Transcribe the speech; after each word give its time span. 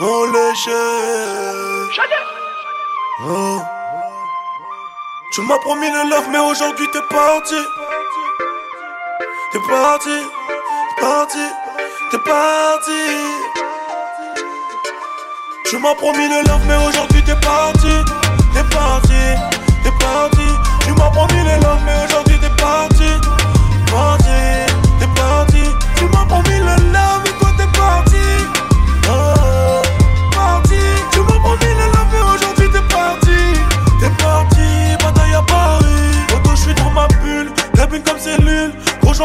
On 0.00 0.24
léché. 0.32 0.70
Oh. 3.26 3.60
Tu 5.30 5.42
m'as 5.42 5.58
promis 5.58 5.90
le 5.90 6.08
love, 6.08 6.28
mais 6.30 6.38
aujourd'hui 6.38 6.86
t'es 6.90 7.02
parti. 7.02 7.54
T'es 9.52 9.58
parti, 9.60 10.08
t'es 10.08 11.02
parti, 11.02 11.38
t'es 12.10 12.18
parti. 12.18 12.92
Tu 15.66 15.76
m'as 15.76 15.94
promis 15.94 16.28
le 16.28 16.48
love, 16.48 16.64
mais 16.66 16.76
aujourd'hui 16.76 17.22
t'es 17.24 17.36
parti. 17.36 17.92
T'es 18.54 18.64
parti, 18.74 19.20
t'es 19.84 19.92
parti. 20.00 20.46
Tu 20.86 20.92
m'as 20.92 21.10
promis 21.10 21.44
le 21.44 21.60
love, 21.62 21.80
mais 21.84 22.04
aujourd'hui 22.06 22.38
t'es 22.40 22.50
parti. 22.56 23.10
Parti, 23.90 24.38
t'es 24.98 25.08
parti. 25.14 25.62
Tu 25.96 26.04
m'as 26.06 26.24
promis 26.24 26.58
le 26.58 26.92
love, 26.92 27.27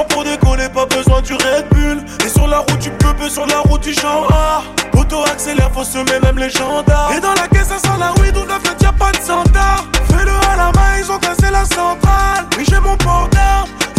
pour 0.09 0.23
décoller, 0.23 0.69
pas 0.69 0.85
besoin 0.85 1.21
du 1.21 1.33
Red 1.33 1.67
Bull. 1.71 2.03
Et 2.25 2.29
sur 2.29 2.47
la 2.47 2.59
route, 2.59 2.79
tu 2.79 2.89
peux, 2.91 3.13
peu 3.13 3.29
sur 3.29 3.45
la 3.45 3.59
route, 3.59 3.81
du 3.81 3.93
genre 3.93 4.27
A. 4.31 4.63
Auto 4.97 5.23
accélère, 5.23 5.71
faut 5.73 5.83
semer 5.83 6.19
même 6.21 6.37
les 6.37 6.49
gendarmes. 6.49 7.13
Et 7.15 7.19
dans 7.19 7.33
la 7.33 7.47
caisse, 7.47 7.67
ça 7.67 7.79
sent 7.79 7.99
la 7.99 8.11
weed, 8.21 8.35
ou 8.37 8.45
la 8.45 8.59
fête, 8.59 8.81
y'a 8.81 8.91
pas 8.91 9.11
de 9.11 9.17
santa. 9.17 9.77
Fais-le 10.09 10.31
à 10.31 10.55
la 10.55 10.71
main, 10.71 10.97
ils 10.99 11.11
ont 11.11 11.19
cassé 11.19 11.51
la 11.51 11.65
centrale. 11.65 12.45
Oui, 12.57 12.65
j'ai 12.67 12.79
mon 12.79 12.97
port 12.97 13.29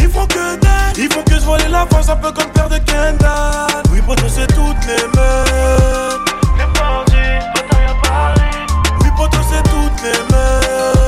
ils 0.04 0.10
font 0.10 0.26
que 0.26 0.56
dalle. 0.56 0.92
Ils 0.96 1.12
font 1.12 1.22
que 1.22 1.34
se 1.34 1.44
voler 1.44 1.68
la 1.68 1.86
force, 1.86 2.08
un 2.08 2.16
peu 2.16 2.30
comme 2.32 2.50
père 2.52 2.68
de 2.68 2.78
Kendall. 2.78 3.82
Oui, 3.90 4.00
poto, 4.06 4.28
c'est 4.28 4.46
toutes 4.48 4.84
les 4.86 5.02
mêmes. 5.16 6.24
T'es 6.56 6.78
parti, 6.78 7.22
bataille 7.54 7.86
à 7.88 8.08
Paris. 8.08 8.66
Oui, 9.00 9.08
poto, 9.16 9.38
c'est 9.50 9.62
toutes 9.62 10.02
les 10.02 10.18
mêmes. 10.34 11.03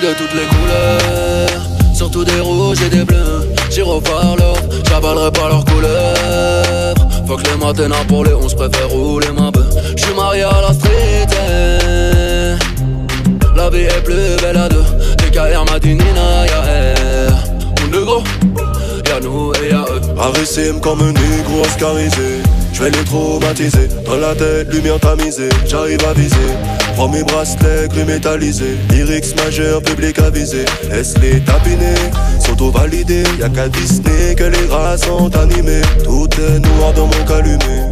De 0.00 0.12
toutes 0.14 0.32
les 0.34 0.46
couleurs, 0.46 1.60
surtout 1.94 2.24
des 2.24 2.40
rouges 2.40 2.80
et 2.82 2.88
des 2.88 3.04
bleus. 3.04 3.48
Gyrophare 3.70 4.36
l'or, 4.38 4.56
j'avalerai 4.88 5.30
pas 5.32 5.48
leurs 5.48 5.64
couleurs. 5.64 6.94
Faut 7.26 7.36
que 7.36 7.42
les 7.44 7.56
matins 7.56 8.04
pour 8.08 8.24
les 8.24 8.32
11 8.34 8.54
préfère 8.54 8.88
rouler 8.88 9.30
ma 9.36 9.50
bœuf. 9.50 9.66
J'suis 9.96 10.14
marié 10.14 10.42
à 10.42 10.60
la 10.62 10.72
street. 10.72 11.26
eh. 11.32 12.56
La 13.56 13.70
vie 13.70 13.82
est 13.82 14.02
plus 14.02 14.36
belle 14.40 14.56
à 14.56 14.68
deux. 14.68 14.84
DKR 15.18 15.64
m'a 15.70 15.78
dit 15.78 15.94
Nina, 15.94 16.46
y'a 16.46 16.62
R. 16.62 17.34
On 17.84 17.98
est 17.98 18.04
gros, 18.04 18.22
y'a 19.06 19.20
nous 19.20 19.52
et 19.62 19.70
y'a 19.70 19.84
eux. 19.90 20.00
Arrêtez 20.18 20.72
comme 20.80 21.00
un 21.02 21.12
négro 21.12 21.60
oscarisé. 21.62 22.42
Je 22.72 22.82
vais 22.82 22.90
les 22.90 23.04
traumatiser. 23.04 23.88
Dans 24.06 24.16
la 24.16 24.34
tête, 24.34 24.72
lumière 24.72 24.98
tamisée. 24.98 25.48
J'arrive 25.66 26.04
à 26.08 26.12
viser. 26.14 26.36
Prends 26.96 27.08
mes 27.08 27.22
bracelets 27.22 27.88
gris 27.88 28.04
métallisés. 28.04 28.76
Lyrics 28.90 29.36
majeur, 29.36 29.82
public 29.82 30.18
avisé. 30.18 30.64
Laisse-les 30.90 31.40
tapiner. 31.40 31.94
S'auto-valider? 32.40 33.24
Y'a 33.38 33.48
qu'à 33.48 33.68
Disney 33.68 34.34
que 34.34 34.44
les 34.44 34.66
rats 34.70 34.96
sont 34.96 35.34
animés. 35.36 35.82
Tout 36.04 36.28
est 36.40 36.58
noir 36.58 36.92
dans 36.94 37.06
mon 37.06 37.24
calumet. 37.26 37.90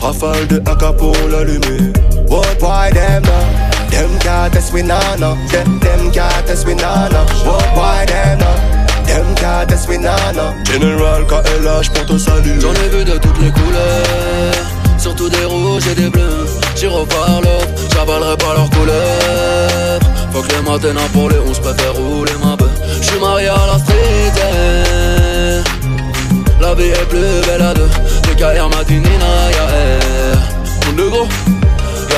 Rafale 0.00 0.46
de 0.48 0.56
AK 0.58 0.96
pour 0.96 1.16
l'allumer. 1.30 1.92
What 2.28 2.58
boy 2.60 2.90
them 2.92 3.22
now? 3.22 3.66
Them 3.90 4.86
nah 4.86 5.16
no. 5.18 5.36
Them 5.50 5.78
them 5.80 6.10
test 6.46 6.66
we 6.66 6.74
no. 6.74 6.84
What 7.44 7.74
boy 7.74 8.06
them 8.06 8.38
now? 8.38 8.75
Nah 10.06 10.32
no. 10.32 10.54
General 10.64 11.24
KLH 11.26 11.90
pour 11.94 12.06
te 12.06 12.18
saluer. 12.18 12.60
J'en 12.60 12.72
ai 12.74 12.88
vu 12.88 13.04
de 13.04 13.16
toutes 13.18 13.38
les 13.40 13.50
couleurs, 13.50 14.54
surtout 14.98 15.28
des 15.28 15.44
rouges 15.44 15.86
et 15.90 15.94
des 15.94 16.10
bleus. 16.10 16.46
Gyrophare 16.76 17.40
l'or, 17.42 17.62
j'avalerai 17.92 18.36
pas 18.36 18.54
leurs 18.54 18.70
couleurs. 18.70 20.00
Faut 20.32 20.42
que 20.42 20.48
les 20.52 20.62
matins 20.70 21.08
pour 21.12 21.30
les 21.30 21.38
11 21.38 21.58
préfère 21.60 21.94
rouler 21.94 22.32
ma 22.44 22.56
bœuf. 22.56 22.70
J'suis 23.00 23.18
marié 23.18 23.48
à 23.48 23.66
la 23.72 23.78
street. 23.78 24.32
eh. 24.36 25.62
La 26.62 26.74
vie 26.74 26.88
est 26.90 27.08
plus 27.08 27.40
belle 27.46 27.62
à 27.62 27.74
deux. 27.74 27.88
DKR 28.24 28.68
m'a 28.68 28.84
dit 28.84 28.94
Nina, 28.94 29.50
y'a 29.56 29.66
R. 29.66 30.38
On 30.88 30.98
est 31.02 31.10
gros. 31.10 31.28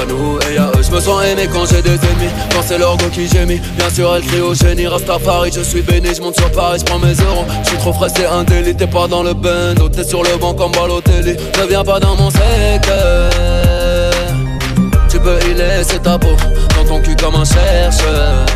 Nous 0.08 0.38
et 0.48 0.54
y'a 0.54 0.70
eux, 0.76 0.82
je 0.82 0.90
me 0.90 1.00
sens 1.00 1.24
aimé 1.24 1.48
quand 1.52 1.66
j'ai 1.66 1.82
des 1.82 1.94
ennemis. 1.94 2.32
Quand 2.52 2.62
c'est 2.62 2.78
go 2.78 2.96
qui 3.12 3.28
gémit 3.28 3.60
Bien 3.76 3.90
sûr 3.90 4.14
elle 4.14 4.22
crie 4.22 4.40
au 4.40 4.54
génie. 4.54 4.86
Rastafari, 4.86 5.50
je 5.54 5.60
suis 5.60 5.82
béni, 5.82 6.14
je 6.14 6.20
monte 6.20 6.36
sur 6.36 6.50
Paris, 6.52 6.78
je 6.80 6.84
prends 6.84 6.98
mes 6.98 7.12
euros. 7.12 7.44
Je 7.62 7.68
suis 7.68 7.78
trop 7.78 7.92
frais, 7.92 8.08
c'est 8.14 8.26
un 8.26 8.44
délit 8.44 8.74
T'es 8.74 8.86
pas 8.86 9.06
dans 9.06 9.22
le 9.22 9.34
bando, 9.34 9.88
t'es 9.88 10.04
sur 10.04 10.22
le 10.22 10.36
banc 10.38 10.54
comme 10.54 10.72
Balotelli. 10.72 11.36
Ne 11.60 11.66
viens 11.68 11.84
pas 11.84 12.00
dans 12.00 12.16
mon 12.16 12.30
secteur. 12.30 13.30
Tu 15.08 15.18
peux 15.18 15.38
y 15.50 15.54
laisser 15.54 15.98
ta 15.98 16.18
peau 16.18 16.36
Dans 16.76 16.84
ton 16.84 17.00
cul 17.00 17.16
comme 17.16 17.34
un 17.34 17.44
chercheur. 17.44 18.46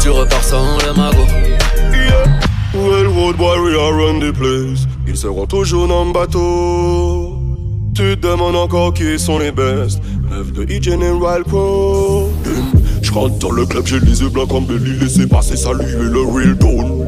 Tu 0.00 0.10
repars 0.10 0.42
sans 0.42 0.78
le 0.86 0.92
magot. 0.94 1.26
Well, 2.74 3.06
road 3.06 3.38
warrior 3.38 3.92
run 3.92 4.20
the 4.20 4.32
place. 4.32 4.86
Ils 5.06 5.16
seront 5.16 5.46
toujours 5.46 5.88
dans 5.88 6.06
le 6.06 6.12
bateau. 6.12 7.31
Tu 7.94 8.16
te 8.16 8.26
demandes 8.26 8.56
encore 8.56 8.94
qui 8.94 9.18
sont 9.18 9.38
les 9.38 9.52
best. 9.52 10.00
Lève 10.30 10.52
de 10.52 10.62
E-General 10.62 11.44
Pro. 11.44 12.30
Je 13.02 13.12
rentre 13.12 13.36
dans 13.38 13.50
le 13.50 13.66
club, 13.66 13.86
j'ai 13.86 14.00
les 14.00 14.22
yeux 14.22 14.30
blancs 14.30 14.48
comme 14.48 14.64
Belly. 14.64 14.98
Laissez 14.98 15.26
passer, 15.26 15.56
saluer 15.56 15.98
le 15.98 16.20
real 16.20 16.56
tone. 16.56 17.06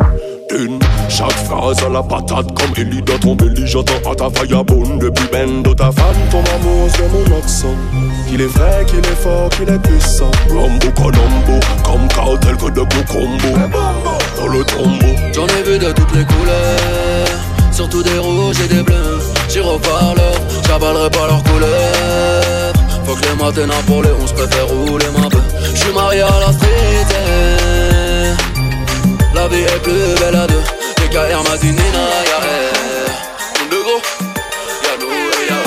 Chaque 1.08 1.32
phrase 1.32 1.82
à 1.84 1.88
la 1.88 2.02
patate 2.02 2.54
comme 2.54 2.70
Ellie 2.76 3.02
dans 3.02 3.18
ton 3.18 3.34
belly. 3.34 3.66
J'entends 3.66 4.10
à 4.10 4.14
ta 4.14 4.30
firebone 4.30 4.98
depuis 4.98 5.26
Bendo. 5.32 5.74
Ta 5.74 5.90
femme 5.90 6.14
tombe 6.30 6.44
amoureuse 6.54 6.92
de 6.92 7.32
mon 7.32 7.38
accent. 7.38 7.74
Qu'il 8.28 8.42
est 8.42 8.46
vrai, 8.46 8.84
qu'il 8.86 8.98
est 8.98 9.22
fort, 9.22 9.48
qu'il 9.50 9.68
est 9.68 9.78
puissant. 9.78 10.30
Rambo 10.50 10.90
Colombo, 10.94 11.60
comme 11.82 12.06
cartel 12.08 12.56
que 12.56 12.70
de 12.70 12.84
combos. 13.10 13.58
Dans 14.36 14.48
le 14.48 14.64
tombeau. 14.64 15.14
J'en 15.32 15.46
ai 15.46 15.62
vu 15.62 15.78
de 15.78 15.92
toutes 15.92 16.14
les 16.14 16.24
couleurs, 16.24 17.72
surtout 17.72 18.02
des 18.02 18.18
rouges 18.18 18.60
et 18.64 18.68
des 18.68 18.82
bleus. 18.82 19.33
Gyrophare 19.54 20.16
l'or, 20.16 20.34
j'avalerai 20.66 21.10
pas 21.10 21.26
leurs 21.28 21.44
couleurs. 21.44 22.72
Faut 23.06 23.14
que 23.14 23.22
les 23.22 23.36
matins 23.40 23.82
pour 23.86 24.02
les 24.02 24.10
11 24.10 24.32
préfère 24.32 24.66
rouler 24.66 25.06
ma 25.16 25.28
bœuf. 25.28 25.44
J'suis 25.74 25.92
marié 25.92 26.22
à 26.22 26.40
la 26.40 26.52
street. 26.52 27.06
eh. 27.12 28.34
La 29.32 29.46
vie 29.46 29.62
est 29.62 29.80
plus 29.80 30.14
belle 30.18 30.34
à 30.34 30.48
deux. 30.48 30.64
DKR 30.96 31.48
m'a 31.48 31.56
dit 31.58 31.68
Nina, 31.70 32.04
y'a 32.30 32.40
est 33.62 33.68
gros, 33.70 34.02
y'a. 34.82 35.62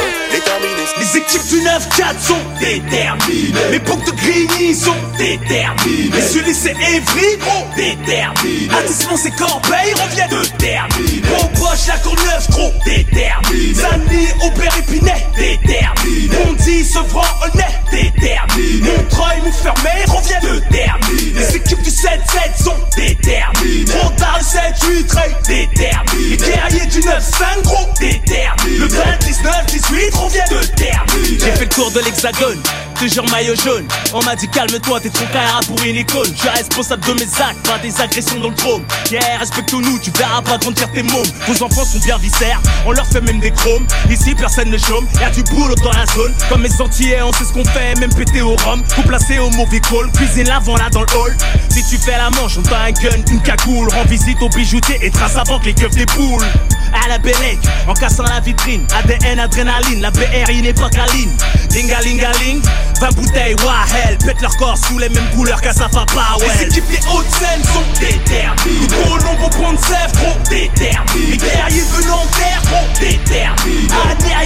Les 0.99 1.17
équipes 1.17 1.47
du 1.47 1.61
9-4 1.61 2.19
sont 2.19 2.43
déterminées. 2.59 3.53
Les 3.71 3.79
boucs 3.79 4.03
de 4.05 4.11
Grigny 4.11 4.75
sont 4.75 4.91
déterminés. 5.17 6.09
Les 6.13 6.21
Sully 6.21 6.53
c'est 6.53 6.71
Evry, 6.71 7.37
gros, 7.39 7.65
déterminés. 7.75 8.69
Artissement 8.71 9.17
c'est 9.17 9.35
Corbeil, 9.35 9.93
revient 9.93 10.27
de 10.29 10.45
terminer. 10.57 11.21
Proche 11.55 11.87
la 11.87 11.97
Courneuve, 11.97 12.47
trop 12.49 12.73
déterminé. 12.85 13.73
Zani, 13.73 14.27
Aubert, 14.41 14.77
Épinay, 14.77 15.25
déterminé. 15.37 16.27
Bondy, 16.45 16.83
Sevran, 16.83 17.23
Honnête, 17.43 17.81
déterminé. 17.91 18.81
Montreuil, 18.81 19.41
Montfermeil, 19.43 20.05
revient 20.07 20.41
de 20.41 20.59
terminer. 20.69 21.39
Les 21.39 21.55
équipes 21.55 21.81
du 21.81 21.89
7-7 21.89 22.63
sont 22.63 22.75
déterminées. 22.95 23.85
Montar 24.03 24.39
le 24.39 24.43
7-8, 24.43 25.07
très 25.07 25.35
déterminé. 25.47 26.29
Les 26.29 26.37
guerriers 26.37 26.85
du 26.87 26.99
9-5, 26.99 27.61
gros, 27.63 27.87
déterminé. 27.99 28.77
Le 28.77 28.87
19-18, 28.87 30.15
revient 30.15 30.39
de 30.49 30.65
terminer. 30.75 31.37
J'ai 31.39 31.51
fait 31.51 31.65
le 31.65 31.69
tour 31.69 31.91
de 31.91 31.99
l'hexagone, 32.01 32.61
toujours 32.97 33.29
maillot 33.29 33.55
jaune. 33.55 33.87
On 34.13 34.23
m'a 34.23 34.35
dit 34.35 34.47
calme-toi, 34.47 34.99
t'es 34.99 35.09
trop 35.09 35.25
carré 35.31 35.65
pour 35.67 35.81
une 35.83 35.95
icône. 35.95 36.31
Je 36.33 36.39
suis 36.39 36.49
responsable 36.49 37.05
de 37.05 37.13
mes 37.13 37.41
actes, 37.41 37.67
pas 37.67 37.77
des 37.79 38.01
agressions 38.01 38.39
dans 38.39 38.49
le 38.49 38.55
trône. 38.55 38.83
Yeah, 39.11 39.37
respecte-nous, 39.39 39.99
tu 39.99 40.11
verras 40.11 40.41
pas 40.41 40.57
grandir 40.57 40.91
tes 40.91 41.03
mômes. 41.03 41.25
Vos 41.47 41.63
enfants 41.63 41.85
sont 41.85 41.99
bien 41.99 42.17
viscères, 42.17 42.59
on 42.85 42.91
leur 42.91 43.05
fait 43.05 43.21
même 43.21 43.39
des 43.39 43.51
chromes. 43.51 43.85
Ici, 44.09 44.35
personne 44.35 44.69
ne 44.69 44.77
chôme, 44.77 45.07
y'a 45.19 45.29
du 45.29 45.43
boulot 45.43 45.75
dans 45.75 45.91
la 45.91 46.05
zone. 46.07 46.33
Comme 46.49 46.61
mes 46.61 46.81
Antillais, 46.81 47.21
on 47.21 47.31
sait 47.33 47.45
ce 47.45 47.53
qu'on 47.53 47.65
fait, 47.65 47.95
même 47.99 48.13
pété 48.13 48.41
au 48.41 48.55
rhum. 48.55 48.83
Vous 48.95 49.03
placez 49.03 49.39
au 49.39 49.49
mauvais 49.51 49.79
call, 49.79 50.11
cuisine 50.13 50.47
l'avant 50.47 50.77
là 50.77 50.89
dans 50.91 51.01
le 51.01 51.17
hall. 51.17 51.35
Si 51.69 51.83
tu 51.87 51.97
fais 51.97 52.17
la 52.17 52.29
manche, 52.31 52.57
on 52.57 52.63
t'a 52.63 52.81
un 52.81 52.91
gun, 52.91 53.21
une 53.31 53.41
cagoule. 53.41 53.87
Rends 53.89 54.05
visite 54.05 54.41
aux 54.41 54.49
bijoutiers 54.49 54.99
et 55.01 55.11
trace 55.11 55.35
avant 55.35 55.59
que 55.59 55.65
les 55.65 55.73
keufs 55.73 55.95
des 55.95 56.05
poules. 56.05 56.45
À 56.93 57.07
la 57.07 57.17
Bellec, 57.17 57.59
en 57.87 57.93
cassant 57.93 58.23
la 58.23 58.39
vitrine. 58.39 58.85
ADN, 58.97 59.39
adrénaline, 59.39 60.01
la 60.01 60.11
BR, 60.11 60.49
il 60.49 60.63
n'est 60.63 60.73
pas 60.73 60.89
câline. 60.89 61.31
Dingalingaling, 61.69 62.61
20 62.99 63.15
bouteilles, 63.15 63.55
hell 63.55 64.17
pète 64.25 64.41
leur 64.41 64.55
corps 64.57 64.77
sous 64.77 64.97
les 64.97 65.09
mêmes 65.09 65.29
couleurs 65.35 65.61
qu'à 65.61 65.73
sa 65.73 65.87
papa, 65.89 66.37
ouais. 66.39 66.47
Les 66.59 66.65
équipes 66.65 66.89
des 66.89 66.99
hautes 67.13 67.29
scènes 67.31 67.63
sont 67.63 67.99
déterminées. 67.99 68.87
Trop 68.87 69.17
long 69.17 69.35
pour 69.35 69.49
prendre 69.49 69.79
sève, 69.79 70.11
trop 70.13 70.37
déterminés. 70.49 71.31
Les 71.31 71.37
guerriers 71.37 71.83
venant 71.95 72.25
terre, 72.37 72.61
trop 72.63 72.99
déterminés. 72.99 73.87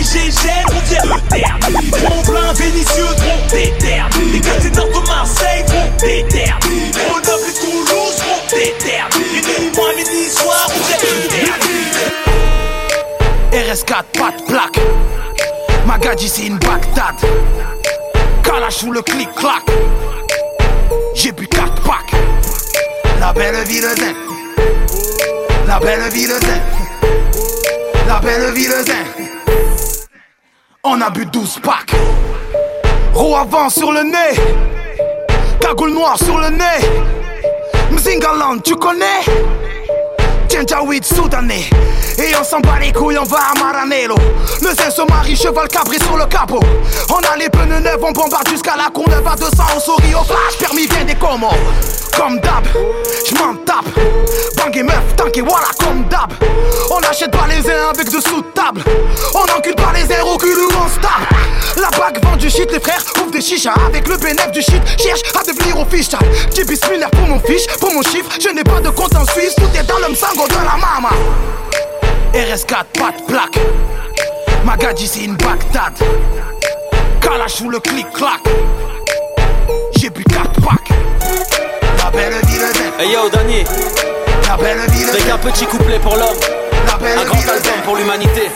Et 0.02 0.04
GG, 0.04 0.50
on 0.68 0.80
vient 0.90 1.16
de 1.16 1.22
terminer. 1.30 1.92
Mon 2.10 2.22
plein 2.24 2.54
Vénitieux, 2.54 3.06
trop 3.18 3.56
déterminés. 3.56 4.32
Les 4.34 4.40
quartiers 4.40 4.72
nord 4.72 4.88
de 4.88 5.08
Marseille, 5.08 5.64
trop 5.68 5.90
déterminés. 6.00 6.92
Grenoble 6.92 7.50
et 7.50 7.60
Toulouse, 7.60 8.16
trop 8.18 8.58
déterminés. 8.58 9.42
Et 9.60 9.76
moi, 9.76 9.90
midi, 9.96 10.30
soir, 10.30 10.68
on 10.70 10.88
vient 10.88 10.98
de 10.98 11.28
terminer. 11.28 12.31
RS4, 13.52 14.04
pas 14.18 14.32
de 14.38 14.44
plaque. 14.48 14.80
Magadji, 15.86 16.30
c'est 16.30 16.46
une 16.48 16.58
Bagdad. 16.58 17.16
Kalash 18.44 18.84
le 18.84 19.02
clic-clac. 19.02 19.64
J'ai 21.14 21.34
bu 21.34 21.48
4 21.48 21.82
packs. 21.84 22.14
La 23.20 23.34
belle 23.34 23.64
ville 23.66 23.82
zen. 23.98 24.16
La 25.68 25.80
belle 25.80 26.10
ville 26.12 26.30
zen. 26.30 26.62
La 28.08 28.20
belle 28.20 28.54
ville 28.54 28.72
zen. 28.86 29.28
On 30.84 31.02
a 31.02 31.10
bu 31.10 31.26
12 31.26 31.60
packs. 31.62 31.94
Roue 33.14 33.36
avant 33.36 33.70
sur 33.70 33.92
le 33.92 34.04
nez. 34.04 34.40
Cagoule 35.60 35.94
noire 35.94 36.18
sur 36.18 36.38
le 36.38 36.50
nez. 36.50 36.88
Mzingaland, 37.92 38.60
tu 38.64 38.76
connais? 38.76 39.26
Janjaweed 40.52 41.06
soudanais 41.06 41.70
Et 42.18 42.36
on 42.40 42.44
s'en 42.44 42.60
bat 42.60 42.80
les 42.82 42.92
couilles, 42.92 43.18
on 43.18 43.24
va 43.24 43.38
à 43.38 43.60
Maranello. 43.60 44.16
Le 44.62 44.68
zin 44.76 44.90
se 44.90 45.02
marie, 45.10 45.36
cheval 45.36 45.68
cabré 45.70 45.98
sur 45.98 46.18
le 46.18 46.26
capot. 46.26 46.60
On 47.10 47.20
a 47.20 47.38
les 47.38 47.48
pneus 47.48 47.80
neufs, 47.80 47.98
on 48.02 48.12
bombarde 48.12 48.50
jusqu'à 48.50 48.76
la 48.76 48.90
cour 48.90 49.08
neuve 49.08 49.26
à 49.26 49.36
200 49.38 49.52
On 49.76 49.80
sourit 49.80 50.14
au 50.14 50.24
flash, 50.26 50.58
permis 50.60 50.88
vient 50.88 51.06
des 51.06 51.16
comos 51.16 51.48
Comme 52.18 52.40
d'hab, 52.42 52.66
j'm'en 53.30 53.56
tape. 53.66 53.86
Bang 54.58 54.76
et 54.76 54.84
meuf, 54.84 55.16
tank 55.16 55.38
et 55.38 55.42
voilà 55.42 55.68
comme 55.80 56.04
d'hab. 56.10 56.34
On 56.90 57.00
achète 57.10 57.32
pas 57.32 57.48
les 57.48 57.70
uns 57.72 57.90
avec 57.94 58.10
de 58.12 58.20
sous 58.20 58.42
table 58.54 58.84
On 59.34 59.58
encule 59.58 59.76
pas 59.76 59.94
les 59.96 60.12
airs 60.12 60.28
au 60.28 60.38
cul 60.38 60.48
où 60.48 60.70
on 60.84 60.90
se 60.90 61.00
tape 61.00 61.34
La 61.78 61.90
bague 61.98 62.22
vend 62.24 62.36
du 62.36 62.50
shit, 62.50 62.70
les 62.72 62.80
frères 62.80 63.02
ouvrent 63.22 63.32
des 63.32 63.42
chichas. 63.42 63.74
Avec 63.88 64.08
le 64.10 64.18
bénéfice 64.18 64.52
du 64.52 64.62
shit, 64.62 64.82
cherche 65.00 65.22
à 65.40 65.44
devenir 65.44 65.80
official. 65.80 66.22
J'ai 66.54 66.66
bismillah 66.66 67.10
pour 67.10 67.28
mon 67.28 67.40
fiche, 67.40 67.68
pour 67.80 67.94
mon 67.94 68.02
chiffre. 68.02 68.30
Je 68.40 68.50
n'ai 68.50 68.64
pas 68.64 68.82
de 68.82 68.90
compte 68.90 69.16
en 69.16 69.26
Suisse, 69.32 69.56
tout 69.56 69.80
est 69.80 69.84
dans 69.84 70.00
le 70.00 70.14
la 70.50 70.78
mama. 70.78 71.10
RS4, 72.34 72.86
pas 72.94 73.12
de 73.18 73.24
plaque 73.28 73.60
Magadji 74.64 75.08
c'est 75.08 75.24
une 75.26 75.36
Bagdad. 75.36 75.94
Kalash 77.20 77.62
ou 77.62 77.70
le 77.70 77.80
clic-clac 77.80 78.40
J'ai 79.98 80.10
bu 80.10 80.24
4 80.24 80.62
packs. 80.62 80.90
La 82.04 82.10
belle 82.12 82.34
ville 82.46 82.62
Hey 83.00 83.12
yo 83.12 83.30
Danny, 83.30 83.64
La 84.48 84.58
belle 84.58 84.80
ville 84.92 85.10
un 85.32 85.38
petit 85.38 85.66
couplet 85.66 86.00
pour 86.00 86.16
l'homme, 86.16 86.38
La 86.88 86.98
belle 86.98 87.20
un 87.20 87.26
grand 87.26 87.40
album 87.40 87.82
pour 87.84 87.96
l'humanité. 87.98 88.50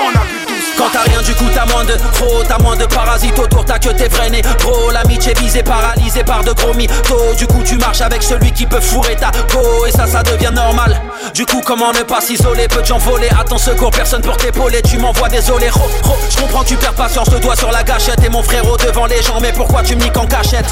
On 0.00 0.08
a 0.10 0.24
bu 0.24 0.34
12 0.34 0.37
Quand 0.78 0.90
t'as 0.92 1.00
rien 1.00 1.20
du 1.22 1.34
coup 1.34 1.46
t'as 1.52 1.66
moins 1.66 1.84
de 1.84 1.94
trop 2.12 2.44
T'as 2.46 2.58
moins 2.58 2.76
de 2.76 2.86
parasites 2.86 3.36
autour 3.36 3.64
t'as 3.64 3.80
que 3.80 3.88
tes 3.88 4.06
vrais 4.06 4.30
Gros 4.60 4.90
l'amitié 4.92 5.34
visée 5.34 5.64
paralysée 5.64 6.22
par 6.22 6.44
de 6.44 6.52
gros 6.52 6.72
mythos. 6.74 7.34
Du 7.36 7.48
coup 7.48 7.62
tu 7.64 7.76
marches 7.78 8.00
avec 8.00 8.22
celui 8.22 8.52
qui 8.52 8.64
peut 8.64 8.80
fourrer 8.80 9.16
ta 9.16 9.32
go 9.52 9.86
Et 9.86 9.90
ça 9.90 10.06
ça 10.06 10.22
devient 10.22 10.52
normal. 10.54 11.00
Du 11.34 11.44
coup 11.46 11.60
comment 11.64 11.92
ne 11.92 12.04
pas 12.04 12.20
s'isoler? 12.20 12.68
Peu 12.68 12.80
de 12.80 12.86
gens 12.86 12.98
voler 12.98 13.28
à 13.28 13.42
ton 13.42 13.58
secours 13.58 13.90
personne 13.90 14.22
pour 14.22 14.36
t'épauler 14.36 14.80
Tu 14.82 14.98
m'envoies 14.98 15.28
désolé. 15.28 15.68
Ro, 15.68 15.82
ro 16.04 16.14
Je 16.30 16.36
comprends 16.36 16.62
tu 16.62 16.76
perds 16.76 16.94
patience. 16.94 17.28
Le 17.32 17.40
doigt 17.40 17.56
sur 17.56 17.72
la 17.72 17.82
gâchette 17.82 18.22
Et 18.24 18.28
mon 18.28 18.42
frérot 18.44 18.76
devant 18.76 19.06
les 19.06 19.20
gens. 19.20 19.40
Mais 19.40 19.52
pourquoi 19.52 19.82
tu 19.82 19.96
me 19.96 20.02
niques 20.02 20.16
en 20.16 20.26
cachette? 20.26 20.66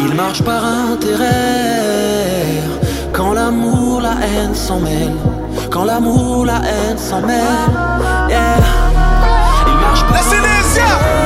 Il 0.00 0.14
marche 0.14 0.42
par 0.42 0.64
intérêt. 0.64 1.26
Quand 3.12 3.34
l'amour 3.34 4.00
la 4.00 4.14
haine 4.26 4.54
s'en 4.54 4.80
mêle. 4.80 5.14
Quand 5.70 5.84
l'amour 5.84 6.44
la 6.44 6.56
haine 6.56 6.98
s'en 6.98 7.20
mêle. 7.20 7.36
Yeah 8.28 8.85
il 10.18 10.40
marche 10.40 11.25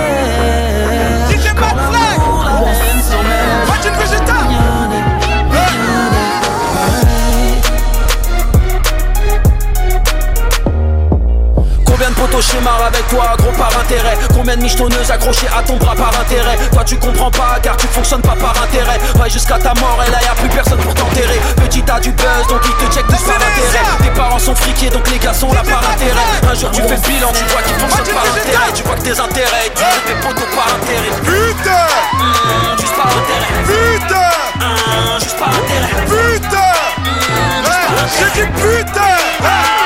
Potos 12.21 12.43
schémas 12.45 12.85
avec 12.87 13.09
toi, 13.09 13.33
gros 13.39 13.53
par 13.53 13.73
intérêt. 13.81 14.19
Combien 14.35 14.55
de 14.55 14.63
michetonneuses 14.63 15.11
accrochées 15.11 15.49
à 15.57 15.63
ton 15.63 15.77
bras 15.77 15.95
par 15.95 16.13
intérêt? 16.21 16.59
Toi 16.71 16.85
tu 16.85 16.99
comprends 16.99 17.31
pas 17.31 17.57
car 17.63 17.77
tu 17.79 17.87
fonctionnes 17.87 18.21
pas 18.21 18.37
par 18.37 18.55
intérêt. 18.63 19.01
Ouais 19.19 19.31
jusqu'à 19.31 19.57
ta 19.59 19.73
mort 19.81 19.99
et 20.07 20.11
là 20.11 20.19
y 20.23 20.27
a 20.27 20.35
plus 20.35 20.49
personne 20.51 20.79
pour 20.81 20.93
t'enterrer. 20.93 21.41
Petit 21.57 21.83
t'as 21.83 21.99
du 21.99 22.13
buzz 22.13 22.47
donc 22.51 22.61
ils 22.67 22.75
te 22.89 22.93
check 22.95 23.07
tous 23.07 23.23
par 23.25 23.37
intérêt. 23.37 23.85
Tes 24.03 24.11
parents 24.11 24.39
sont 24.39 24.55
friqués 24.55 24.91
donc 24.91 25.09
les 25.11 25.19
gars 25.19 25.33
sont 25.33 25.51
là 25.55 25.63
par 25.63 25.81
intérêt. 25.91 26.29
Un 26.51 26.55
jour 26.55 26.71
tu 26.71 26.83
fais 26.83 26.97
le 26.97 27.01
bilan, 27.09 27.33
tu 27.33 27.45
vois 27.45 27.63
qu'ils 27.63 27.77
fonctionnent 27.77 28.15
par 28.15 28.25
intérêt. 28.37 28.73
Tu 28.75 28.83
vois 28.83 28.97
que 28.97 29.03
tes 29.03 29.19
intérêts, 29.19 29.73
tu 29.75 29.83
tes 30.07 30.15
potos 30.21 30.49
par 30.55 30.69
intérêt. 30.77 31.11
Putain 31.25 31.87
Mmh, 32.21 32.81
Juste 32.81 32.97
par 32.97 33.07
intérêt. 33.07 33.53
Putain 33.65 34.31
Mmh, 34.61 35.21
Juste 35.23 35.39
par 35.39 35.49
intérêt. 35.49 36.05
Putain 36.05 36.73
J'ai 38.19 38.43
dit 38.43 38.49
putain 38.61 39.80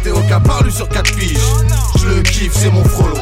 maté 0.00 0.10
au 0.10 0.22
cas 0.28 0.40
parle 0.40 0.70
sur 0.70 0.88
4 0.88 1.14
piges. 1.16 1.38
Je 1.98 2.06
le 2.06 2.22
kiffe, 2.22 2.52
c'est 2.54 2.70
mon 2.70 2.84
frollo. 2.84 3.16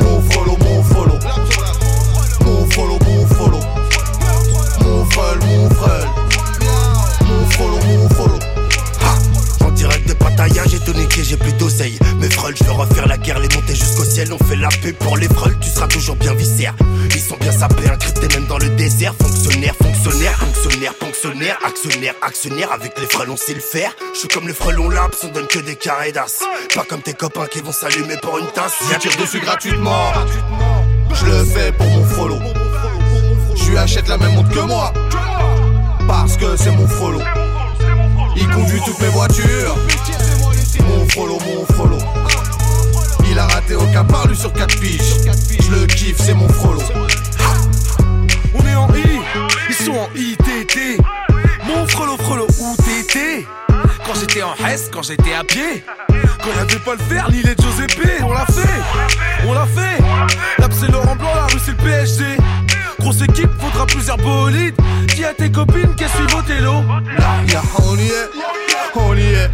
Mon 0.00 0.22
frollo, 0.30 0.56
mon 0.60 0.82
frollo. 0.82 1.18
Mon 2.44 2.70
frollo, 2.70 2.98
mon 3.04 3.26
frollo. 3.26 3.60
Mon 4.80 5.04
frel, 5.06 5.38
mon 5.46 5.70
frel. 5.70 6.08
Mon 7.26 7.50
frollo, 7.50 7.78
mon 7.86 8.08
frollo. 8.10 8.38
En 9.64 9.70
direct 9.70 10.08
de 10.08 10.14
Pattaya, 10.14 10.62
j'ai 10.66 10.78
tout 10.80 10.92
niqué, 10.92 11.24
j'ai 11.24 11.36
plus 11.36 11.52
d'oseille. 11.52 11.98
Mes 12.20 12.30
freules, 12.30 12.56
je 12.56 12.64
veux 12.64 12.72
refaire 12.72 13.06
la 13.06 13.18
guerre, 13.18 13.38
les 13.40 13.48
monter 13.54 13.74
jusqu'au 13.74 14.04
ciel. 14.04 14.32
On 14.32 14.44
fait 14.44 14.56
la 14.56 14.68
paix 14.68 14.92
pour 14.92 15.16
les 15.16 15.28
freules, 15.28 15.56
tu 15.60 15.68
seras 15.68 15.88
toujours 15.88 16.16
bien 16.16 16.34
viscère. 16.34 16.74
Ils 17.14 17.20
sont 17.20 17.36
bien 17.40 17.52
sapés, 17.52 17.88
incrustés 17.88 18.28
même 18.34 18.46
dans 18.46 18.58
le 18.58 18.68
désert. 18.70 19.14
Fonctionnaire, 19.20 19.74
fonctionnaire, 19.80 20.38
fonctionnaire, 20.38 20.92
fonctionnaire 21.00 21.58
actionnaire, 22.08 22.14
actionnaire. 22.22 22.72
Avec 22.72 22.98
les 22.98 23.06
frelons, 23.06 23.36
c'est 23.36 23.54
le 23.54 23.60
faire. 23.60 23.94
Je 24.14 24.20
suis 24.20 24.28
comme 24.28 24.46
le 24.46 24.54
frelon 24.54 24.88
laps, 24.90 25.24
on 25.24 25.28
donne 25.28 25.46
que 25.46 25.58
des 25.58 25.76
carrés 25.76 26.12
d'as. 26.12 26.42
Pas 26.74 26.84
comme 26.88 27.02
tes 27.02 27.14
copains 27.14 27.46
qui 27.46 27.60
vont 27.60 27.72
s'allumer 27.72 28.16
pour 28.16 28.38
une 28.38 28.46
tasse. 28.48 28.74
Je 28.92 28.98
tire 28.98 29.16
dessus 29.16 29.40
gratuitement. 29.40 30.12
Je 31.14 31.26
le 31.26 31.44
fais 31.44 31.72
pour 31.72 31.86
mon 31.86 32.04
frelon. 32.04 32.40
Je 33.56 33.70
lui 33.70 33.78
achète 33.78 34.08
la 34.08 34.18
même 34.18 34.34
montre 34.34 34.50
que 34.50 34.60
moi. 34.60 34.92
Parce 36.06 36.36
que 36.36 36.56
c'est 36.56 36.70
mon 36.70 36.86
frelon. 36.86 37.22
Il 38.36 38.48
conduit 38.50 38.80
toutes 38.84 39.00
mes 39.00 39.08
voitures. 39.08 39.76
Mon 40.84 41.08
frollo, 41.08 41.38
mon 41.46 41.74
frollo. 41.74 41.98
Il 43.28 43.38
a 43.38 43.46
raté 43.46 43.74
aucun 43.74 44.04
parlu 44.04 44.36
sur 44.36 44.52
4 44.52 44.78
piges. 44.78 45.14
Je 45.60 45.70
le 45.70 45.86
kiffe, 45.86 46.18
c'est 46.18 46.34
mon 46.34 46.48
frollo. 46.48 46.82
On 48.54 48.66
est 48.66 48.74
en 48.74 48.88
I, 48.94 49.20
ils 49.68 49.74
sont 49.74 49.92
en 49.92 50.08
ITT. 50.14 51.00
Mon 51.66 51.86
frollo, 51.88 52.16
frollo, 52.16 52.46
où 52.60 52.76
t'étais? 52.76 53.46
Quand 54.04 54.14
j'étais 54.18 54.42
en 54.42 54.54
Hesse, 54.66 54.88
quand 54.92 55.02
j'étais 55.02 55.34
à 55.34 55.42
pied. 55.44 55.84
Quand 56.08 56.50
y'avait 56.56 56.78
pas 56.78 56.92
le 56.94 56.98
fer, 56.98 57.28
ni 57.30 57.42
les 57.42 57.54
Giuseppe. 57.58 58.22
On 58.22 58.32
l'a 58.32 58.46
fait, 58.46 59.46
on 59.46 59.52
l'a 59.52 59.66
fait. 59.66 60.00
Là, 60.58 60.68
c'est 60.70 60.90
Laurent 60.90 61.16
Blanc, 61.16 61.34
la 61.34 61.46
rue, 61.46 61.60
c'est 61.64 61.72
le 61.72 61.76
PSG. 61.78 62.24
Grosse 63.00 63.20
équipe, 63.22 63.50
faudra 63.60 63.86
plusieurs 63.86 64.16
bolides. 64.18 64.76
Dis 65.14 65.24
à 65.24 65.34
tes 65.34 65.50
copines? 65.50 65.94
Qu'elles 65.96 66.08
suivent 66.10 66.44
télo. 66.46 66.82
Ya, 67.48 67.62
on 67.84 67.96
y 67.96 68.06
est, 68.06 68.30
on 68.94 69.14
y 69.14 69.20
est. 69.20 69.50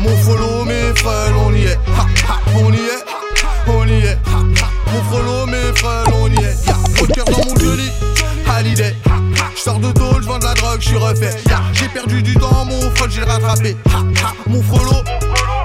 Mon 0.00 0.16
follow, 0.18 0.64
mes 0.64 0.94
frères, 0.96 1.34
on 1.46 1.52
y 1.52 1.66
est. 1.66 1.78
On 2.56 2.72
y 2.72 2.76
est, 2.76 3.68
on 3.68 3.86
y 3.86 4.06
est. 4.06 4.18
Mon 4.92 5.02
follow, 5.10 5.46
mes 5.46 5.76
frères, 5.76 6.04
on 6.14 6.28
y 6.28 6.36
est. 6.36 6.66
Ya, 6.66 6.74
au 7.00 7.06
cœur 7.06 7.24
dans 7.26 7.48
mon 7.48 7.56
joli 7.56 7.90
Hallyday. 8.48 8.94
J'sors 9.56 9.78
la 10.74 10.78
drogue, 10.78 10.80
j'suis 10.80 10.96
refait. 10.96 11.36
Ya, 11.48 11.60
j'ai 11.72 11.88
perdu 11.88 12.22
du 12.22 12.34
temps, 12.34 12.64
mon 12.64 12.90
frôle, 12.94 13.10
j'ai 13.10 13.22
rattrapé. 13.22 13.76
Ha, 13.86 13.98
ha, 13.98 14.32
mon 14.46 14.62
frollo, 14.62 15.02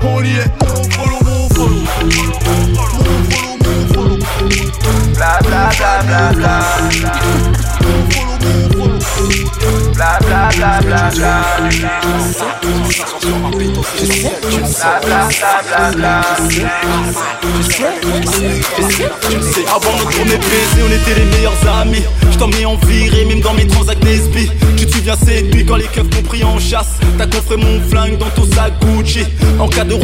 on 0.03 0.23
y 0.23 0.37
est. 0.37 0.51
Mon 0.61 0.83
frollo, 0.89 1.17
mon 1.23 1.49
frollo. 1.49 1.75
Mon 1.75 2.31
frollo, 2.73 3.57
mon 3.65 3.93
frollo. 3.93 4.17
Bla 5.15 5.39
bla 5.41 5.69
bla 5.77 6.03
bla 6.03 6.31
bla. 6.33 6.61
Frollo. 6.61 7.68
Bla 10.09 10.49
bla 10.49 10.49
bla 10.55 10.81
bla 10.81 11.11
bla. 11.11 11.41
Avant 19.75 19.97
notre 19.97 20.09
premier 20.09 20.37
baiser, 20.37 20.81
on 20.83 20.91
était 20.91 21.19
les 21.19 21.25
meilleurs 21.25 21.79
amis. 21.79 22.03
Je 22.31 22.65
en 22.65 22.75
virée, 22.87 23.25
même 23.25 23.41
dans 23.41 23.53
mes 23.53 23.67
transacts. 23.67 23.99
Tu 24.77 24.85
te 24.85 24.91
souviens, 24.93 25.15
c'est 25.23 25.43
depuis 25.43 25.65
quand 25.65 25.75
les 25.75 25.85
keufs 25.85 26.05
m'ont 26.15 26.21
pris 26.23 26.43
en 26.43 26.57
chasse. 26.57 26.97
T'as 27.17 27.27
coffré 27.27 27.57
mon 27.57 27.81
flingue 27.89 28.17
dans 28.17 28.29
ton 28.29 28.45
sac 28.45 28.73
Gucci. 28.81 29.25
En 29.59 29.67
cas 29.67 29.83
de 29.83 29.95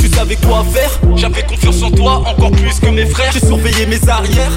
tu 0.00 0.08
savais 0.08 0.36
quoi 0.36 0.64
faire? 0.72 0.98
J'avais 1.16 1.42
confiance 1.42 1.82
en 1.82 1.90
toi, 1.90 2.22
encore 2.26 2.50
plus 2.50 2.80
que 2.80 2.88
mes 2.88 3.06
frères. 3.06 3.30
J'ai 3.32 3.46
surveillé 3.46 3.86
mes 3.86 4.00
arrières. 4.08 4.52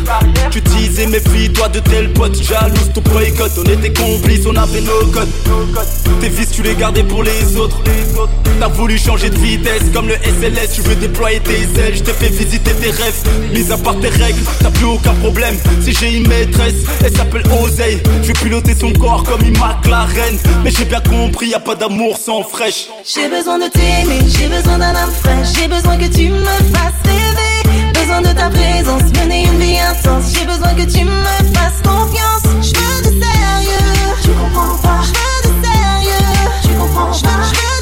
Tu 0.49 0.61
disais, 0.61 1.07
méfie-toi 1.07 1.69
de 1.69 1.79
tels 1.79 2.13
potes. 2.13 2.41
Jalouse 2.41 2.91
ton 2.93 3.01
boycott, 3.01 3.51
on 3.57 3.63
était 3.69 3.93
complices, 3.93 4.45
on 4.47 4.55
nos 4.71 5.11
codes. 5.11 5.29
Tes 6.21 6.29
vices, 6.29 6.51
tu 6.51 6.63
les 6.63 6.75
gardais 6.75 7.03
pour 7.03 7.23
les 7.23 7.55
autres. 7.57 7.77
T'as 8.59 8.67
voulu 8.69 8.97
changer 8.97 9.29
de 9.29 9.37
vitesse 9.37 9.83
comme 9.93 10.07
le 10.07 10.15
SLS. 10.15 10.75
Tu 10.75 10.81
veux 10.81 10.95
déployer 10.95 11.39
tes 11.41 11.63
ailes, 11.79 11.95
je 11.95 12.03
t'ai 12.03 12.13
fait 12.13 12.29
visiter 12.29 12.71
tes 12.71 12.91
rêves. 12.91 13.23
Mis 13.53 13.71
à 13.71 13.77
part 13.77 13.99
tes 13.99 14.09
règles, 14.09 14.41
t'as 14.61 14.71
plus 14.71 14.85
aucun 14.85 15.13
problème. 15.15 15.57
Si 15.81 15.93
j'ai 15.93 16.17
une 16.17 16.27
maîtresse, 16.27 16.75
elle 17.03 17.15
s'appelle 17.15 17.43
Oseille. 17.61 18.01
Je 18.21 18.27
vais 18.27 18.33
piloter 18.33 18.75
son 18.79 18.93
corps 18.93 19.23
comme 19.23 19.41
une 19.41 19.57
McLaren. 19.57 20.37
Mais 20.63 20.71
j'ai 20.71 20.85
bien 20.85 21.01
compris, 21.01 21.47
y 21.47 21.53
a 21.53 21.59
pas 21.59 21.75
d'amour 21.75 22.17
sans 22.17 22.43
fraîche. 22.43 22.87
J'ai 23.05 23.27
besoin 23.27 23.59
de 23.59 23.67
t'aimer, 23.67 24.19
j'ai 24.27 24.47
besoin 24.47 24.77
d'un 24.77 24.91
homme 24.91 25.13
fraîche, 25.21 25.49
j'ai 25.59 25.67
besoin 25.67 25.97
que 25.97 26.05
tu 26.05 26.29
me 26.29 26.45
fasses 26.45 27.03
rêver. 27.03 27.91
Besoin 27.93 28.21
de 28.21 28.37
ta 28.37 28.49
présence, 28.49 29.03
mener 29.21 29.43
une 29.45 29.59
vie 29.59 29.79
intense. 29.79 30.33
J'ai 30.33 30.45
besoin 30.45 30.73
que 30.73 30.89
tu 30.89 31.03
me 31.03 31.23
fasses 31.53 31.81
confiance. 31.83 33.02
Je 34.83 35.13
veux 35.13 35.53
de 35.53 35.65
sérieux, 35.65 36.77
comprends 36.77 37.72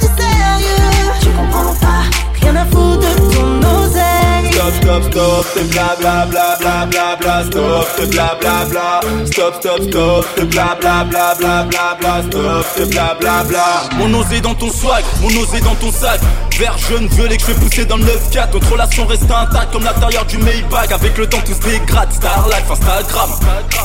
Stop, 4.91 5.03
stop, 5.03 5.45
te 5.53 5.63
bla 5.71 5.95
bla 5.97 6.25
bla 6.25 6.57
bla 6.59 6.85
bla 6.85 7.15
bla 7.15 7.43
Stop, 7.45 7.95
te 7.95 8.05
bla 8.07 8.35
bla 8.41 8.65
bla 8.65 8.99
Stop, 9.25 9.55
stop, 9.55 9.81
stop, 9.83 10.25
te 10.35 10.43
bla 10.43 10.75
bla 10.81 11.05
bla 11.05 11.33
bla 11.39 11.63
bla 11.63 11.95
bla 11.97 12.21
Stop, 12.23 12.65
te 12.75 12.85
bla 12.91 13.15
bla 13.17 13.43
bla 13.45 13.83
Mon 13.97 14.13
osé 14.19 14.41
dans 14.41 14.53
ton 14.53 14.69
swag, 14.69 15.05
mon 15.21 15.29
osé 15.41 15.61
dans 15.61 15.75
ton 15.75 15.93
sac 15.93 16.19
Vert 16.59 16.77
jaune 16.77 17.07
violet 17.07 17.37
que 17.37 17.43
je 17.43 17.47
fais 17.47 17.53
pousser 17.53 17.85
dans 17.85 17.95
le 17.95 18.03
9-4 18.03 18.51
Notre 18.53 18.69
relation 18.69 19.05
reste 19.05 19.23
intacte 19.23 19.71
comme 19.71 19.85
l'intérieur 19.85 20.25
du 20.25 20.37
Maybach 20.39 20.91
Avec 20.91 21.17
le 21.17 21.25
temps 21.25 21.41
tout 21.45 21.53
se 21.53 21.69
dégrade, 21.69 22.11
Starlife, 22.11 22.69
Instagram 22.69 23.29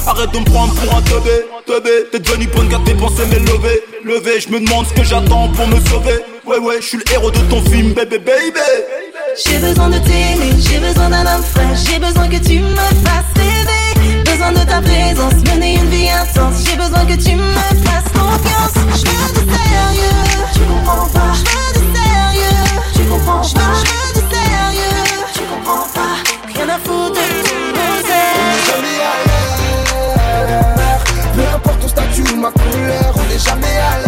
Arrête 0.08 0.32
de 0.32 0.38
me 0.40 0.44
prendre 0.44 0.74
pour 0.74 0.92
un 0.92 1.02
teubé, 1.02 1.46
teubé 1.66 1.90
T'es 2.10 2.18
devenu 2.18 2.48
bonne 2.48 2.68
car 2.68 2.82
tes 2.82 2.94
pensées 2.94 3.26
m'est 3.26 3.38
levé, 3.38 3.80
levé 4.04 4.40
Je 4.40 4.48
me 4.48 4.58
demande 4.58 4.84
ce 4.88 4.92
que 4.92 5.04
j'attends 5.04 5.50
pour 5.50 5.68
me 5.68 5.78
sauver 5.88 6.24
Ouais 6.44 6.58
ouais, 6.58 6.80
je 6.80 6.86
suis 6.86 6.98
le 6.98 7.12
héros 7.12 7.30
de 7.30 7.38
ton 7.48 7.62
film, 7.70 7.92
baby 7.92 8.18
baby 8.18 8.60
J'ai 9.36 9.58
besoin 9.58 9.90
de 9.90 9.98
t'aimer, 9.98 10.54
j'ai 10.58 10.78
besoin 10.78 11.10
d'un 11.10 11.26
homme 11.26 11.42
fraîche, 11.42 11.80
j'ai 11.90 11.98
besoin 11.98 12.26
que 12.26 12.38
tu 12.38 12.58
me 12.60 12.74
fasses 12.74 13.34
rêver. 13.36 14.22
Besoin 14.24 14.52
de 14.52 14.60
ta 14.60 14.80
présence, 14.80 15.34
mener 15.52 15.74
une 15.74 15.90
vie 15.90 16.08
intense. 16.08 16.64
J'ai 16.64 16.76
besoin 16.76 17.04
que 17.04 17.16
tu 17.22 17.36
me 17.36 17.52
fasses 17.84 18.10
confiance. 18.14 18.72
Je 18.94 19.04
veux 19.04 19.32
de 19.34 19.42
sérieux, 19.52 20.24
tu 20.54 20.60
comprends 20.60 21.06
pas. 21.08 21.34
Je 21.34 21.44
veux 21.52 21.72
de 21.74 21.84
sérieux, 21.96 22.64
tu 22.94 23.02
comprends 23.04 23.42
pas. 23.42 23.44
Je 23.44 23.86
veux 23.90 24.12
de 24.14 24.22
sérieux, 24.34 25.04
tu 25.34 25.42
comprends 25.42 25.86
pas. 25.94 26.16
Rien 26.54 26.68
à 26.70 26.78
foutre 26.78 27.12
de 27.12 27.26
à 29.02 30.46
l'heure. 30.46 31.02
Peu 31.34 31.44
importe 31.54 31.80
ton 31.80 31.88
statut 31.88 32.24
ou 32.32 32.36
ma 32.36 32.50
couleur, 32.50 33.14
on 33.14 33.24
n'est 33.24 33.38
jamais 33.38 33.76
à 33.76 34.05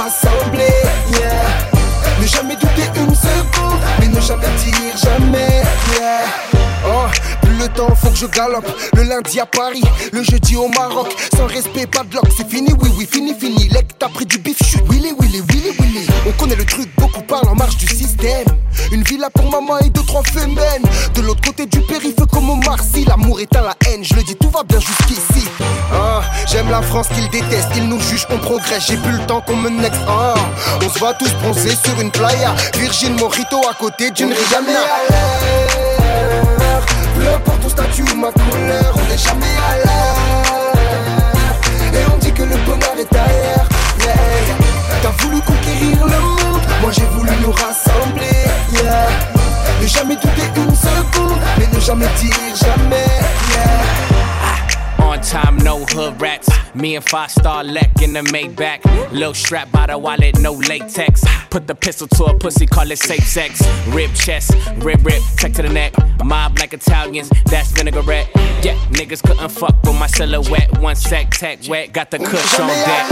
rassembler. 0.00 0.68
Yeah. 1.10 2.20
Ne 2.20 2.26
jamais 2.26 2.56
douter 2.56 2.88
une 2.96 3.14
seconde, 3.14 3.80
mais 4.00 4.08
ne 4.08 4.20
jamais 4.20 4.46
dire 4.64 4.96
jamais. 4.96 5.62
Yeah. 5.92 6.20
Oh, 6.86 7.06
plus 7.42 7.56
le 7.56 7.68
temps, 7.68 7.94
faut 7.94 8.10
que 8.10 8.16
je 8.16 8.26
galope. 8.26 8.70
Le 8.94 9.02
lundi 9.04 9.40
à 9.40 9.46
Paris, 9.46 9.82
le 10.12 10.22
jeudi 10.22 10.56
au 10.56 10.68
Maroc. 10.68 11.14
Sans 11.36 11.46
respect, 11.46 11.86
pas 11.86 12.04
de 12.04 12.14
lock, 12.14 12.26
c'est 12.36 12.48
fini, 12.48 12.72
oui, 12.80 12.90
oui, 12.96 13.08
fini, 13.10 13.34
fini. 13.34 13.68
Lec, 13.68 13.98
t'as 13.98 14.08
pris 14.08 14.26
du 14.26 14.38
bif, 14.38 14.58
chute, 14.62 14.84
Willy, 14.90 15.14
Willy, 15.18 15.42
Willy, 15.48 15.70
Willy. 15.78 16.06
On 16.26 16.32
connaît 16.32 16.56
le 16.56 16.64
truc, 16.64 16.88
beaucoup 16.98 17.22
parlent 17.22 17.48
en 17.48 17.54
marche 17.54 17.76
du 17.76 17.86
système. 17.86 18.46
Une 18.92 19.02
villa 19.02 19.30
pour 19.30 19.50
maman 19.50 19.78
et 19.78 19.88
deux, 19.88 20.02
trois 20.02 20.22
femelles. 20.24 20.82
De 21.14 21.22
l'autre 21.22 21.40
côté 21.42 21.66
du 21.66 21.80
périph' 21.80 22.26
comme 22.30 22.50
au 22.50 22.56
Marcy, 22.56 23.04
l'amour 23.06 23.40
éteint 23.40 23.62
la 23.62 23.76
haine. 23.88 24.04
Je 24.04 24.14
le 24.14 24.22
dis, 24.22 24.36
tout 24.36 24.50
va 24.50 24.62
bien 24.62 24.78
jusqu'ici. 24.78 25.48
J'aime 26.46 26.70
la 26.70 26.82
France 26.82 27.08
qu'ils 27.08 27.28
détestent, 27.30 27.70
ils 27.76 27.88
nous 27.88 28.00
jugent, 28.00 28.26
on 28.30 28.38
progresse. 28.38 28.86
J'ai 28.86 28.96
plus 28.96 29.12
le 29.12 29.26
temps 29.26 29.40
qu'on 29.40 29.56
me 29.56 29.70
next. 29.70 30.00
Ah, 30.06 30.34
on 30.84 30.88
se 30.88 30.98
voit 30.98 31.14
tous 31.14 31.32
bronzer 31.42 31.74
sur 31.74 32.00
une 32.00 32.10
playa. 32.10 32.54
Virgin 32.76 33.16
Morito 33.16 33.60
à 33.68 33.74
côté 33.74 34.10
d'une 34.10 34.32
Rihanna. 34.32 34.80
Peu 37.16 37.28
importe 37.28 37.60
ton 37.62 37.68
statut 37.68 38.04
ou 38.12 38.16
ma 38.16 38.30
couleur, 38.30 38.94
on 38.94 39.10
n'est 39.10 39.18
jamais 39.18 39.56
à 39.68 39.76
l'heure. 39.84 40.74
Et 41.92 42.12
on 42.12 42.16
dit 42.18 42.32
que 42.32 42.42
le 42.42 42.56
bonheur 42.58 42.94
est 42.98 43.16
ailleurs. 43.16 43.68
Yeah. 44.00 44.14
T'as 45.02 45.24
voulu 45.24 45.40
conquérir 45.40 46.04
le 46.04 46.20
monde, 46.20 46.62
moi 46.80 46.90
j'ai 46.92 47.06
voulu 47.06 47.30
nous 47.40 47.52
rassembler. 47.52 48.46
Yeah. 48.72 49.08
Ne 49.80 49.86
jamais 49.86 50.16
douter 50.16 50.48
une 50.56 50.74
seconde, 50.74 51.38
mais 51.58 51.66
ne 51.72 51.80
jamais 51.80 52.06
dire 52.20 52.56
jamais. 52.56 53.06
Yeah. 53.50 54.13
Time, 55.24 55.56
no 55.58 55.84
hood 55.86 56.20
rats. 56.20 56.48
Me 56.74 56.96
and 56.96 57.04
five 57.04 57.30
star 57.30 57.64
Leck 57.64 58.02
in 58.02 58.12
the 58.12 58.20
Maybach. 58.20 58.80
Low 59.10 59.32
strap 59.32 59.70
by 59.72 59.86
the 59.86 59.96
wallet, 59.98 60.38
no 60.38 60.52
latex. 60.52 61.24
Put 61.50 61.66
the 61.66 61.74
pistol 61.74 62.06
to 62.08 62.24
a 62.24 62.38
pussy, 62.38 62.66
call 62.66 62.90
it 62.90 62.98
safe 62.98 63.26
sex. 63.26 63.62
Rib 63.88 64.12
chest, 64.14 64.52
rib 64.76 65.04
rib, 65.04 65.22
tech 65.36 65.54
to 65.54 65.62
the 65.62 65.70
neck. 65.70 65.94
Mob 66.22 66.58
like 66.58 66.74
Italians, 66.74 67.30
that's 67.46 67.70
vinaigrette. 67.72 68.28
Yeah, 68.62 68.76
niggas 68.92 69.22
couldn't 69.22 69.48
fuck 69.48 69.74
with 69.82 69.98
my 69.98 70.06
silhouette. 70.08 70.78
One 70.78 70.94
sec, 70.94 71.30
tech 71.30 71.60
wet, 71.68 71.92
got 71.92 72.10
the 72.10 72.18
kush 72.18 72.60
on 72.60 72.68
deck. 72.68 73.08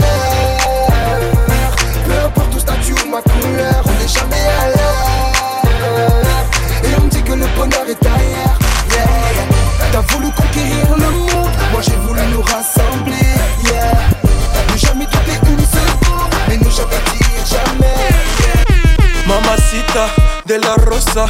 Peu 2.05 2.25
importe 2.25 2.59
statut 2.59 2.93
ou 3.03 3.09
ma 3.09 3.21
couleur, 3.21 3.83
on 3.85 3.91
n'est 3.91 4.07
jamais 4.07 4.47
à 4.59 4.69
l'heure. 4.69 5.23
Et 6.83 6.95
on 6.95 7.01
me 7.05 7.09
dit 7.09 7.23
que 7.23 7.33
le 7.33 7.47
bonheur 7.55 7.89
est. 7.89 8.03
Yeah. 8.03 9.52
T'as 9.93 10.01
voulu 10.01 10.31
conquérir 10.31 10.97
le 10.97 11.11
monde, 11.11 11.51
moi 11.71 11.79
j'ai 11.81 11.95
voulu 11.97 12.21
nous 12.31 12.41
rassembler. 12.41 13.13
Yeah. 13.63 13.93
Ne 14.71 14.75
jamais 14.75 15.05
douter 15.05 15.37
une 15.47 15.59
seconde, 15.59 16.33
mais 16.47 16.57
ne 16.57 16.63
jamais 16.63 16.99
dire 17.11 17.45
jamais. 17.45 17.93
Mamacita 19.27 20.07
de 20.47 20.55
la 20.55 20.73
Rosa. 20.89 21.27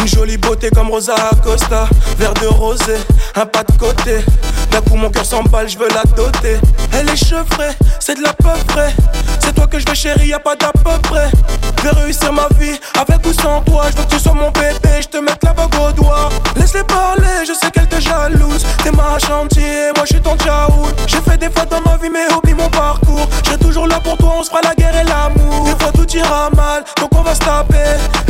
Une 0.00 0.08
jolie 0.08 0.38
beauté 0.38 0.70
comme 0.70 0.88
Rosa 0.88 1.14
Acosta. 1.30 1.86
Verre 2.18 2.32
de 2.34 2.46
rosé, 2.46 2.96
un 3.36 3.44
pas 3.44 3.62
de 3.62 3.72
côté. 3.76 4.24
D'un 4.70 4.80
coup, 4.80 4.96
mon 4.96 5.10
cœur 5.10 5.24
s'emballe, 5.24 5.68
je 5.68 5.76
veux 5.76 5.88
la 5.88 6.02
doter. 6.16 6.58
Elle 6.92 7.08
est 7.08 7.16
chevrée, 7.16 7.76
c'est 7.98 8.16
de 8.16 8.22
la 8.22 8.32
peu 8.32 8.48
près. 8.66 8.94
C'est 9.40 9.54
toi 9.54 9.66
que 9.66 9.78
je 9.78 9.86
veux, 9.86 9.94
chérie, 9.94 10.28
y 10.28 10.32
a 10.32 10.38
pas 10.38 10.56
d'à 10.56 10.72
peu 10.72 10.98
près. 11.02 11.30
Je 11.78 11.82
vais 11.82 12.02
réussir 12.02 12.32
ma 12.32 12.48
vie 12.58 12.78
avec 12.98 13.26
ou 13.26 13.32
sans 13.34 13.60
toi. 13.62 13.84
Je 13.90 13.96
veux 13.96 14.04
que 14.04 14.14
tu 14.14 14.18
sois 14.18 14.32
mon 14.32 14.50
bébé, 14.50 15.02
je 15.02 15.08
te 15.08 15.18
mette 15.18 15.42
la 15.42 15.52
bague 15.52 15.74
au 15.74 15.92
doigt. 15.92 16.30
Laisse-les 16.56 16.84
parler, 16.84 17.44
je 17.46 17.52
sais 17.52 17.70
qu'elle 17.70 17.88
te 17.88 18.00
jalouse. 18.00 18.64
T'es 18.82 18.92
ma 18.92 19.18
chantier, 19.18 19.92
moi 19.96 20.04
je 20.06 20.14
suis 20.14 20.22
ton 20.22 20.36
tchaoul. 20.36 20.92
J'ai 21.06 21.20
fait 21.20 21.36
des 21.36 21.50
fois 21.50 21.66
dans 21.66 21.80
ma 21.82 21.96
vie, 21.98 22.10
mais 22.10 22.32
oublie 22.34 22.54
mon 22.54 22.70
parcours. 22.70 23.28
Je 23.44 23.56
toujours 23.56 23.86
là 23.86 24.00
pour 24.00 24.16
toi, 24.16 24.36
on 24.38 24.42
se 24.42 24.48
fera 24.48 24.62
la 24.62 24.74
guerre 24.74 24.96
et 24.96 25.04
l'amour. 25.04 25.64
Des 25.64 25.82
fois 25.82 25.92
tout 25.92 26.08
ira 26.16 26.48
mal, 26.56 26.84
donc 26.98 27.10
on 27.14 27.22
va 27.22 27.34
se 27.34 27.40
taper. 27.40 28.29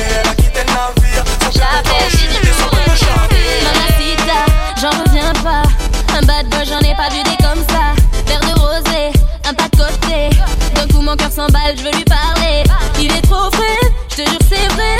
mon 11.11 11.17
cœur 11.17 11.31
s'emballe, 11.31 11.75
je 11.77 11.83
veux 11.83 11.91
lui 11.91 12.05
parler. 12.05 12.63
Il 12.97 13.11
est 13.11 13.21
trop 13.21 13.51
frais, 13.51 13.91
je 14.09 14.23
te 14.23 14.29
jure, 14.29 14.39
c'est 14.47 14.73
vrai. 14.73 14.95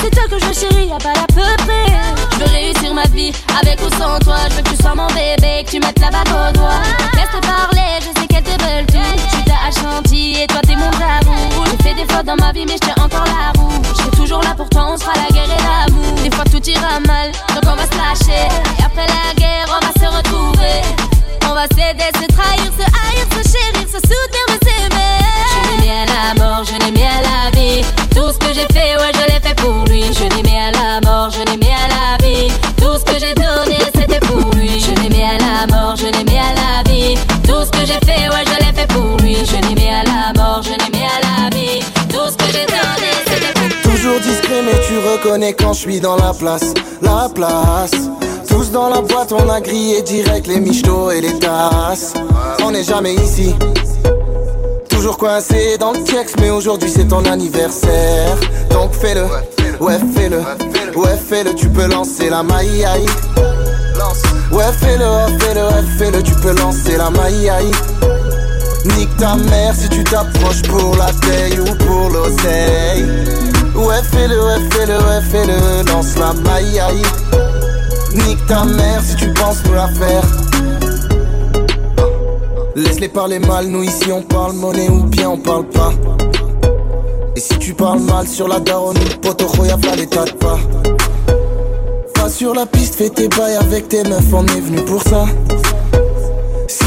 C'est 0.00 0.10
toi 0.10 0.22
que 0.30 0.38
je 0.38 0.44
veux, 0.44 0.52
chérie, 0.52 0.86
y'a 0.86 0.98
pas 0.98 1.12
d'à 1.12 1.26
peu 1.26 1.64
près. 1.64 1.90
Je 2.32 2.38
veux 2.38 2.50
réussir 2.52 2.94
ma 2.94 3.02
vie, 3.06 3.32
avec 3.60 3.80
ou 3.82 3.90
sans 3.98 4.16
toi. 4.20 4.36
Je 4.48 4.56
veux 4.56 4.62
que 4.62 4.68
tu 4.68 4.76
sois 4.76 4.94
mon 4.94 5.08
bébé, 5.08 5.64
que 5.64 5.70
tu 5.70 5.80
mettes 5.80 5.98
la 5.98 6.10
bague 6.10 6.28
au 6.28 6.52
doigt. 6.52 6.82
Laisse-te 7.14 7.44
parler, 7.44 7.98
je 7.98 8.20
sais 8.20 8.26
qu'elle 8.28 8.44
te 8.44 8.62
veulent 8.62 8.86
tout. 8.86 9.18
Je 9.18 9.34
suis 9.34 9.44
ta 9.44 9.56
Ashanti 9.66 10.42
et 10.42 10.46
toi, 10.46 10.60
t'es 10.62 10.76
mon 10.76 10.90
tabou. 10.90 11.34
J'ai 11.64 11.88
fait 11.88 11.94
des 11.94 12.12
fautes 12.14 12.26
dans 12.26 12.36
ma 12.36 12.52
vie, 12.52 12.64
mais 12.64 12.76
je 12.80 13.02
encore 13.02 13.26
la 13.26 13.60
roue. 13.60 13.82
Je 13.90 14.02
serai 14.02 14.10
toujours 14.10 14.42
là 14.42 14.54
pour 14.56 14.68
toi, 14.68 14.90
on 14.92 14.96
se 14.96 15.02
fera 15.02 15.14
la 15.16 15.34
guerre 15.34 15.50
et 15.50 15.62
l'amour. 15.66 16.14
Des 16.22 16.30
fois, 16.30 16.44
tout 16.44 16.62
ira 16.62 17.00
mal, 17.00 17.32
donc 17.54 17.64
on 17.64 17.74
va 17.74 17.86
se 17.86 17.96
lâcher. 17.98 18.46
Et 18.78 18.84
après 18.84 19.06
la 19.08 19.34
guerre, 19.34 19.66
on 19.66 19.84
va 19.84 19.92
se 19.98 20.16
retrouver. 20.16 20.82
On 21.48 21.54
va 21.54 21.66
s'aider, 21.74 22.10
se 22.14 22.26
trahir, 22.34 22.70
se 22.78 22.82
haïr, 22.84 23.15
quand 45.58 45.74
je 45.74 45.80
suis 45.80 46.00
dans 46.00 46.16
la 46.16 46.32
place 46.32 46.72
La 47.02 47.28
place. 47.34 47.90
Tous 48.48 48.70
dans 48.70 48.88
la 48.88 49.02
boîte 49.02 49.32
on 49.32 49.50
a 49.50 49.60
grillé 49.60 50.00
direct 50.00 50.46
les 50.46 50.60
michetots 50.60 51.10
et 51.10 51.20
les 51.20 51.38
tasses. 51.38 52.14
On 52.64 52.70
n'est 52.70 52.84
jamais 52.84 53.14
ici. 53.14 53.54
Toujours 54.88 55.18
coincé 55.18 55.76
dans 55.78 55.92
le 55.92 56.02
texte 56.04 56.36
mais 56.40 56.48
aujourd'hui 56.50 56.90
c'est 56.90 57.08
ton 57.08 57.24
anniversaire. 57.26 58.36
Donc 58.70 58.92
fais-le, 58.92 59.24
ouais 59.80 59.98
fais-le. 60.14 60.38
Ouais 60.98 61.16
fais-le, 61.16 61.54
tu 61.54 61.68
peux 61.68 61.86
lancer 61.86 62.30
la 62.30 62.42
maille 62.42 62.84
aïe. 62.84 63.06
Ouais 64.50 64.64
fais-le, 64.80 65.04
ouais 65.04 65.38
fais-le, 65.38 65.64
ouais 65.66 65.84
fais-le, 65.98 66.22
tu 66.22 66.32
peux 66.36 66.56
lancer 66.56 66.96
la 66.96 67.10
maille 67.10 67.50
aïe. 67.50 67.70
Nique 68.96 69.14
ta 69.18 69.34
mère 69.34 69.74
si 69.74 69.88
tu 69.90 70.02
t'approches 70.02 70.62
pour 70.62 70.96
la 70.96 71.10
paye 71.26 71.60
ou 71.60 71.74
pour 71.84 72.08
l'oseille. 72.08 73.04
Ouais, 73.76 74.02
fais-le, 74.10 74.42
ouais, 74.42 74.60
fais-le, 74.70 74.94
ouais, 74.94 75.20
fais-le, 75.30 75.90
lance 75.92 76.16
la 76.18 76.32
maille. 76.32 76.80
Nique 78.14 78.46
ta 78.46 78.64
mère 78.64 79.02
si 79.02 79.16
tu 79.16 79.32
penses 79.34 79.62
nous 79.66 79.74
la 79.74 79.88
faire. 79.88 80.24
Laisse-les 82.74 83.08
parler 83.08 83.38
mal, 83.38 83.66
nous 83.66 83.82
ici 83.82 84.10
on 84.12 84.22
parle 84.22 84.54
monnaie 84.54 84.88
ou 84.88 85.04
bien 85.04 85.30
on 85.30 85.38
parle 85.38 85.64
pas. 85.68 85.92
Et 87.34 87.40
si 87.40 87.58
tu 87.58 87.74
parles 87.74 88.00
mal 88.00 88.26
sur 88.26 88.48
la 88.48 88.60
daronne, 88.60 88.98
poto 89.20 89.46
y'a 89.64 89.76
pas 89.76 89.94
les 89.96 90.06
tas 90.06 90.24
de 90.24 90.32
pas. 90.32 90.58
Va 92.16 92.28
sur 92.30 92.54
la 92.54 92.64
piste, 92.66 92.94
fais 92.94 93.10
tes 93.10 93.28
bails 93.28 93.56
avec 93.56 93.88
tes 93.88 94.02
meufs, 94.04 94.32
on 94.32 94.46
est 94.46 94.60
venu 94.60 94.82
pour 94.82 95.02
ça. 95.02 95.26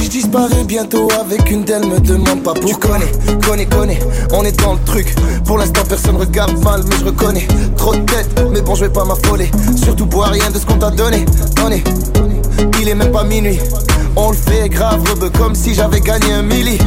Je 0.10 0.14
disparais 0.22 0.64
bientôt 0.64 1.08
avec 1.22 1.52
une 1.52 1.64
d'elles, 1.64 1.86
me 1.86 2.00
demande 2.00 2.42
pas 2.42 2.56
pourquoi. 2.56 2.98
Tu 2.98 3.38
connais, 3.38 3.42
connais, 3.46 3.66
connais, 3.68 4.00
on 4.34 4.44
est 4.44 4.60
dans 4.60 4.74
le 4.74 4.80
truc. 4.84 5.14
Pour 5.46 5.60
l'instant, 5.60 5.84
personne 5.88 6.18
regarde 6.18 6.58
mal, 6.64 6.82
mais 6.90 6.96
je 7.00 7.06
reconnais. 7.06 7.48
Trop 7.78 7.94
de 7.94 8.02
tête, 8.02 8.28
mais 8.52 8.62
bon, 8.62 8.74
je 8.74 8.86
vais 8.86 8.92
pas 8.92 9.06
m'affoler. 9.06 9.52
Surtout 9.76 10.08
bois 10.08 10.30
rien 10.30 10.50
de 10.50 10.58
ce 10.58 10.66
qu'on 10.66 10.80
t'a 10.80 10.90
donné. 10.90 11.26
Donné, 11.56 11.84
il 12.82 12.90
est 12.90 12.96
même 12.96 13.12
pas 13.12 13.24
minuit. 13.24 13.60
On 14.16 14.32
le 14.32 14.36
fait 14.36 14.68
grave, 14.68 15.04
rebeu, 15.08 15.30
comme 15.30 15.54
si 15.54 15.76
j'avais 15.76 16.02
gagné 16.02 16.34
un 16.34 16.42
milli. 16.42 16.80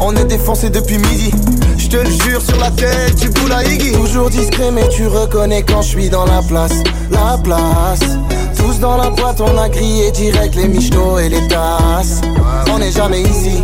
On 0.00 0.16
est 0.16 0.24
défoncé 0.24 0.68
depuis 0.68 0.98
midi. 0.98 1.30
Je 1.76 1.86
te 1.86 1.96
le 1.98 2.10
jure 2.10 2.42
sur 2.42 2.58
la 2.58 2.72
tête, 2.72 3.14
tu 3.20 3.28
boules 3.28 3.52
à 3.52 3.62
Iggy. 3.62 3.92
Toujours 3.92 4.30
discret, 4.30 4.72
mais 4.72 4.88
tu 4.88 5.06
reconnais 5.06 5.62
quand 5.62 5.82
je 5.82 5.90
suis 5.90 6.08
dans 6.10 6.24
la 6.24 6.42
place. 6.42 6.74
La 7.12 7.38
place. 7.38 8.00
Tous 8.68 8.80
dans 8.80 8.98
la 8.98 9.08
boîte, 9.08 9.40
on 9.40 9.56
a 9.56 9.66
grillé 9.70 10.10
direct 10.10 10.54
les 10.54 10.68
michetots 10.68 11.18
et 11.18 11.30
les 11.30 11.48
tasses. 11.48 12.20
On 12.70 12.78
n'est 12.78 12.90
jamais 12.90 13.22
ici. 13.22 13.62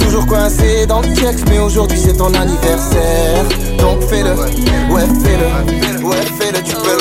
Toujours 0.00 0.26
coincé 0.26 0.86
dans 0.86 1.00
le 1.00 1.14
texte, 1.14 1.44
mais 1.48 1.60
aujourd'hui 1.60 1.96
c'est 1.96 2.16
ton 2.16 2.34
anniversaire. 2.34 3.44
Donc 3.78 4.02
fais-le, 4.08 4.34
ouais 4.34 5.06
fais-le, 5.22 6.04
ouais 6.04 6.16
fais-le, 6.40 6.60
tu 6.64 6.74
peux 6.74 6.98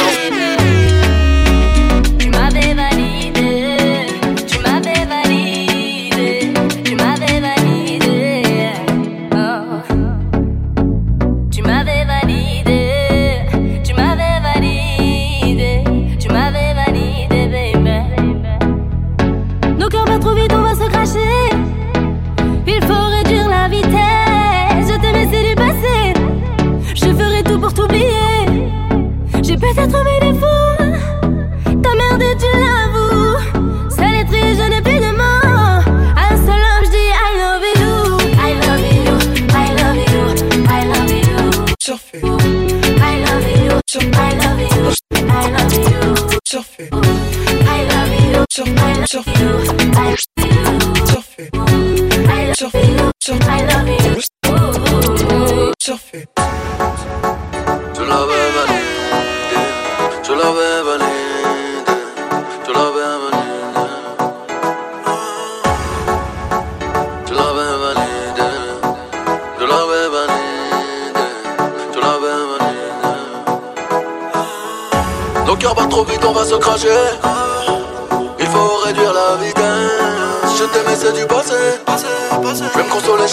sur 49.09 49.23
vous. 49.23 49.78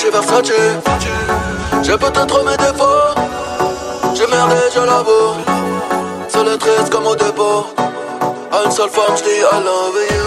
Chez 0.07 0.13
Versace. 0.13 0.53
J'ai 1.83 1.97
peut-être 1.97 2.45
mes 2.45 2.57
défauts. 2.57 3.15
J'ai 4.15 4.27
merdé, 4.27 4.57
je 4.75 4.81
l'avoue. 4.81 5.35
Seul 6.29 6.49
et 6.49 6.59
triste 6.59 6.91
comme 6.91 7.07
au 7.07 7.17
dépôt. 7.17 7.67
À 8.53 8.65
une 8.65 8.71
seule 8.71 8.91
femme, 8.91 9.17
j'dis 9.17 9.41
I 9.41 9.61
love 9.65 9.99
you. 10.11 10.27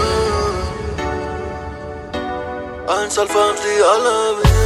À 2.88 3.04
une 3.04 3.10
seule 3.10 3.28
femme, 3.28 3.54
je 3.56 3.62
dis 3.62 3.78
I 3.78 4.04
love 4.04 4.42
you. 4.44 4.59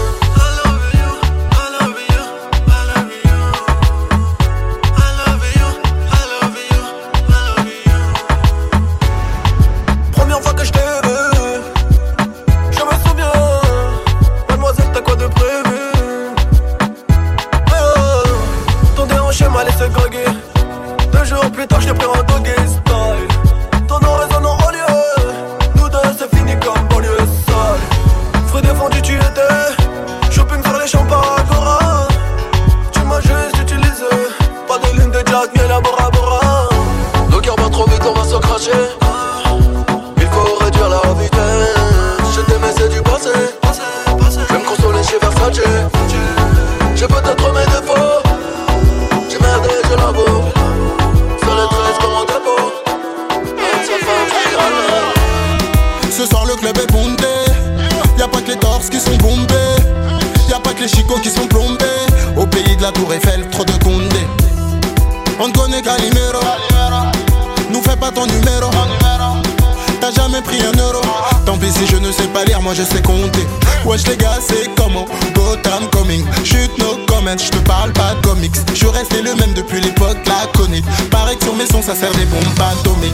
Sais 72.14 72.29
pas 72.29 72.44
lire, 72.44 72.62
moi 72.62 72.74
je 72.74 72.83
sais 72.83 73.03
compter 73.03 73.46
Wesh 73.85 74.07
les 74.07 74.16
gars 74.16 74.38
c'est 74.40 74.70
comment 74.77 75.07
Gotham 75.35 75.88
coming 75.90 76.24
Chute 76.44 76.77
no 76.79 76.98
comment, 77.07 77.37
je 77.37 77.50
te 77.50 77.59
parle 77.59 77.92
pas 77.92 78.14
de 78.14 78.27
comics 78.27 78.55
Je 78.74 78.87
resté 78.87 79.20
le 79.22 79.35
même 79.35 79.53
depuis 79.55 79.81
l'époque 79.81 80.18
laconique 80.27 80.85
Pareil 81.11 81.37
que 81.37 81.44
sur 81.44 81.55
mes 81.55 81.66
sons 81.66 81.83
ça 81.83 81.94
sert 81.94 82.12
des 82.12 82.27
bombes 82.27 82.42
atomiques 82.59 83.12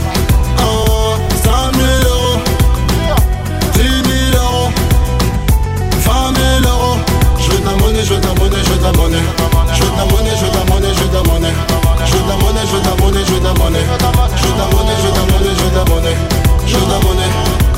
Oh, 0.59 1.15
5 1.45 1.75
000 1.75 1.87
euros 2.09 2.41
10 3.75 3.81
000 3.81 4.45
euros 4.45 4.71
20 6.05 6.13
000 6.63 6.75
euros 6.75 6.99
Je 7.41 7.51
veux 7.51 7.61
ta 7.61 7.71
monnaie, 7.77 8.05
je 8.05 8.15
veux 8.15 8.21
ta 8.21 8.35
monnaie, 8.35 8.59
je 8.65 8.71
veux 8.71 8.79
ta 8.79 8.93
monnaie 8.93 9.23
Je 9.73 9.83
veux 9.83 9.91
ta 9.91 10.05
monnaie, 10.05 10.31
je 10.37 10.45
veux 10.45 10.51
ta 10.51 10.65
monnaie, 10.73 10.95
je 10.95 11.03
veux 11.03 11.11
ta 11.11 11.23
monnaie 11.25 11.55
Je 12.05 12.13
veux 12.13 12.23
ta 12.23 12.37
monnaie, 12.37 12.67
je 12.67 12.75
veux 12.75 12.83
ta 12.83 12.95
monnaie, 13.03 13.25
je 13.25 13.33
veux 13.33 13.41
ta 13.41 13.55
monnaie 13.55 13.85
Je 14.37 14.47
veux 14.47 14.57
ta 14.57 14.67
monnaie, 14.77 14.97
je 15.01 15.07
veux 15.07 15.13
ta 15.13 15.25
monnaie, 15.33 15.55
je 15.57 15.65
veux 15.65 15.71
ta 15.71 15.85
monnaie 15.91 16.17
Je 16.67 16.75
veux 16.75 16.87
ta 16.87 16.99
monnaie, 17.07 17.31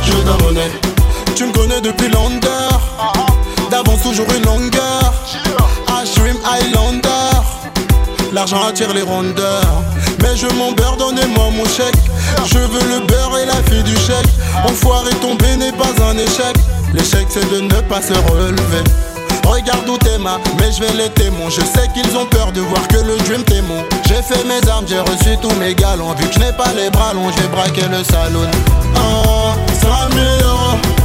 je 0.02 0.12
veux 0.12 0.24
ta 0.24 0.44
monnaie 0.44 0.91
Tu 1.34 1.46
me 1.46 1.52
connais 1.52 1.80
depuis 1.80 2.08
l'ondeur 2.08 2.80
D'avance 3.70 4.02
toujours 4.02 4.26
une 4.36 4.44
longueur. 4.44 5.14
Ashrim 5.88 6.36
Highlander. 6.44 7.08
L'argent 8.32 8.62
attire 8.66 8.92
les 8.92 9.02
rondeurs. 9.02 9.82
Mais 10.20 10.36
je 10.36 10.46
m'en 10.54 10.72
beurre, 10.72 10.96
donnez-moi 10.98 11.50
mon 11.56 11.64
chèque. 11.64 11.94
Je 12.44 12.58
veux 12.58 12.88
le 12.88 13.06
beurre 13.06 13.38
et 13.38 13.46
la 13.46 13.62
fille 13.70 13.82
du 13.82 13.96
chèque. 13.96 14.28
Enfoiré 14.64 15.10
tomber 15.22 15.56
n'est 15.56 15.72
pas 15.72 15.92
un 16.04 16.18
échec. 16.18 16.54
L'échec 16.92 17.26
c'est 17.30 17.50
de 17.50 17.60
ne 17.60 17.80
pas 17.88 18.02
se 18.02 18.12
relever. 18.30 18.84
Regarde 19.44 19.88
où 19.88 19.96
t'es 19.98 20.18
ma, 20.18 20.38
mais 20.58 20.70
je 20.70 20.80
vais 20.80 20.92
les 20.92 21.10
témoins. 21.10 21.48
Je 21.48 21.60
sais 21.60 21.88
qu'ils 21.94 22.16
ont 22.16 22.26
peur 22.26 22.52
de 22.52 22.60
voir 22.60 22.86
que 22.88 22.96
le 22.96 23.16
dream 23.18 23.42
témoin 23.42 23.82
J'ai 24.06 24.22
fait 24.22 24.44
mes 24.44 24.66
armes, 24.68 24.86
j'ai 24.86 25.00
reçu 25.00 25.36
tous 25.40 25.54
mes 25.56 25.74
galons. 25.74 26.12
Vu 26.14 26.26
que 26.26 26.34
je 26.34 26.40
n'ai 26.40 26.52
pas 26.52 26.72
les 26.76 26.90
bras 26.90 27.14
longs, 27.14 27.30
j'ai 27.36 27.48
braqué 27.48 27.82
le 27.90 28.04
salon. 28.04 28.48
Oh, 28.96 29.52
5 29.80 30.14
000 30.14 30.24
euros 30.44 31.01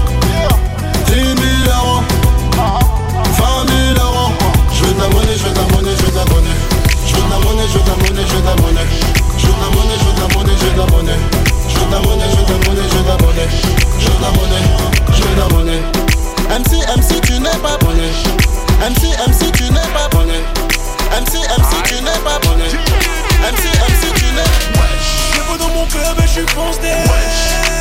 10 1.08 1.14
000 1.14 1.36
euros 1.78 2.04
20 2.56 3.68
000 3.68 4.06
euros 4.06 4.32
Je 4.74 4.84
veux 4.84 4.94
ta 4.94 5.08
monnaie, 5.10 5.38
je 5.38 5.44
veux 5.44 5.54
ta 5.54 5.62
monnaie, 5.74 5.96
je 5.98 6.06
veux 6.06 6.12
ta 6.12 6.26
monnaie 6.26 6.58
Je 7.06 7.16
veux 7.16 7.22
ta 7.30 7.38
monnaie, 7.40 7.68
je 7.68 7.78
veux 7.78 7.84
ta 7.84 7.96
monnaie, 7.96 8.26
je 8.28 8.36
veux 8.36 8.42
ta 8.44 8.56
monnaie 8.62 8.88
Je 9.38 9.46
veux 9.48 9.54
ta 9.54 9.68
monnaie, 9.76 9.98
je 10.00 10.06
veux 10.06 10.16
ta 10.16 10.28
monnaie, 10.36 10.56
je 10.60 10.66
veux 10.66 10.76
ta 10.76 10.86
monnaie 10.92 11.20
Je 11.68 11.76
veux 11.80 11.90
ta 11.90 12.00
monnaie, 12.00 12.28
je 12.30 12.38
veux 12.38 12.46
ta 12.46 12.56
monnaie, 12.68 12.88
je 12.90 12.98
veux 12.98 13.04
ta 13.04 13.16
monnaie 13.24 13.50
Je 14.00 14.08
veux 14.08 14.20
monnaie, 14.36 14.66
je 15.12 15.24
veux 15.24 15.56
monnaie 15.56 15.82
MC, 16.50 16.72
MC, 16.98 17.22
tu 17.22 17.40
n'es 17.40 17.58
pas 17.62 17.78
bonnet 17.82 18.12
MC, 18.82 19.04
MC, 19.28 19.52
tu 19.52 19.64
n'es 19.72 19.80
pas 19.94 20.08
bonnet 20.12 20.44
MC, 21.12 21.34
MC, 21.38 21.84
tu 21.86 21.96
n'es 22.04 22.20
pas 22.24 22.40
bonnet 22.44 22.72
MC, 23.42 23.66
MC, 23.90 24.14
tu 24.16 24.26
n'es 24.34 24.48
Je 25.34 25.52
vais 25.52 25.58
dans 25.60 25.70
mon 25.70 25.86
club 25.86 26.18
et 26.20 26.22
je 26.24 26.28
suis 26.28 26.48
foncé 26.54 27.77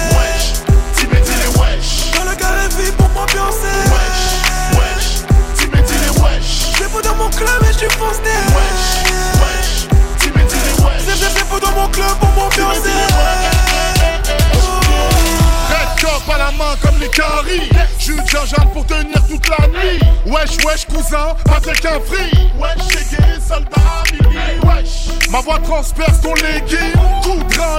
vie 2.74 2.92
pour 2.92 3.08
m'ambiancer. 3.10 3.76
Wesh, 3.92 4.78
wesh, 4.78 5.24
Tim 5.56 5.72
et 5.72 5.82
les 5.82 6.20
wesh. 6.20 6.72
Je 6.78 6.84
vais 6.84 7.02
dans 7.02 7.14
mon 7.16 7.30
club 7.30 7.62
et 7.62 7.72
je 7.72 7.78
suis 7.78 7.90
foncé 7.90 8.20
Wesh, 8.56 9.08
wesh, 9.40 9.88
Tim 10.18 10.40
et 10.40 10.44
les 10.44 10.84
wesh. 10.84 11.02
C'est 11.06 11.38
c'est 11.38 11.60
dans 11.60 11.72
mon 11.72 11.88
club 11.88 12.16
pour 12.20 12.30
m'ambiancer. 12.30 12.90
Red 15.68 16.34
à 16.34 16.38
la 16.38 16.50
main 16.52 16.74
comme 16.82 16.98
les 17.00 17.08
caries 17.08 17.70
J'suis 17.98 18.14
une 18.14 18.28
gingembre 18.28 18.72
pour 18.72 18.86
tenir 18.86 19.26
toute 19.28 19.48
la 19.48 19.66
nuit. 19.68 20.00
Wesh 20.26 20.56
wesh 20.64 20.86
cousin, 20.86 21.34
pas 21.44 21.60
qu'un 21.60 22.00
free. 22.00 22.50
Wesh 22.58 22.88
j'ai 22.90 23.16
gay, 23.16 23.40
soldat, 23.46 24.04
mili 24.12 24.38
Wesh 24.64 25.08
Ma 25.30 25.40
voix 25.40 25.58
transperce 25.60 26.20
ton 26.20 26.34
legging 26.34 26.92
Coup 27.22 27.42
de 27.42 27.60
rein, 27.60 27.78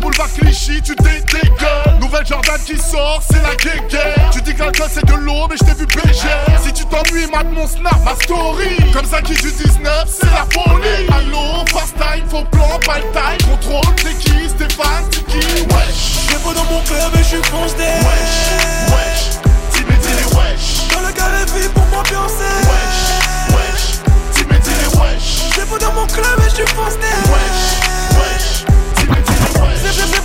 Boulevard 0.00 0.32
Clichy, 0.32 0.82
tu 0.82 0.94
t'es 0.96 1.20
dégueules 1.20 1.98
Nouvelle 2.00 2.26
Jordan 2.26 2.58
qui 2.66 2.76
sort, 2.76 3.22
c'est 3.28 3.42
la 3.42 3.54
guéguerre. 3.54 4.30
Tu 4.32 4.42
dis 4.42 4.54
que 4.54 4.60
l'alcool 4.62 4.88
c'est 4.90 5.04
de 5.04 5.14
l'eau, 5.14 5.46
mais 5.48 5.56
j't'ai 5.56 5.74
vu 5.74 5.86
bégère. 5.86 6.60
Si 6.64 6.72
tu 6.72 6.84
t'ennuies, 6.86 7.26
mate 7.30 7.50
mon 7.52 7.66
snap, 7.66 8.04
ma 8.04 8.14
story. 8.16 8.76
Comme 8.92 9.04
ça 9.04 9.22
qui 9.22 9.34
du 9.34 9.50
19, 9.52 10.04
c'est 10.06 10.26
la 10.26 10.46
folie. 10.52 11.06
Allô, 11.12 11.64
fast 11.70 11.94
time, 11.96 12.24
faux 12.28 12.44
plan, 12.50 12.78
pas 12.84 12.98
le 12.98 13.04
time 13.12 13.48
Contrôle, 13.50 13.94
c'est 14.02 14.18
qui, 14.18 14.48
Stéphane, 14.48 15.04
c'est 15.12 15.26
qui 15.26 15.38
Wesh. 15.38 16.28
Je 16.28 16.36
vais 16.36 16.54
dans 16.54 16.64
mon 16.64 16.80
club 16.82 17.12
et 17.14 17.18
je 17.18 17.24
suis 17.24 17.44
foncé. 17.44 17.76
Wesh, 17.76 18.90
wesh, 18.90 19.38
Tim 19.72 19.86
et 19.90 20.16
les 20.16 20.36
wesh. 20.36 20.88
Dans 20.92 21.06
le 21.06 21.12
carré 21.12 21.44
vie 21.56 21.68
pour 21.68 21.84
m'ambiancer. 21.86 22.54
Wesh, 22.66 23.54
wesh, 23.54 24.00
Tim 24.32 24.50
et 24.50 24.58
les 24.58 24.98
wesh. 24.98 25.54
Je 25.54 25.60
vais 25.60 25.78
dans 25.78 25.92
mon 25.92 26.06
club 26.06 26.38
et 26.40 26.50
je 26.50 26.54
suis 26.54 26.66
foncé. 26.74 26.98
Wesh, 26.98 27.83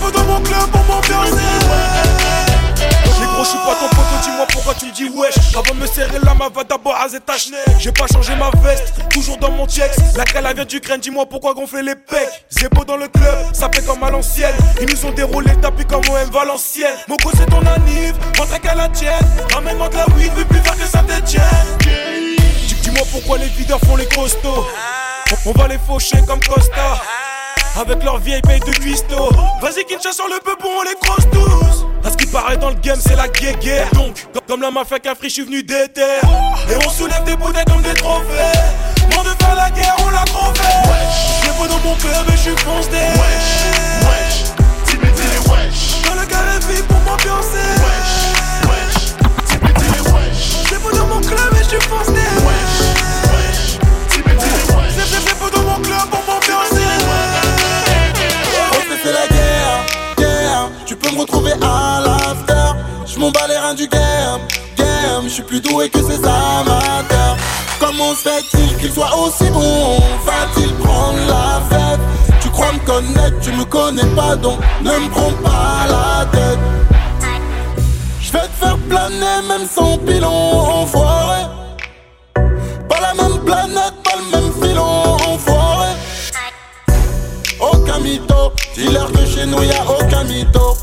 c'est 0.02 0.12
dans 0.12 0.24
mon 0.26 0.42
club 0.42 0.70
pour 0.72 0.84
m'ambiancer 0.84 1.36
les 3.20 3.26
gros, 3.26 3.44
je 3.44 3.50
suis 3.50 3.58
pas 3.58 3.76
ton 3.76 3.90
pote, 3.90 4.22
dis-moi 4.24 4.46
pourquoi 4.52 4.74
tu 4.76 4.86
me 4.86 4.92
dis 4.92 5.10
wesh. 5.10 5.36
Avant 5.56 5.74
de 5.74 5.80
me 5.80 5.88
serrer 5.88 6.20
la 6.24 6.34
main, 6.34 6.50
va 6.54 6.64
d'abord 6.64 6.96
ta 7.26 7.38
chenille. 7.38 7.60
J'ai 7.80 7.92
pas 7.92 8.06
changé 8.08 8.34
ma 8.36 8.50
veste, 8.62 8.94
toujours 9.10 9.38
dans 9.38 9.52
mon 9.52 9.68
checks. 9.68 9.92
La 10.16 10.24
cale 10.24 10.54
vient 10.56 10.66
d'Ukraine, 10.66 11.00
dis-moi 11.02 11.26
pourquoi 11.26 11.54
gonfler 11.54 11.84
les 11.84 11.96
pecs. 11.96 12.46
Zébo 12.50 12.86
dans 12.86 12.98
le 12.98 13.08
club, 13.08 13.54
ça 13.54 13.70
fait 13.74 13.86
comme 13.86 14.04
à 14.04 14.10
l'ancienne. 14.10 14.56
Ils 14.82 14.90
nous 14.90 15.06
ont 15.06 15.12
déroulé 15.12 15.52
le 15.52 15.62
tapis 15.62 15.86
comme 15.86 16.02
OM 16.10 16.30
Valenciennes. 16.32 16.96
Mon 17.08 17.18
co, 17.18 17.32
c'est 17.36 17.46
ton 17.48 17.66
anniv, 17.66 18.16
rentre 18.38 18.60
qu'à 18.62 18.76
la 18.76 18.88
tienne. 18.90 19.14
Ramène-moi 19.54 19.90
de 19.90 19.96
la 19.96 20.06
weed, 20.16 20.32
veux 20.34 20.46
plus 20.46 20.60
faire 20.60 20.78
que 20.78 20.86
ça 20.86 21.00
t'étienne. 21.00 21.44
Dis-moi 22.82 23.04
pourquoi 23.12 23.38
les 23.38 23.48
videurs 23.48 23.80
font 23.86 23.98
les 23.98 24.08
costauds. 24.08 24.66
On 25.46 25.52
va 25.52 25.68
les 25.68 25.78
faucher 25.78 26.18
comme 26.26 26.40
Costa. 26.40 27.02
Avec 27.80 28.04
leur 28.04 28.18
vieille 28.18 28.42
paye 28.42 28.60
de 28.60 28.72
cuistot. 28.72 29.30
Vas-y 29.62 29.86
Kinshasa 29.86 30.12
sur 30.14 30.28
le 30.28 30.40
peupon 30.44 30.68
on 30.80 30.84
les 30.84 30.96
crosse 31.02 31.26
tous. 31.32 31.86
À 32.08 32.12
ce 32.12 32.18
qui 32.18 32.26
paraît 32.28 32.58
dans 32.58 32.70
le 32.70 32.76
game 32.76 33.00
c'est 33.02 33.16
la 33.16 33.28
guéguerre. 33.28 33.90
Donc 33.94 34.16
comme- 34.48 34.62
la 34.62 34.72
mafia 34.72 35.00
qu'un 35.00 35.16
free 35.16 35.30
je 35.30 35.36
suis 35.36 35.44
venu 35.46 35.64
d'éter 35.64 36.02
Et 36.02 36.76
on 36.86 36.90
soulève 36.90 37.24
des 37.24 37.36
bouteilles 37.36 37.64
comme 37.66 37.82
des 37.82 37.94
trophées. 37.94 38.60
Mort 39.16 39.24
de 39.24 39.30
faire 39.44 39.56
la 39.56 39.70
guerre 39.72 39.96
on 40.06 40.10
l'a 40.10 40.24
trop 40.26 40.54
fait 40.56 40.88
Je 41.44 41.48
vais 41.64 41.70
dans 41.70 41.80
mon 41.90 41.96
club 41.96 42.26
et 42.28 42.32
je 42.34 42.38
suis 42.38 42.58
foncé. 42.58 42.90
Wesh, 42.92 43.52
wesh, 44.04 44.44
Tim 44.86 45.02
et 45.02 45.12
les 45.12 45.40
wesh. 45.50 46.02
Dans 46.06 46.20
le 46.20 46.26
carré 46.28 46.60
vie 46.70 46.84
pour 46.84 47.00
m'ambiancer. 47.00 47.70
Wesh, 47.86 48.70
wesh, 48.70 49.16
Tim 49.48 49.68
et 49.68 49.74
les 49.94 50.12
wesh. 50.12 50.42
Je 50.70 50.76
vais 50.76 50.98
dans 50.98 51.08
mon 51.08 51.22
club 51.22 51.54
et 51.54 51.64
je 51.64 51.70
suis 51.70 51.82
foncé. 51.88 52.12
Wesh, 52.12 52.69
retrouver 61.20 61.54
à 61.62 62.02
l'after 62.06 62.80
Je 63.06 63.20
m'en 63.20 63.32
bats 63.32 63.48
les 63.48 63.58
reins 63.58 63.74
du 63.74 63.88
game, 63.88 64.42
game 64.78 65.24
Je 65.24 65.30
suis 65.30 65.44
plus 65.44 65.62
doué 65.62 65.90
que 65.90 66.02
ces 66.02 66.20
amateurs 66.20 67.38
Comment 67.80 68.14
se 68.14 68.30
fait-il 68.30 68.78
qu'il 68.78 68.92
soit 68.92 69.16
aussi 69.18 69.50
bon? 69.52 69.98
Va-t-il 70.26 70.74
prendre 70.76 71.18
la 71.28 71.62
fête? 71.70 72.00
Tu 72.42 72.50
crois 72.50 72.72
me 72.74 72.80
connaître, 72.80 73.40
tu 73.42 73.52
me 73.52 73.64
connais 73.64 74.06
pas 74.16 74.36
donc 74.36 74.60
ne 74.82 74.92
me 74.92 75.10
prends 75.10 75.32
pas 75.44 75.88
la 75.88 76.26
tête. 76.26 76.60
Je 78.22 78.32
vais 78.32 78.48
te 78.48 78.66
faire 78.66 78.78
planer 78.90 79.48
même 79.48 79.68
sans 79.68 79.98
pilon, 79.98 80.28
enfoiré. 80.28 81.44
Pas 82.88 83.00
la 83.02 83.14
même 83.16 83.40
planète, 83.40 83.94
pas 84.04 84.16
le 84.18 84.38
même 84.38 84.52
filon, 84.62 85.18
enfoiré. 85.28 85.90
Aucun 87.60 88.00
mytho, 88.00 88.52
dis-leur 88.76 89.12
que 89.12 89.26
chez 89.26 89.46
nous 89.46 89.64
y 89.64 89.72
a 89.72 89.84
aucun 89.90 90.24
mytho. 90.26 90.79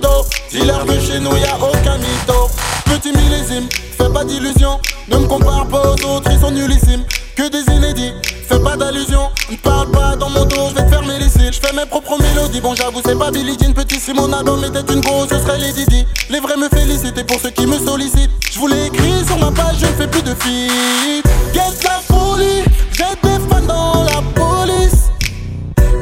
Mytho, 0.00 0.24
dis-leur 0.50 0.84
que 0.86 0.98
chez 1.00 1.20
nous 1.20 1.36
y 1.36 1.44
a 1.44 1.56
aucun 1.56 1.98
mytho. 1.98 2.48
Petit 2.86 3.12
millésime, 3.12 3.68
fais 3.98 4.08
pas 4.08 4.24
d'illusions, 4.24 4.80
ne 5.08 5.18
me 5.18 5.26
compare 5.26 5.66
pas 5.66 5.90
aux 5.90 6.16
autres, 6.16 6.30
ils 6.30 6.40
sont 6.40 6.50
nullissimes. 6.50 7.04
Que 7.36 7.48
des 7.48 7.70
inédits, 7.72 8.12
fais 8.48 8.58
pas 8.58 8.76
d'allusion, 8.76 9.30
ne 9.50 9.56
parle 9.56 9.90
pas 9.90 10.16
dans 10.16 10.30
mon 10.30 10.44
dos, 10.44 10.70
je 10.70 10.74
vais 10.76 10.84
te 10.84 10.90
fermer 10.90 11.18
les 11.18 11.28
cils. 11.28 11.52
Je 11.52 11.60
fais 11.60 11.74
mes 11.74 11.86
propres 11.86 12.16
mélodies, 12.20 12.60
bon 12.60 12.74
j'avoue 12.74 13.00
c'est 13.04 13.18
pas 13.18 13.30
Billy 13.30 13.56
Jean, 13.60 13.72
petit 13.72 14.00
mon 14.14 14.32
album 14.32 14.64
était 14.64 14.92
une 14.92 15.00
grosse, 15.00 15.28
ce 15.28 15.38
serait 15.38 15.58
les 15.58 15.72
Didi. 15.72 16.06
Les 16.30 16.40
vrais 16.40 16.56
me 16.56 16.68
félicitent 16.68 17.26
pour 17.26 17.38
ceux 17.40 17.50
qui 17.50 17.66
me 17.66 17.78
sollicitent. 17.78 18.30
Je 18.50 18.58
voulais 18.58 18.86
écrire 18.86 19.26
sur 19.26 19.38
ma 19.38 19.50
page, 19.50 19.76
je 19.80 19.86
ne 19.86 19.92
fais 19.92 20.08
plus 20.08 20.22
de 20.22 20.34
feed. 20.34 21.24
Get 21.52 21.84
la 21.84 22.00
folie, 22.08 22.62
j'ai 22.92 23.04
des 23.22 23.38
fans 23.48 23.66
dans 23.66 24.04
la 24.04 24.22
police. 24.34 25.10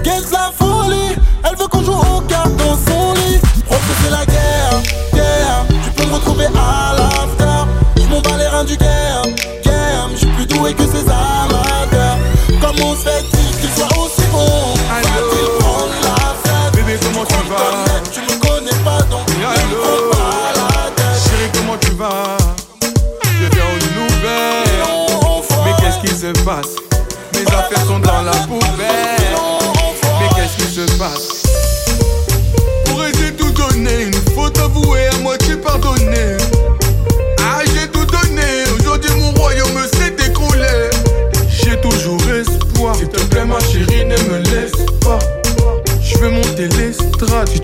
Get 0.05 0.31
la 0.33 0.53
folie, 0.57 1.17
elle 1.45 1.57
veut 1.57 1.67
qu'on 1.67 1.83
joue 1.83 1.93
au 1.93 2.21
cartes 2.23 2.57
dans 2.57 2.77
son 2.77 3.18
c'est 4.03 4.11
la 4.11 4.25
guerre, 4.27 4.83
guerre, 5.15 5.65
tu 5.85 5.91
peux 5.91 6.07
me 6.09 6.15
retrouver 6.15 6.47
à 6.47 6.95
l'after. 6.97 7.69
Je 7.97 8.07
m'en 8.09 8.21
bats 8.21 8.37
les 8.37 8.47
reins 8.47 8.65
du 8.65 8.77
guerre, 8.77 8.98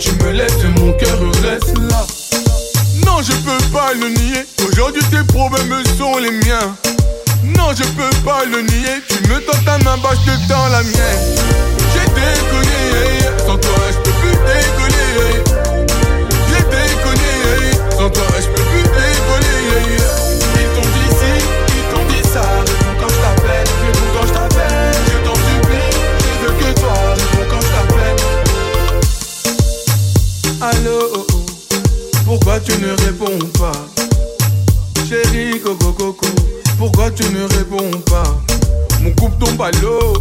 tu 0.04 0.12
me 0.22 0.32
laisses, 0.32 0.64
mon 0.76 0.92
cœur 0.92 1.18
reste 1.42 1.78
là. 1.78 2.06
Non, 3.06 3.22
je 3.22 3.32
peux 3.32 3.72
pas 3.72 3.94
le 3.94 4.08
nier. 4.08 4.44
Aujourd'hui, 4.66 5.02
tes 5.10 5.24
problèmes 5.32 5.82
sont 5.96 6.18
les 6.18 6.30
miens. 6.30 6.76
Non, 7.56 7.70
je 7.74 7.84
peux 7.84 8.16
pas 8.22 8.44
le 8.44 8.62
nier. 8.62 9.00
Tu 9.08 9.16
me 9.28 9.40
tends 9.40 9.62
ta 9.64 9.78
main, 9.78 9.96
bah, 10.02 10.10
je 10.26 10.30
la 10.72 10.82
mienne. 10.82 11.24
J'ai 11.92 12.06
déconné. 12.10 13.23
Tu 32.64 32.72
ne 32.78 32.90
réponds 33.04 33.46
pas? 33.58 33.72
Chérie, 35.08 35.60
coco, 35.60 35.92
coco, 35.92 36.26
pourquoi 36.78 37.10
tu 37.10 37.24
ne 37.24 37.44
réponds 37.56 37.90
pas? 38.06 38.24
Mon 39.00 39.10
coupe 39.12 39.38
tombe 39.38 39.60
à 39.60 39.70
l'eau, 39.82 40.14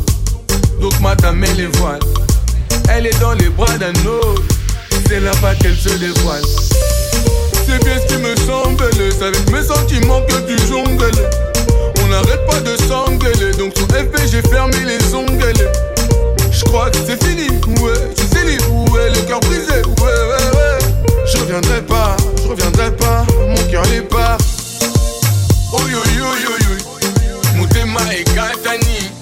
donc 0.82 1.00
madame 1.00 1.38
met 1.38 1.54
les 1.54 1.68
voiles. 1.68 2.00
Elle 2.90 3.08
est 3.08 3.20
dans 3.20 3.34
les 3.34 3.50
bras 3.50 3.78
d'un 3.78 3.94
autre, 4.06 4.42
c'est 5.08 5.22
là-bas 5.22 5.56
qu'elle 5.56 5.76
se 5.76 5.90
dévoile. 5.90 6.44
C'est 7.66 7.84
bien 7.84 7.98
ce 7.98 8.14
qui 8.14 8.22
me 8.22 8.36
semble, 8.46 8.84
c'est 9.18 9.26
avec 9.26 9.50
mes 9.52 9.64
sentiments 9.64 10.22
que 10.28 10.36
tu 10.46 10.58
jongles. 10.68 11.12
On 12.04 12.08
n'arrête 12.08 12.46
pas 12.46 12.60
de 12.60 12.76
s'engueuler, 12.88 13.52
donc 13.58 13.74
sur 13.78 13.88
FP 13.88 14.18
j'ai 14.30 14.42
fermé 14.42 14.78
les 14.86 15.14
ongles. 15.14 15.54
Je 16.52 16.64
crois 16.66 16.90
que 16.90 16.98
c'est 17.08 17.24
fini, 17.24 17.48
ouais, 17.82 17.94
je 18.18 18.36
suis 18.36 18.46
libre, 18.48 18.94
ouais, 18.94 19.10
le 19.10 19.22
cœur 19.28 19.40
brisé, 19.40 19.82
ouais, 19.86 20.04
ouais, 20.04 20.58
ouais. 20.58 20.83
Je 21.26 21.38
reviendrai 21.40 21.82
pas, 21.82 22.18
je 22.38 22.50
reviendrai 22.50 22.92
pas, 22.96 23.26
mon 23.48 23.72
cœur 23.72 23.86
n'est 23.88 24.02
pas. 24.02 24.38
Oh 25.72 25.80
yo 25.90 26.00
yo 26.18 26.26
yo 26.44 26.52
yo, 26.60 27.58
Mutema 27.58 28.02
et 28.14 28.24
Katani. 28.24 29.13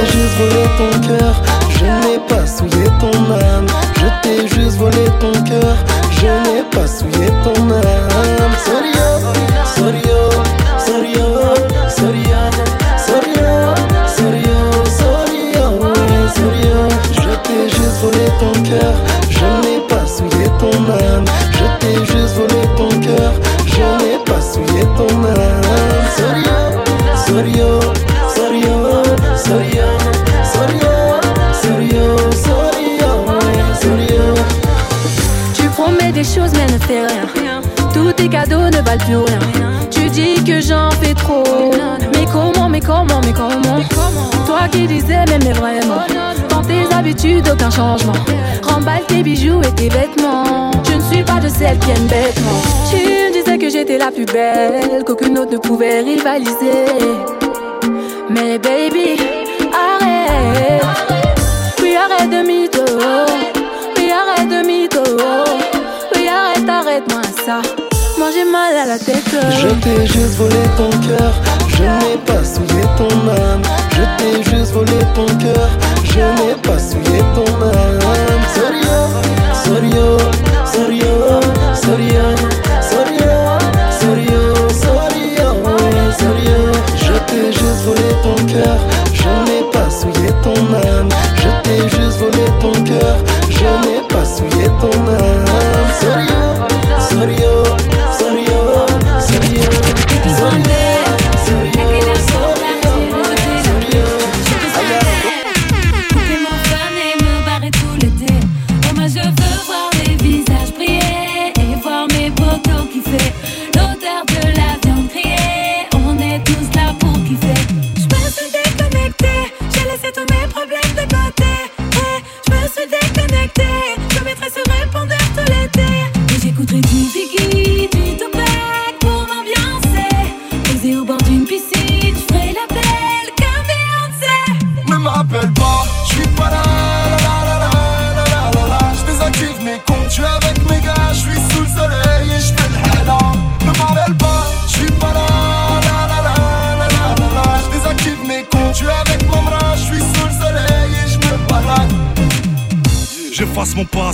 T'ai 0.00 0.12
juste 0.12 0.36
volé 0.38 0.64
ton 0.78 0.90
cœur, 1.08 1.34
je 1.68 1.84
n'ai 1.84 2.18
pas 2.28 2.46
souillé 2.46 2.86
ton 2.98 3.12
âme. 3.32 3.66
Je 3.96 4.08
t'ai 4.22 4.48
juste 4.48 4.76
volé 4.78 5.04
ton 5.18 5.32
cœur, 5.44 5.76
je 6.10 6.26
n'ai 6.26 6.62
pas 6.70 6.86
souillé 6.86 7.28
ton 7.44 7.70
âme. 7.70 8.08
Oh, 8.10 8.22
sorry, 8.64 8.92
oh, 8.98 9.32
sorry, 9.76 10.02
oh, 10.08 10.38
ouais, 10.38 10.48
sorry, 10.86 11.14
oh. 11.20 11.60
Je 17.12 17.30
t'ai 17.46 17.68
juste 17.68 17.98
volé 18.02 18.26
ton 18.38 18.52
cœur, 18.62 18.94
je 19.28 19.46
n'ai 19.66 19.80
pas 19.88 20.06
souillé 20.06 20.48
ton 20.58 20.76
âme. 20.92 21.24
Je 21.52 21.64
t'ai 21.80 21.96
juste 22.06 22.34
volé 22.36 22.62
ton 22.76 22.88
cœur, 23.00 23.32
je 23.66 23.84
n'ai 24.02 24.18
pas 24.24 24.40
souillé 24.40 24.84
ton 24.96 25.24
âme. 25.24 25.60
Sorry, 27.26 27.60
oh, 27.62 28.09
des 36.20 36.24
choses 36.24 36.52
mais 36.52 36.66
ne 36.66 36.78
fais 36.78 37.06
rien. 37.06 37.62
Tous 37.94 38.12
tes 38.12 38.28
cadeaux 38.28 38.68
ne 38.68 38.82
valent 38.82 39.04
plus 39.06 39.16
rien. 39.16 39.38
Tu 39.90 40.10
dis 40.10 40.34
que 40.44 40.60
j'en 40.60 40.90
fais 41.00 41.14
trop. 41.14 41.44
Mais 42.12 42.26
comment, 42.30 42.68
mais 42.68 42.80
comment, 42.80 43.20
mais 43.24 43.32
comment? 43.32 43.80
Toi 44.46 44.68
qui 44.70 44.86
disais 44.86 45.24
mais, 45.28 45.38
mais 45.38 45.52
vraiment. 45.52 46.02
Dans 46.50 46.62
tes 46.62 46.84
habitudes, 46.94 47.48
aucun 47.50 47.70
changement. 47.70 48.20
Remballe 48.62 49.04
tes 49.08 49.22
bijoux 49.22 49.62
et 49.62 49.74
tes 49.74 49.88
vêtements. 49.88 50.72
Je 50.86 50.94
ne 50.96 51.02
suis 51.10 51.22
pas 51.22 51.40
de 51.40 51.48
celles 51.48 51.78
qui 51.78 51.90
aiment 51.90 52.06
bêtement. 52.06 52.60
Tu 52.90 53.32
disais 53.32 53.56
que 53.56 53.70
j'étais 53.70 53.96
la 53.96 54.10
plus 54.10 54.26
belle, 54.26 55.02
qu'aucune 55.06 55.38
autre 55.38 55.52
ne 55.52 55.58
pouvait 55.58 56.00
rivaliser. 56.00 56.84
Mais 58.28 58.58
baby, 58.58 59.16
arrête. 59.72 60.82
Oui, 61.80 61.94
arrête 61.96 62.30
de 62.30 62.46
mytho. 62.46 62.84
Oui, 63.96 64.10
arrête 64.10 64.48
de 64.48 64.66
mytho. 64.66 65.49
Ça. 67.50 67.62
Mal 68.52 68.76
à 68.76 68.86
la 68.86 68.98
tête. 68.98 69.34
Je 69.60 69.68
t'ai 69.82 70.06
juste 70.06 70.36
volé 70.36 70.62
ton 70.76 70.90
cœur, 71.06 71.32
je 71.68 71.82
n'ai 71.82 72.16
pas 72.24 72.44
souillé 72.44 72.84
ton 72.96 73.12
âme. 73.28 73.62
Je 73.90 74.02
t'ai 74.18 74.34
juste 74.44 74.72
volé 74.72 74.98
ton 75.16 75.26
cœur, 75.38 75.68
je 76.04 76.20
n'ai 76.38 76.54
pas 76.62 76.78
souillé 76.78 77.18
ton 77.34 77.50
âme. 77.66 77.98
Oh, 78.02 78.06
ouais, 78.06 78.38
sorry, 78.54 78.82
oh. 78.88 80.20
Je 86.96 87.12
t'ai 87.26 87.52
juste 87.52 87.82
volé 87.84 88.10
ton 88.22 88.36
cœur, 88.46 88.78
je 89.12 89.30
n'ai 89.46 89.62
pas 89.72 89.90
souillé 89.90 90.30
ton 90.44 90.60
âme. 90.72 91.08
Je 91.36 91.50
t'ai 91.64 91.80
juste 91.88 92.18
volé 92.18 92.46
ton 92.60 92.72
cœur, 92.84 93.16
je 93.48 93.70
n'ai 93.86 94.00
pas 94.08 94.24
souillé 94.24 94.66
ton 94.80 94.94
âme. 95.18 96.49
Oh, 97.22 97.59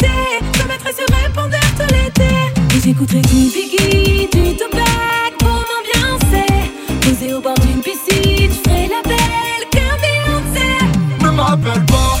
Je 0.00 0.68
mettrai 0.68 0.92
sur 0.92 1.06
répondeur 1.24 1.60
tout 1.76 1.94
l'été. 1.94 2.30
Et 2.76 2.80
j'écouterai 2.84 3.20
du 3.20 3.50
Biggie, 3.54 4.28
du 4.32 4.56
Tupac 4.56 5.32
pour 5.38 5.64
m'ambiancer. 5.68 6.70
Posé 7.00 7.34
au 7.34 7.40
bord 7.40 7.58
d'une 7.60 7.80
piscine, 7.80 8.50
je 8.50 8.70
ferai 8.70 8.88
la 8.88 9.02
belle 9.08 9.66
comme 9.72 9.98
Beyoncé. 10.02 10.68
Ne 11.22 11.30
m'appelle 11.30 11.84
pas, 11.86 12.11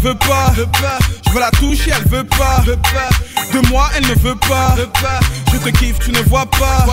veut 0.00 0.14
pas. 0.14 0.52
Je 0.56 1.30
veux 1.30 1.40
la 1.40 1.50
toucher, 1.50 1.92
elle 1.96 2.08
veut 2.08 2.24
pas. 2.24 2.62
De 2.64 3.68
moi, 3.68 3.88
elle 3.96 4.06
ne 4.06 4.14
veut 4.14 4.36
pas. 4.36 4.74
Je 5.52 5.58
te 5.58 5.68
kiffe, 5.70 5.98
tu 6.00 6.10
ne 6.10 6.20
vois 6.22 6.46
pas. 6.46 6.86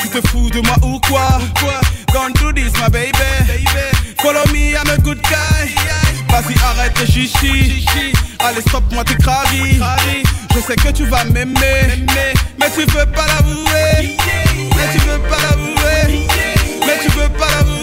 Tu 0.00 0.08
te 0.08 0.26
fous 0.28 0.50
de 0.50 0.60
moi 0.60 0.76
ou 0.82 0.98
quoi? 1.00 1.38
Don't 2.12 2.32
do 2.40 2.52
this, 2.52 2.72
my 2.80 2.90
baby. 2.90 3.64
Follow 4.20 4.44
me, 4.52 4.74
I'm 4.74 4.88
a 4.90 4.96
good 4.98 5.20
guy. 5.22 5.74
Vas-y, 6.28 6.54
arrête 6.64 6.94
tes 6.94 7.06
chichi. 7.06 7.82
Allez, 8.38 8.62
stop, 8.62 8.84
moi 8.92 9.04
tes 9.04 9.16
craris. 9.16 9.80
Je 10.54 10.60
sais 10.60 10.76
que 10.76 10.90
tu 10.90 11.04
vas 11.06 11.24
m'aimer. 11.24 12.06
Mais 12.58 12.70
tu 12.74 12.80
veux 12.80 13.06
pas 13.06 13.26
l'avouer. 13.26 14.16
Mais 14.76 14.88
tu 14.92 14.98
veux 15.06 15.18
pas 15.28 15.38
l'avouer. 15.50 16.26
Mais 16.86 16.98
tu 17.02 17.10
veux 17.10 17.28
pas 17.28 17.48
l'avouer. 17.48 17.80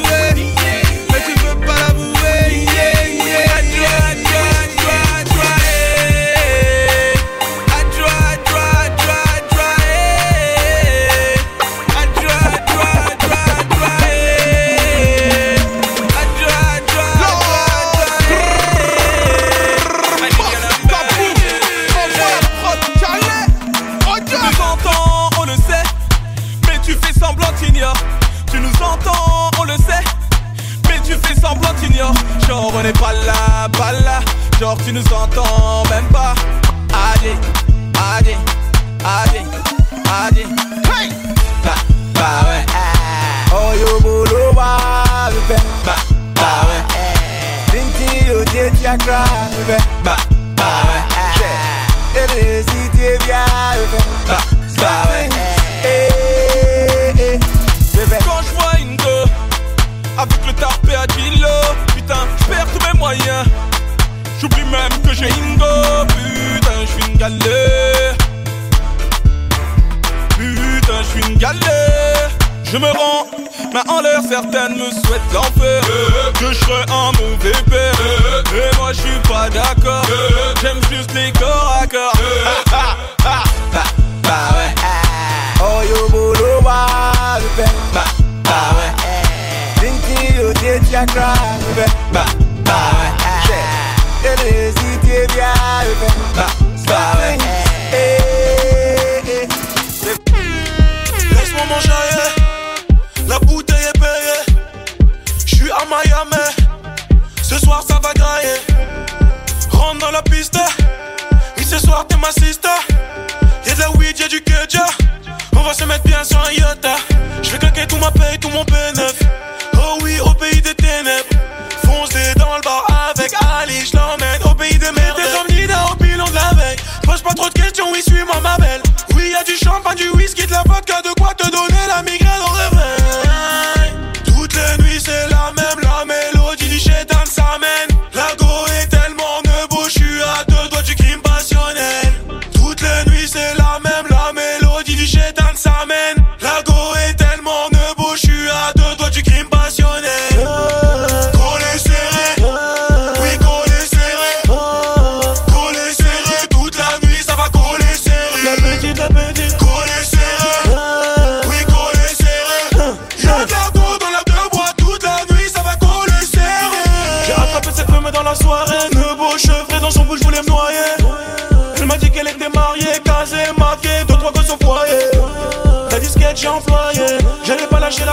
Au 124.46 124.54
pays 124.56 124.78
des 124.78 124.92
merdes. 124.92 125.18
T'es 125.18 125.38
comme 125.38 125.56
Nida 125.56 125.86
au 125.92 125.96
bilan 125.96 126.28
de 126.28 126.36
la 126.36 126.54
veille. 126.56 126.78
Pose 127.04 127.22
pas 127.22 127.34
trop 127.34 127.50
de 127.50 127.54
questions, 127.54 127.86
oui, 127.92 128.02
suis-moi 128.02 128.40
ma 128.42 128.58
belle. 128.58 128.82
Oui, 129.16 129.32
y'a 129.32 129.44
du 129.44 129.56
champagne, 129.58 129.98
du 129.98 130.10
whisky, 130.10 130.46
de 130.46 130.52
la 130.52 130.64
vodka, 130.66 131.02
de 131.02 131.14
quoi 131.20 131.34
te 131.34 131.50
donner 131.50 131.88
la 131.88 132.02
migraine. 132.02 132.28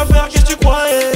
L'affaire, 0.04 0.28
qu'est-ce 0.28 0.44
que 0.44 0.50
tu 0.50 0.56
croyais. 0.56 1.12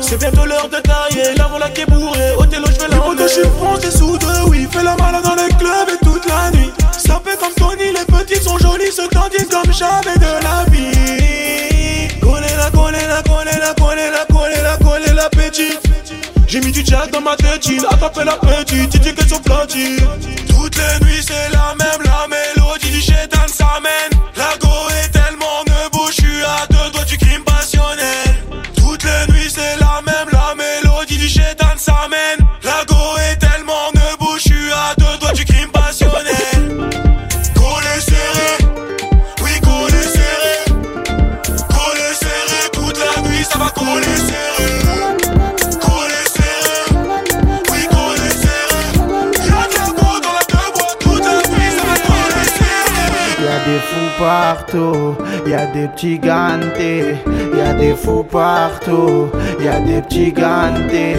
C'est 0.00 0.18
bientôt 0.18 0.44
l'heure 0.44 0.68
de 0.68 0.76
tailler, 0.76 1.34
la 1.36 1.44
voilà 1.44 1.68
qui 1.70 1.82
est 1.82 1.86
bourrée, 1.86 2.32
Othello 2.36 2.66
je 2.66 2.80
vais 2.80 2.96
l'emmener 2.96 3.22
je 3.22 3.28
suis 3.28 3.50
français 3.58 3.90
sous 3.90 4.18
deux, 4.18 4.48
oui, 4.48 4.66
fais 4.70 4.82
la 4.82 4.96
malade 4.96 5.22
dans 5.22 5.36
les 5.36 5.48
clubs 5.54 5.88
et 5.88 6.04
toute 6.04 6.26
la 6.26 6.50
nuit. 6.50 6.72
Ça 6.92 7.20
fait 7.24 7.38
comme 7.38 7.54
Tony, 7.54 7.92
les 7.92 8.04
petites 8.04 8.42
sont 8.42 8.58
jolies, 8.58 8.90
se 8.90 9.06
tendissent 9.08 9.48
comme 9.48 9.72
jamais 9.72 10.16
de 10.16 10.42
la 10.42 10.64
vie. 10.70 12.08
Collez 12.20 12.56
la, 12.56 12.70
collez 12.70 13.06
la, 13.06 13.22
collez 13.22 13.58
la, 13.60 13.74
collez 13.74 14.10
la, 14.10 14.24
collez 14.26 14.62
la, 14.62 14.76
collez 14.76 15.14
la 15.14 15.28
petite 15.28 15.80
j'ai 16.50 16.60
mis 16.60 16.72
du 16.72 16.84
jack 16.84 17.12
dans 17.12 17.20
ma 17.20 17.36
tête, 17.36 17.64
attrapez 17.88 18.24
la 18.24 18.32
petite, 18.32 18.90
tu 18.90 18.98
dis 18.98 19.14
qu'elles 19.14 19.28
sont 19.28 19.38
platines 19.38 19.99
partout, 55.50 55.56
y'a 55.56 55.66
des 55.66 55.88
petits 55.88 56.18
gantés, 56.18 57.16
y'a 57.56 57.72
des 57.74 57.94
fous 57.94 58.24
partout, 58.24 59.30
y'a 59.60 59.80
des 59.80 60.02
petits 60.02 60.32
gantés, 60.32 61.16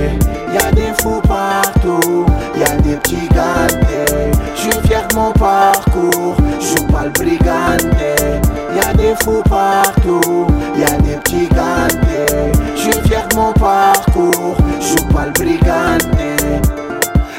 y'a 0.53 0.71
des 0.71 0.93
fous 1.01 1.21
partout, 1.27 2.25
y'a 2.57 2.75
des 2.77 2.95
petits 2.97 3.27
gantés. 3.29 4.31
J'suis 4.55 4.87
fier 4.87 5.07
de 5.07 5.15
mon 5.15 5.31
parcours, 5.31 6.35
j'joue 6.59 6.87
pas 6.87 7.05
le 7.05 7.11
briganté. 7.11 8.39
Y'a 8.75 8.93
des 8.93 9.15
fous 9.23 9.43
partout, 9.49 10.47
y'a 10.77 10.97
des 10.99 11.17
petits 11.17 11.47
gantés. 11.49 12.51
J'suis 12.75 13.07
fier 13.07 13.27
de 13.29 13.35
mon 13.35 13.51
parcours, 13.53 14.55
j'joue 14.79 15.07
pas 15.13 15.25
le 15.25 15.31
briganté. 15.31 16.61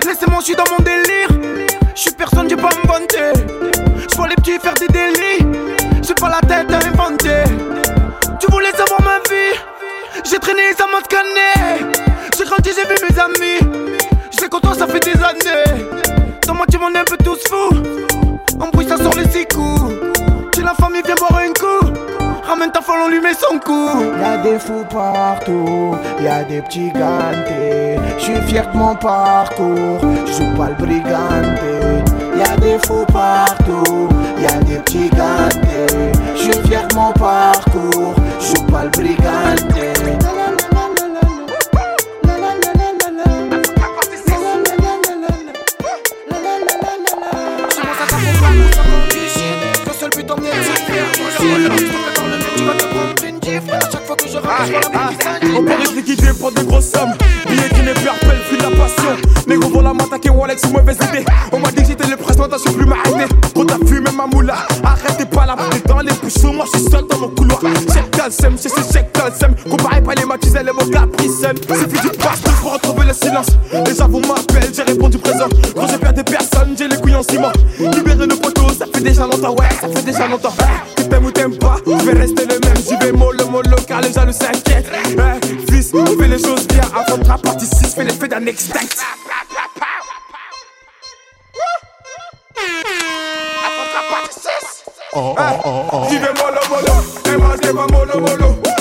Laissez-moi, 0.06 0.40
je 0.40 0.44
suis 0.44 0.56
dans 0.56 0.64
mon 0.70 0.84
délire. 0.84 1.68
Je 1.94 2.00
suis 2.00 2.10
personne, 2.10 2.48
j'ai 2.48 2.56
pas 2.56 2.68
me 2.68 2.86
vanter. 2.86 3.32
Je 4.10 4.16
vois 4.16 4.28
les 4.28 4.34
petits 4.36 4.58
faire 4.58 4.74
des 4.74 4.88
délits. 4.88 5.81
J'ai 6.22 6.28
la 6.28 6.40
tête 6.40 6.72
à 6.72 6.88
inventer. 6.88 7.42
Tu 8.38 8.46
voulais 8.50 8.70
savoir 8.70 9.02
ma 9.02 9.18
vie. 9.28 9.58
J'ai 10.24 10.38
traîné, 10.38 10.72
ça 10.76 10.84
m'a 10.86 11.00
scanné. 11.00 11.92
J'ai 12.38 12.44
grandi, 12.44 12.70
j'ai 12.76 12.86
vu 12.86 12.94
mes 13.02 13.18
amis. 13.18 13.98
Sais 14.30 14.48
toi 14.48 14.74
ça 14.78 14.86
fait 14.86 15.00
des 15.00 15.20
années. 15.20 15.84
Dans 16.46 16.54
moi, 16.54 16.64
tu 16.70 16.78
m'en 16.78 16.90
es 16.90 16.98
un 16.98 17.04
peu 17.04 17.16
tous 17.16 17.42
fous. 17.48 17.76
En 18.60 18.68
bruit, 18.68 18.86
ça 18.88 18.96
sort 18.98 19.14
les 19.16 19.28
six 19.30 19.46
coups. 19.46 19.94
Si 20.54 20.62
la 20.62 20.74
famille 20.74 21.02
vient 21.04 21.16
boire 21.16 21.40
un 21.40 21.52
coup. 21.52 21.92
Ramène 22.44 22.70
ta 22.70 22.80
folle, 22.80 23.00
on 23.04 23.08
lui 23.08 23.20
met 23.20 23.34
son 23.34 23.58
coup. 23.58 23.88
Y'a 24.20 24.36
des 24.38 24.58
fous 24.58 24.84
partout, 24.92 25.96
y'a 26.20 26.44
des 26.44 26.60
petits 26.62 26.90
gantés. 26.90 27.98
J'suis 28.18 28.40
fier 28.46 28.70
de 28.70 28.76
mon 28.76 28.94
parcours, 28.94 30.00
j'joue 30.26 30.54
pas 30.56 30.68
le 30.68 30.74
briganté. 30.74 32.01
Y'a 32.42 32.56
des 32.56 32.78
fous 32.86 33.06
partout, 33.12 34.08
y'a 34.40 34.58
des 34.64 34.78
petits 34.78 35.08
gantés. 35.10 36.12
J'suis 36.34 36.60
fier 36.66 36.88
de 36.88 36.94
mon 36.96 37.12
parcours, 37.12 38.14
pas 38.68 38.82
le. 38.84 38.90
Le 51.42 51.58
le 51.58 51.92
je 54.32 54.38
je 54.68 54.72
la 54.72 54.88
même 54.88 55.08
qui 55.10 55.24
s'inquiète. 55.24 55.50
On 55.56 55.64
peut 55.64 55.74
rester 55.74 55.94
liquidé 55.96 56.28
pour 56.38 56.50
des 56.52 56.64
grosses 56.64 56.90
sommes. 56.90 57.12
Billets 57.48 57.68
qui 57.68 57.82
ne 57.82 57.92
perdent 57.92 58.18
plus 58.18 58.56
de 58.56 58.62
la 58.62 58.70
passion. 58.70 59.41
Les 59.52 59.58
gros 59.58 59.68
volants 59.68 59.92
m'attaquer 59.92 60.30
Walex, 60.30 60.62
c'est 60.62 60.72
mauvaise 60.72 60.96
idée. 60.96 61.26
On 61.52 61.58
m'a 61.58 61.68
dit 61.68 61.82
que 61.82 61.88
j'étais 61.88 62.06
le 62.06 62.16
présentation 62.16 62.72
plus 62.72 62.86
m'arrêter. 62.86 63.28
Trop 63.54 63.66
t'as 63.66 63.76
fumé 63.86 64.08
ma 64.16 64.26
moula. 64.26 64.54
Arrêtez 64.82 65.26
pas 65.26 65.44
la 65.44 65.56
t'es 65.70 65.86
dans 65.86 66.00
les 66.00 66.12
bouchons. 66.22 66.54
Moi 66.54 66.64
je 66.72 66.78
suis 66.78 66.90
seul 66.90 67.04
dans 67.06 67.18
mon 67.18 67.28
couloir. 67.28 67.60
Check 67.92 68.10
calcem, 68.12 68.54
c'est 68.56 68.70
ce 68.70 68.80
check 68.90 69.12
calcem. 69.12 69.54
Comparé 69.70 70.00
pas 70.00 70.14
les 70.14 70.24
matiselles 70.24 70.70
et 70.70 70.72
mon 70.72 70.90
capricène. 70.90 71.58
C'est 71.68 71.86
plus 71.86 72.00
du 72.00 72.16
passe 72.16 72.40
pour 72.40 72.72
retrouver 72.72 73.08
le 73.08 73.12
silence. 73.12 73.48
Les 73.70 73.94
gens 73.94 74.08
m'appellent, 74.08 74.72
j'ai 74.74 74.84
répondu 74.84 75.18
présent. 75.18 75.48
Quand 75.76 75.86
j'ai 75.86 75.98
perdu 75.98 76.24
personne, 76.24 76.74
j'ai 76.78 76.88
les 76.88 76.96
couilles 76.96 77.16
en 77.16 77.22
ciment. 77.22 77.52
Libérer 77.78 78.26
le 78.26 78.36
poteau, 78.36 78.70
ça 78.70 78.86
fait 78.90 79.02
déjà 79.02 79.26
longtemps, 79.26 79.54
ouais, 79.54 79.68
ça 79.78 79.88
fait 79.88 80.02
déjà 80.02 80.28
longtemps. 80.28 80.54
Que 80.96 81.02
t'aimes 81.02 81.26
ou 81.26 81.30
t'aimes 81.30 81.58
pas, 81.58 81.76
je 81.86 82.06
vais 82.06 82.18
rester 82.18 82.46
le 82.46 82.58
même. 82.58 82.82
J'y 82.88 82.96
vais 82.96 83.12
mollo, 83.12 83.46
mollo, 83.50 83.76
car 83.86 84.00
les 84.00 84.14
jaloux 84.14 84.32
s'inquiètent. 84.32 84.88
Eh, 85.94 85.98
fils, 85.98 86.14
on 86.14 86.18
fait 86.18 86.28
les 86.28 86.38
choses 86.38 86.66
bien. 86.68 86.82
Avant 86.94 87.18
de 87.18 87.28
la 87.28 87.38
partie 87.38 87.66
6, 87.66 87.94
fais 87.94 88.04
l'effet 88.04 88.28
d'un 88.28 88.46
extinct. 88.46 88.80
Oh, 95.14 95.34
oh, 95.38 95.42
oh, 95.64 95.84
oh. 95.92 96.06
J'y 96.08 96.16
vais 96.16 96.32
mollo, 96.32 96.60
mollo. 96.70 96.94
Et 97.26 97.36
moi, 97.36 97.54
je 97.62 97.70
pas 97.70 97.86
mollo, 97.86 98.71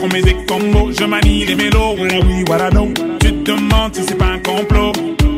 qu'on 0.00 0.08
met 0.08 0.22
des 0.22 0.36
combos. 0.48 0.90
Je 0.98 1.04
manie 1.04 1.44
les 1.44 1.54
mélos, 1.54 1.94
oui, 1.98 2.08
oui, 2.26 2.44
voilà, 2.46 2.70
non. 2.70 2.88
Tu 3.20 3.32
te 3.32 3.50
demandes 3.50 3.94
si 3.94 4.02
c'est 4.02 4.16
pas 4.16 4.32
un 4.36 4.38
complot. 4.38 4.92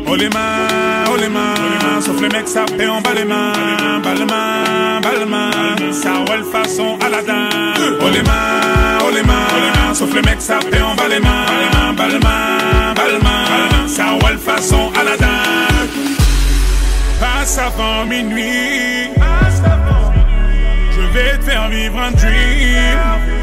Oh 0.07 0.15
les 0.15 0.29
mains, 0.29 1.05
oh 1.11 1.17
les 1.19 1.29
mains, 1.29 2.01
sauf 2.01 2.21
les 2.21 2.29
mecs 2.29 2.47
ça 2.47 2.65
fait 2.77 2.87
en 2.87 3.01
bas 3.01 3.13
les 3.15 3.23
mains, 3.25 3.99
bas 4.03 4.13
les 4.13 4.25
mains, 4.25 5.01
bas 5.01 5.09
les 5.17 5.93
ça 5.93 6.11
roule 6.27 6.43
façon 6.43 6.97
Aladdin. 7.03 7.49
Oh 8.01 8.09
les 8.13 8.21
mains, 8.21 8.99
oh 9.01 9.11
les 9.13 9.23
mains, 9.23 9.93
sauf 9.93 10.13
les 10.13 10.21
mecs 10.21 10.41
ça 10.41 10.59
fait 10.59 10.81
en 10.81 10.93
bas 10.93 11.07
les 11.09 11.19
mains, 11.19 11.93
bas 11.97 12.07
les 12.07 12.19
mains, 12.19 12.93
bas 12.95 13.07
les 13.11 13.23
mains, 13.23 13.87
ça 13.87 14.05
roule 14.21 14.37
façon 14.37 14.91
Aladdin. 14.99 15.27
Passe 17.19 17.57
avant 17.57 18.05
minuit, 18.05 19.09
je 20.91 21.01
vais 21.13 21.37
te 21.37 21.43
faire 21.43 21.69
vivre 21.69 21.99
un 21.99 22.11
dream. 22.11 23.42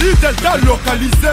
Delta 0.00 0.56
localisé. 0.64 1.28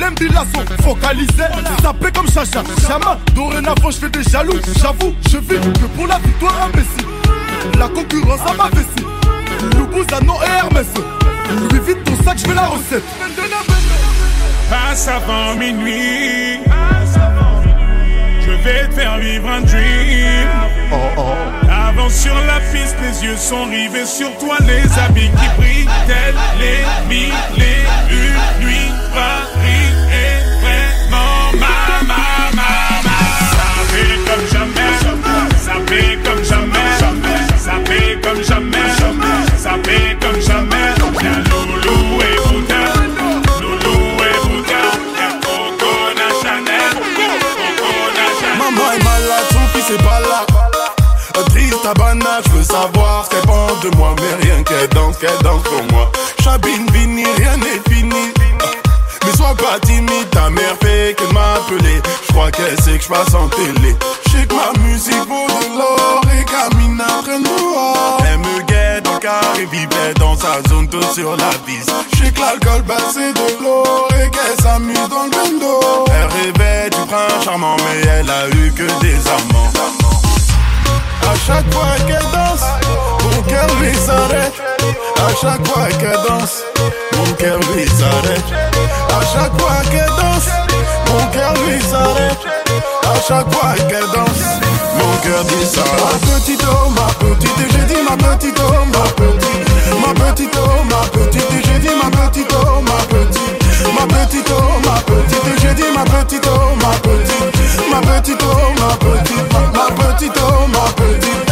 L'embila 0.00 0.44
sont 0.52 0.64
focalisés. 0.82 1.50
Sapé 1.82 2.10
comme 2.12 2.26
Chacha, 2.26 2.62
Chama. 2.86 3.18
Dorénavant, 3.34 3.90
je 3.90 3.98
fais 3.98 4.10
des 4.10 4.22
jaloux. 4.24 4.58
J'avoue, 4.80 5.14
je 5.30 5.38
vis 5.38 5.60
que 5.60 5.86
pour 5.96 6.06
la 6.06 6.18
victoire 6.18 6.54
imbécile. 6.64 7.06
La 7.78 7.88
concurrence 7.88 8.40
à 8.48 8.54
ma 8.54 8.68
vessie. 8.70 9.06
Loubouzanon 9.76 10.42
et 10.42 10.50
Hermès. 10.58 10.86
Lui 11.70 11.80
vite 11.80 12.04
ton 12.04 12.24
sac, 12.24 12.38
je 12.44 12.52
la 12.52 12.66
recette. 12.66 13.04
Passe 14.68 15.08
avant 15.08 15.54
minuit. 15.54 16.60
Vais 18.68 18.86
te 18.86 19.00
faire 19.00 19.16
vivre 19.16 19.48
un 19.48 19.62
dream. 19.62 20.46
Avance 21.70 22.12
sur 22.12 22.34
la 22.34 22.60
piste, 22.70 22.96
les 23.00 23.24
yeux 23.24 23.36
sont 23.38 23.64
rivés 23.64 24.04
sur 24.04 24.36
toi, 24.36 24.58
les 24.60 24.98
habits 24.98 25.30
qui 25.30 25.48
brillent, 25.56 25.88
tels 26.06 26.34
les 26.58 26.84
mille 27.08 27.32
et 27.56 28.12
une 28.12 28.66
nuits. 28.66 28.92
Moi, 53.96 54.14
mais 54.16 54.46
rien 54.46 54.62
qu'elle 54.62 54.88
danse, 54.88 55.16
qu'elle 55.18 55.38
danse 55.42 55.62
pour 55.62 55.82
moi. 55.92 56.10
Chabine, 56.42 56.86
Vini, 56.92 57.24
rien 57.36 57.56
n'est 57.56 57.94
fini. 57.94 58.32
Mais 59.24 59.36
sois 59.36 59.54
pas 59.54 59.78
timide, 59.80 60.30
ta 60.30 60.48
mère 60.50 60.76
fait 60.80 61.16
que 61.16 61.24
m'appeler. 61.32 62.00
Je 62.26 62.32
crois 62.32 62.50
qu'elle 62.50 62.80
sait 62.82 62.98
que 62.98 63.04
je 63.04 63.08
passe 63.08 63.34
en 63.34 63.48
télé. 63.48 63.96
Je 64.26 64.30
sais 64.30 64.46
que 64.46 64.54
ma 64.54 64.72
musique 64.82 65.28
vaut 65.28 65.46
de 65.46 65.78
l'or 65.78 66.20
et 66.32 66.44
Camina 66.44 67.04
traîne 67.22 67.42
dehors. 67.42 68.22
Elle 68.26 68.38
me 68.38 68.60
guette 68.62 69.06
le 69.06 69.18
carré, 69.18 69.66
vivait 69.70 70.14
dans 70.18 70.36
sa 70.36 70.62
zone, 70.68 70.88
tout 70.88 71.02
sur 71.14 71.36
la 71.36 71.50
piste. 71.66 71.92
Je 72.12 72.24
sais 72.24 72.32
que 72.32 72.40
l'alcool 72.40 72.84
c'est 73.12 73.32
de 73.32 73.62
l'or 73.62 74.08
et 74.12 74.30
qu'elle 74.30 74.62
s'amuse 74.62 75.08
dans 75.08 75.24
le 75.24 75.30
bendo. 75.30 75.80
Elle 76.06 76.52
rêvait 76.52 76.90
du 76.90 77.06
prince 77.06 77.44
charmant, 77.44 77.76
mais 77.76 78.08
elle 78.08 78.30
a 78.30 78.48
eu 78.48 78.72
que 78.72 78.84
des 79.00 79.28
amants. 79.28 79.72
À 81.22 81.34
chaque 81.46 81.72
fois 81.74 81.94
qu'elle 82.06 82.27
chaque 85.40 85.66
fois 85.68 85.86
qu'elle 85.98 86.18
danse, 86.28 86.64
mon 87.16 87.32
cœur 87.34 87.60
lui 87.72 87.86
s'arrête. 87.86 88.44
À 89.08 89.20
chaque 89.32 89.60
fois 89.60 89.82
qu'elle 89.90 90.08
danse, 90.08 90.48
mon 91.06 91.26
cœur 91.32 91.54
lui 91.64 91.80
s'arrête. 91.80 92.38
À 93.04 93.20
chaque 93.20 93.52
fois 93.52 93.74
qu'elle 93.88 94.08
danse, 94.14 94.44
mon 94.96 95.16
cœur 95.22 95.44
lui 95.44 95.64
s'arrête. 95.64 96.02
Ma 96.02 96.38
petite 96.38 96.64
oh, 96.68 96.90
ma 96.90 97.06
petite, 97.24 97.50
j'ai 97.70 97.94
dit 97.94 98.02
ma 98.02 98.16
petite 98.16 98.58
oh, 98.58 98.84
ma 98.86 99.04
petite. 99.10 99.58
Ma 100.00 100.14
petite 100.14 100.56
oh, 100.56 100.84
ma 100.84 101.06
petite, 101.08 101.66
j'ai 101.66 101.78
dit 101.78 101.94
ma 102.02 102.10
petite 102.10 102.52
oh, 102.52 102.80
ma 102.80 102.98
petite. 103.04 103.58
Ma 103.94 104.06
petite 104.06 104.50
oh, 104.50 104.80
ma 104.84 105.00
petite, 105.02 105.60
j'ai 105.62 105.74
dit 105.74 105.90
ma 105.94 106.04
petite 106.04 106.46
oh, 106.46 106.74
ma 106.82 106.92
petite. 106.98 107.90
Ma 107.90 108.00
petite 108.00 108.42
oh, 108.42 108.72
ma 108.80 108.96
petite, 108.96 109.52
ma, 109.52 110.12
petite 110.12 110.38
oh, 110.38 110.66
ma 110.68 110.90
petite. 110.92 111.47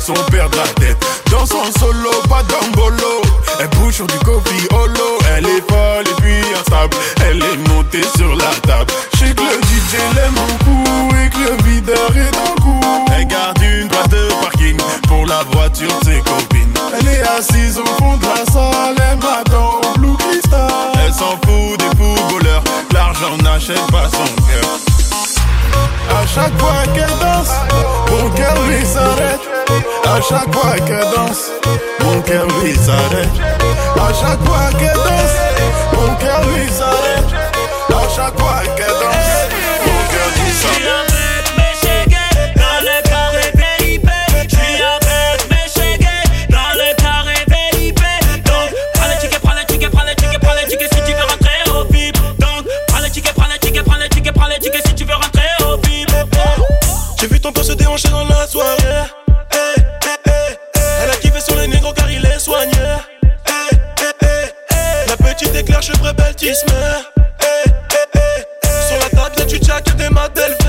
Garçons 0.00 0.30
perdent 0.30 0.54
la 0.54 0.66
tête. 0.82 0.96
Dans 1.30 1.44
son 1.44 1.62
solo, 1.78 2.10
pas 2.26 2.42
d'ambolo. 2.44 3.20
Elle 3.60 3.68
bouge 3.78 3.96
sur 3.96 4.06
du 4.06 4.18
coffee 4.20 4.66
holo. 4.72 5.18
Elle 5.36 5.44
est 5.44 5.70
folle 5.70 6.06
et 6.08 6.22
puis 6.22 6.40
instable. 6.58 6.96
Elle 7.28 7.42
est 7.42 7.68
montée 7.68 8.06
sur 8.16 8.34
la 8.34 8.48
table. 8.66 8.90
Je 9.12 9.18
sais 9.18 9.34
que 9.34 9.42
le 9.42 9.60
DJ 9.60 9.98
l'aime 10.16 10.32
beaucoup 10.32 11.14
et 11.16 11.28
que 11.28 11.50
le 11.50 11.70
videur 11.70 12.16
est 12.16 12.30
le 12.30 12.62
coup. 12.62 12.80
Elle 13.14 13.26
garde 13.26 13.60
une 13.62 13.88
place 13.88 14.08
de 14.08 14.28
parking 14.40 14.78
pour 15.06 15.26
la 15.26 15.42
voiture 15.52 15.92
de 16.00 16.04
ses 16.06 16.20
copines. 16.20 16.72
Elle 16.98 17.08
est 17.08 17.22
assise 17.22 17.78
au 17.78 17.84
fond 18.02 18.16
de 18.16 18.24
la 18.24 18.50
salle. 18.50 18.96
Elle 18.96 19.18
m'attend 19.18 19.80
au 19.82 19.98
Blue 19.98 20.16
Crystal. 20.16 20.70
Elle 21.04 21.12
s'en 21.12 21.38
fout 21.44 21.78
des 21.78 21.94
footballeurs. 21.98 22.64
L'argent 22.94 23.36
n'achète 23.42 23.86
pas 23.90 24.08
son 24.08 24.24
cœur. 24.46 24.80
À 26.10 26.26
chaque 26.26 26.58
fois 26.58 26.82
qu'elle 26.94 27.18
danse, 27.20 27.50
mon 28.10 28.30
cœur 28.30 28.54
lui 28.66 28.84
s'arrête. 28.86 29.40
À 30.10 30.20
chaque 30.20 30.52
fois 30.52 30.74
qu'elle 30.86 31.08
danse, 31.14 31.50
mon 32.00 32.20
cœur 32.22 32.44
lui 32.62 32.74
s'arrête. 32.74 33.28
À 33.96 34.12
chaque 34.12 34.44
fois 34.44 34.68
qu'elle 34.76 34.94
danse, 34.94 35.36
mon 35.92 36.14
cœur 36.16 36.42
lui 36.48 36.68
s'arrête. 36.68 37.32
À 37.88 38.08
chaque 38.14 38.38
fois 38.38 38.60
qu'elle 38.76 38.86
danse, 38.88 39.32
mon 39.86 40.02
cœur 40.10 40.28
lui 40.34 40.50
s'arrête. 40.52 41.10
Dans 42.56 42.80
le 42.82 42.96
carré 43.08 43.52
VIP, 43.54 44.08
je 44.48 44.56
suis 44.56 44.82
avec 44.82 45.48
mes 45.48 45.68
chégués. 45.68 46.10
Belle 66.40 66.52
tisme. 66.52 66.72
Eh, 67.40 67.68
eh, 67.68 68.18
eh. 68.18 68.88
Sur 68.88 68.98
la 68.98 69.10
table, 69.10 70.59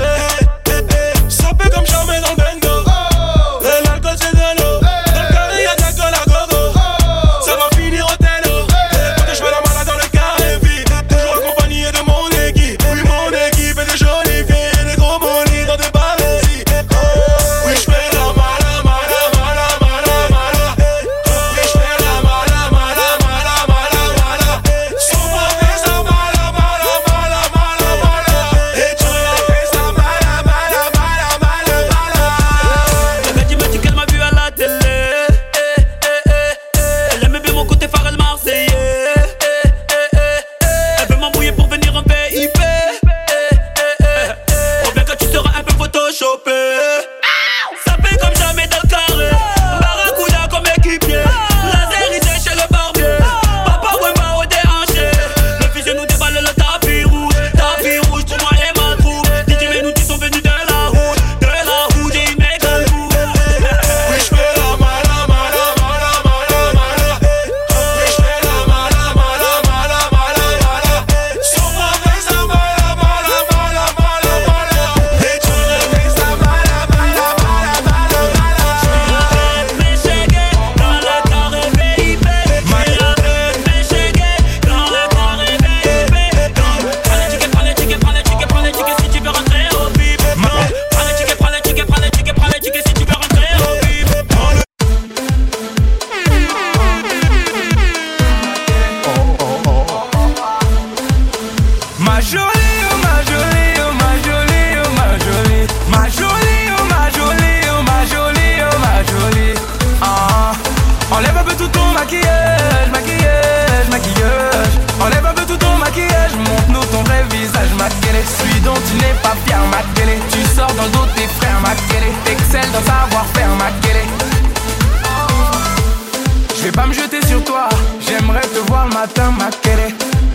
Je 126.62 126.68
vais 126.68 126.72
pas 126.72 126.86
me 126.86 126.92
jeter 126.92 127.20
sur 127.26 127.42
toi, 127.42 127.68
j'aimerais 127.98 128.42
te 128.42 128.60
voir 128.68 128.86
le 128.86 128.94
matin, 128.94 129.32
ma 129.36 129.50
télé. 129.50 129.92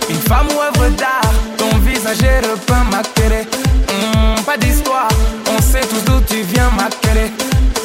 Une 0.10 0.20
femme 0.20 0.48
ou 0.54 0.60
œuvre 0.60 0.90
d'art, 0.98 1.22
ton 1.58 1.70
visage 1.78 2.22
est 2.22 2.46
repeint, 2.46 2.84
ma 2.92 3.02
télé. 3.02 3.48
Hmm, 3.88 4.44
pas 4.44 4.58
d'histoire, 4.58 5.08
on 5.50 5.62
sait 5.62 5.80
tous 5.80 6.04
d'où 6.04 6.20
tu 6.28 6.42
viens, 6.42 6.70
ma 6.76 6.90
télé. 6.90 7.32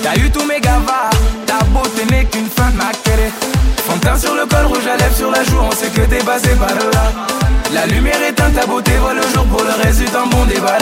T'as 0.03 0.17
eu 0.17 0.29
tous 0.29 0.45
mes 0.45 0.59
gavards, 0.59 1.13
ta 1.47 1.63
beauté 1.67 2.05
n'est 2.11 2.25
qu'une 2.25 2.49
fin, 2.49 2.73
ma 2.75 2.91
télé. 3.05 3.31
Fond 3.87 3.95
de 3.95 4.01
teint 4.01 4.19
sur 4.19 4.35
le 4.35 4.45
col, 4.47 4.67
rouge 4.67 4.89
à 4.93 4.97
lèvres 4.97 5.17
sur 5.17 5.31
la 5.31 5.45
joue, 5.45 5.61
on 5.61 5.71
sait 5.71 5.91
que 5.91 6.01
t'es 6.01 6.25
passé 6.25 6.49
par 6.57 6.75
là. 6.75 7.13
La 7.73 7.87
lumière 7.87 8.21
éteinte, 8.29 8.55
ta 8.57 8.67
beauté 8.67 8.91
voit 9.01 9.15
le 9.15 9.23
jour 9.23 9.45
pour 9.45 9.63
le 9.63 9.71
reste 9.85 10.01
du 10.01 10.07
temps, 10.07 10.27
bon 10.27 10.47
débat. 10.47 10.79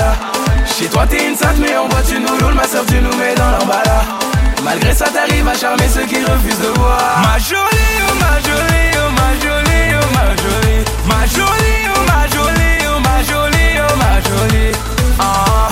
Chez 0.65 0.87
toi 0.87 1.05
t'es 1.07 1.29
une 1.29 1.37
sainte, 1.37 1.59
mais 1.59 1.77
en 1.77 1.89
bois 1.89 2.01
tu 2.09 2.19
nous 2.21 2.39
loules, 2.39 2.55
ma 2.55 2.67
soeur 2.67 2.87
tu 2.87 2.95
nous 3.03 3.15
mets 3.19 3.35
dans 3.35 3.51
l'emballage. 3.51 4.30
Malgré 4.63 4.93
ça 4.93 5.07
t'arrives 5.07 5.49
à 5.49 5.55
charmer 5.55 5.89
ceux 5.89 6.05
qui 6.05 6.23
refusent 6.23 6.61
de 6.61 6.69
voir. 6.79 7.23
Ma 7.23 7.39
jolie, 7.39 7.97
oh 8.09 8.15
ma 8.21 8.39
jolie, 8.41 8.93
oh 8.95 9.11
ma 9.17 9.31
jolie, 9.41 9.95
oh 9.97 10.09
ma 10.15 10.27
jolie. 10.37 10.85
Ma 11.09 11.27
jolie, 11.27 11.89
oh 11.89 12.03
ma 12.07 12.21
jolie, 12.29 12.79
oh 12.87 13.01
ma 13.01 13.17
jolie, 13.23 13.81
oh 13.81 13.97
ma 13.97 14.21
jolie. 14.21 14.73
Ah, 15.19 15.69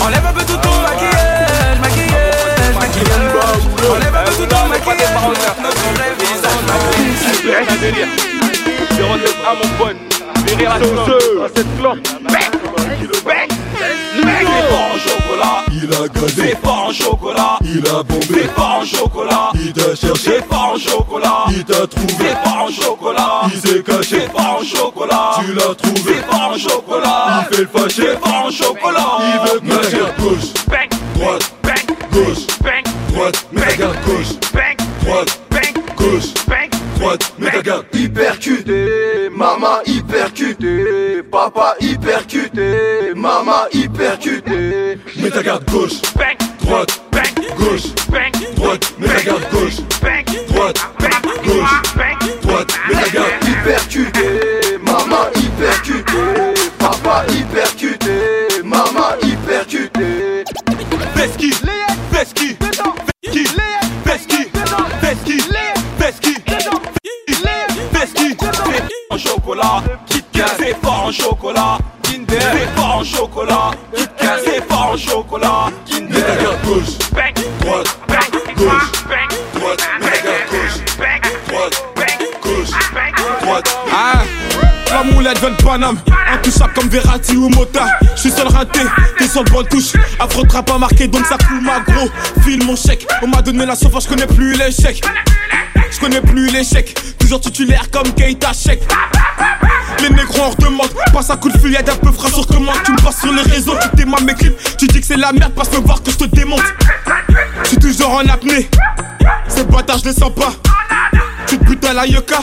enlève 0.00 0.26
un 0.26 0.32
peu 0.32 0.44
tout 0.44 0.56
ton 0.56 0.74
maquillage, 0.80 1.78
maquillage, 1.80 2.74
maquillage. 2.80 3.62
Enlève 3.90 4.16
un 4.16 4.24
peu 4.24 4.32
tout 4.32 4.46
ton 4.46 4.66
maquillage, 4.68 5.58
notre 5.62 5.86
vrai 5.94 6.10
visage, 6.18 6.62
maquillage 6.66 8.08
C'est 8.96 9.04
rendez 9.04 9.34
à 9.46 9.54
mon 9.54 9.68
bonne, 9.78 9.98
Virer 10.46 10.66
à 10.66 11.48
cette 11.54 11.78
clope 11.78 11.98
C'est 14.22 14.68
pas 14.68 14.84
en 14.92 14.98
chocolat, 14.98 15.64
il 15.72 15.92
a 15.92 16.08
gagné. 16.08 16.50
c'est 16.50 16.60
pas 16.60 16.70
en 16.70 16.92
chocolat, 16.92 17.58
Il 17.62 17.88
a 17.88 18.02
bombé, 18.02 18.26
c'est 18.30 18.54
pas 18.54 18.78
en 18.80 18.84
chocolat, 18.84 19.50
il 19.54 19.72
t'a 19.72 19.94
cherché, 19.94 20.40
pas 20.48 20.72
en 20.74 20.78
chocolat, 20.78 21.44
il 21.50 21.64
t'a 21.64 21.86
trouvé, 21.86 22.14
c'est 22.18 22.42
pas 22.42 22.64
en 22.64 22.70
chocolat, 22.70 23.40
il 23.52 23.60
s'est 23.60 23.82
caché, 23.82 24.20
pas 24.34 24.58
en 24.60 24.64
chocolat, 24.64 25.30
tu 25.40 25.52
l'as 25.54 25.74
trouvé, 25.74 26.14
c'est 26.16 26.26
pas 26.26 26.50
en 26.50 26.58
chocolat, 26.58 27.46
il 27.50 27.56
fait 27.56 27.62
le 27.62 27.68
fâché, 27.68 28.06
pas 28.22 28.46
en 28.46 28.50
chocolat, 28.50 29.18
il 29.20 29.50
veut 29.50 29.60
que 29.60 29.96
garde 29.96 30.14
gauche, 30.18 30.52
bang, 30.68 30.88
droite, 31.14 31.52
bang, 31.62 31.96
gauche, 32.12 32.46
bang, 32.60 32.84
droite, 33.12 33.46
mais 33.52 33.76
garde 33.76 33.96
gauche, 34.06 34.34
ta 37.50 37.62
garde 37.62 37.86
Hypercuté, 37.92 39.28
maman 39.30 39.82
hypercuté, 39.86 41.22
papa 41.30 41.74
hypercuté, 41.80 43.14
maman 43.14 43.66
hypercuté. 43.72 44.98
garde 45.42 45.64
gauche, 45.70 46.00
droite, 46.60 47.02
bang, 47.10 47.56
gauche, 47.58 47.94
bang, 48.10 48.32
droite, 48.54 48.94
garde 49.24 49.46
gauche, 49.52 49.80
en 69.12 69.18
chocolat, 69.18 69.82
Kit 70.06 70.24
Kat, 70.32 70.46
c'est 70.58 70.80
pas 70.80 70.88
en 70.88 71.12
chocolat, 71.12 71.78
Kinder, 72.02 72.38
c'est 72.52 72.74
pas 72.74 72.82
en 72.82 73.04
chocolat, 73.04 73.70
Kit 73.94 74.06
Kat, 74.18 74.36
c'est 74.44 74.66
pas 74.66 74.74
en 74.92 74.96
chocolat, 74.96 75.70
Kinder, 75.84 76.22
gauche, 76.64 76.98
bang, 77.12 77.34
droite, 77.60 77.98
bang, 78.08 78.56
gauche, 78.56 78.92
bang, 79.08 79.28
droite, 79.54 79.84
gauche, 80.50 80.96
bang, 80.98 81.20
droite, 81.48 81.82
bang, 81.94 82.28
gauche, 82.42 82.70
bang, 82.94 83.42
droite, 83.42 83.76
Ah, 83.92 84.22
la 84.90 85.02
moulette 85.02 85.38
vient 85.40 85.50
de 85.50 85.62
Paname, 85.62 85.98
intouchable 86.32 86.72
comme 86.74 86.88
Verratti 86.88 87.36
ou 87.36 87.50
Mota. 87.50 87.86
J'suis 88.16 88.30
seul 88.30 88.48
raté, 88.48 88.80
t'es 89.18 89.26
sur 89.26 89.44
le 89.44 89.50
bonne 89.50 89.66
touche. 89.66 89.92
Afro 90.18 90.44
trap 90.44 90.66
pas 90.66 90.78
marqué 90.78 91.08
donc 91.08 91.26
ça 91.26 91.36
coule 91.36 91.60
ma 91.60 91.80
gros. 91.80 92.08
File 92.42 92.64
mon 92.64 92.76
chèque, 92.76 93.06
on 93.22 93.26
m'a 93.26 93.42
donné 93.42 93.66
la 93.66 93.74
sauvage, 93.74 94.04
j'connais 94.04 94.26
plus 94.26 94.54
l'échec. 94.54 95.02
J'connais 95.90 96.22
plus 96.22 96.50
l'échec, 96.50 96.94
toujours 97.32 97.40
titulaire 97.40 97.90
comme 97.90 98.12
Keita 98.12 98.52
Check. 98.52 98.82
Les 100.02 100.10
négros 100.10 100.42
on 100.42 100.50
redemande, 100.50 100.90
passe 101.14 101.30
un 101.30 101.36
coup 101.36 101.48
de 101.48 101.68
y'a 101.68 101.80
un 101.80 101.96
peu 101.96 102.12
frais 102.12 102.30
sur 102.30 102.46
commande. 102.46 102.76
Tu 102.84 102.92
me 102.92 102.98
passes 102.98 103.20
sur 103.20 103.32
les 103.32 103.40
réseaux, 103.42 103.74
tu 103.80 103.88
t'aimes 103.96 104.14
mes 104.26 104.34
clips. 104.34 104.76
Tu 104.76 104.86
dis 104.86 105.00
que 105.00 105.06
c'est 105.06 105.16
la 105.16 105.32
merde, 105.32 105.54
passe 105.54 105.72
me 105.72 105.78
voir 105.78 106.02
que 106.02 106.10
je 106.10 106.16
te 106.18 106.24
démonte. 106.24 106.62
J'suis 107.64 107.78
toujours 107.78 108.10
en 108.10 108.28
apnée, 108.28 108.68
ces 109.48 109.64
bâtards 109.64 109.98
je 109.98 110.10
les 110.10 110.12
sens 110.12 110.32
pas. 110.34 110.52
Tu 111.46 111.56
te 111.56 111.64
butes 111.64 111.84
à 111.86 111.94
la 111.94 112.06
yoka. 112.06 112.40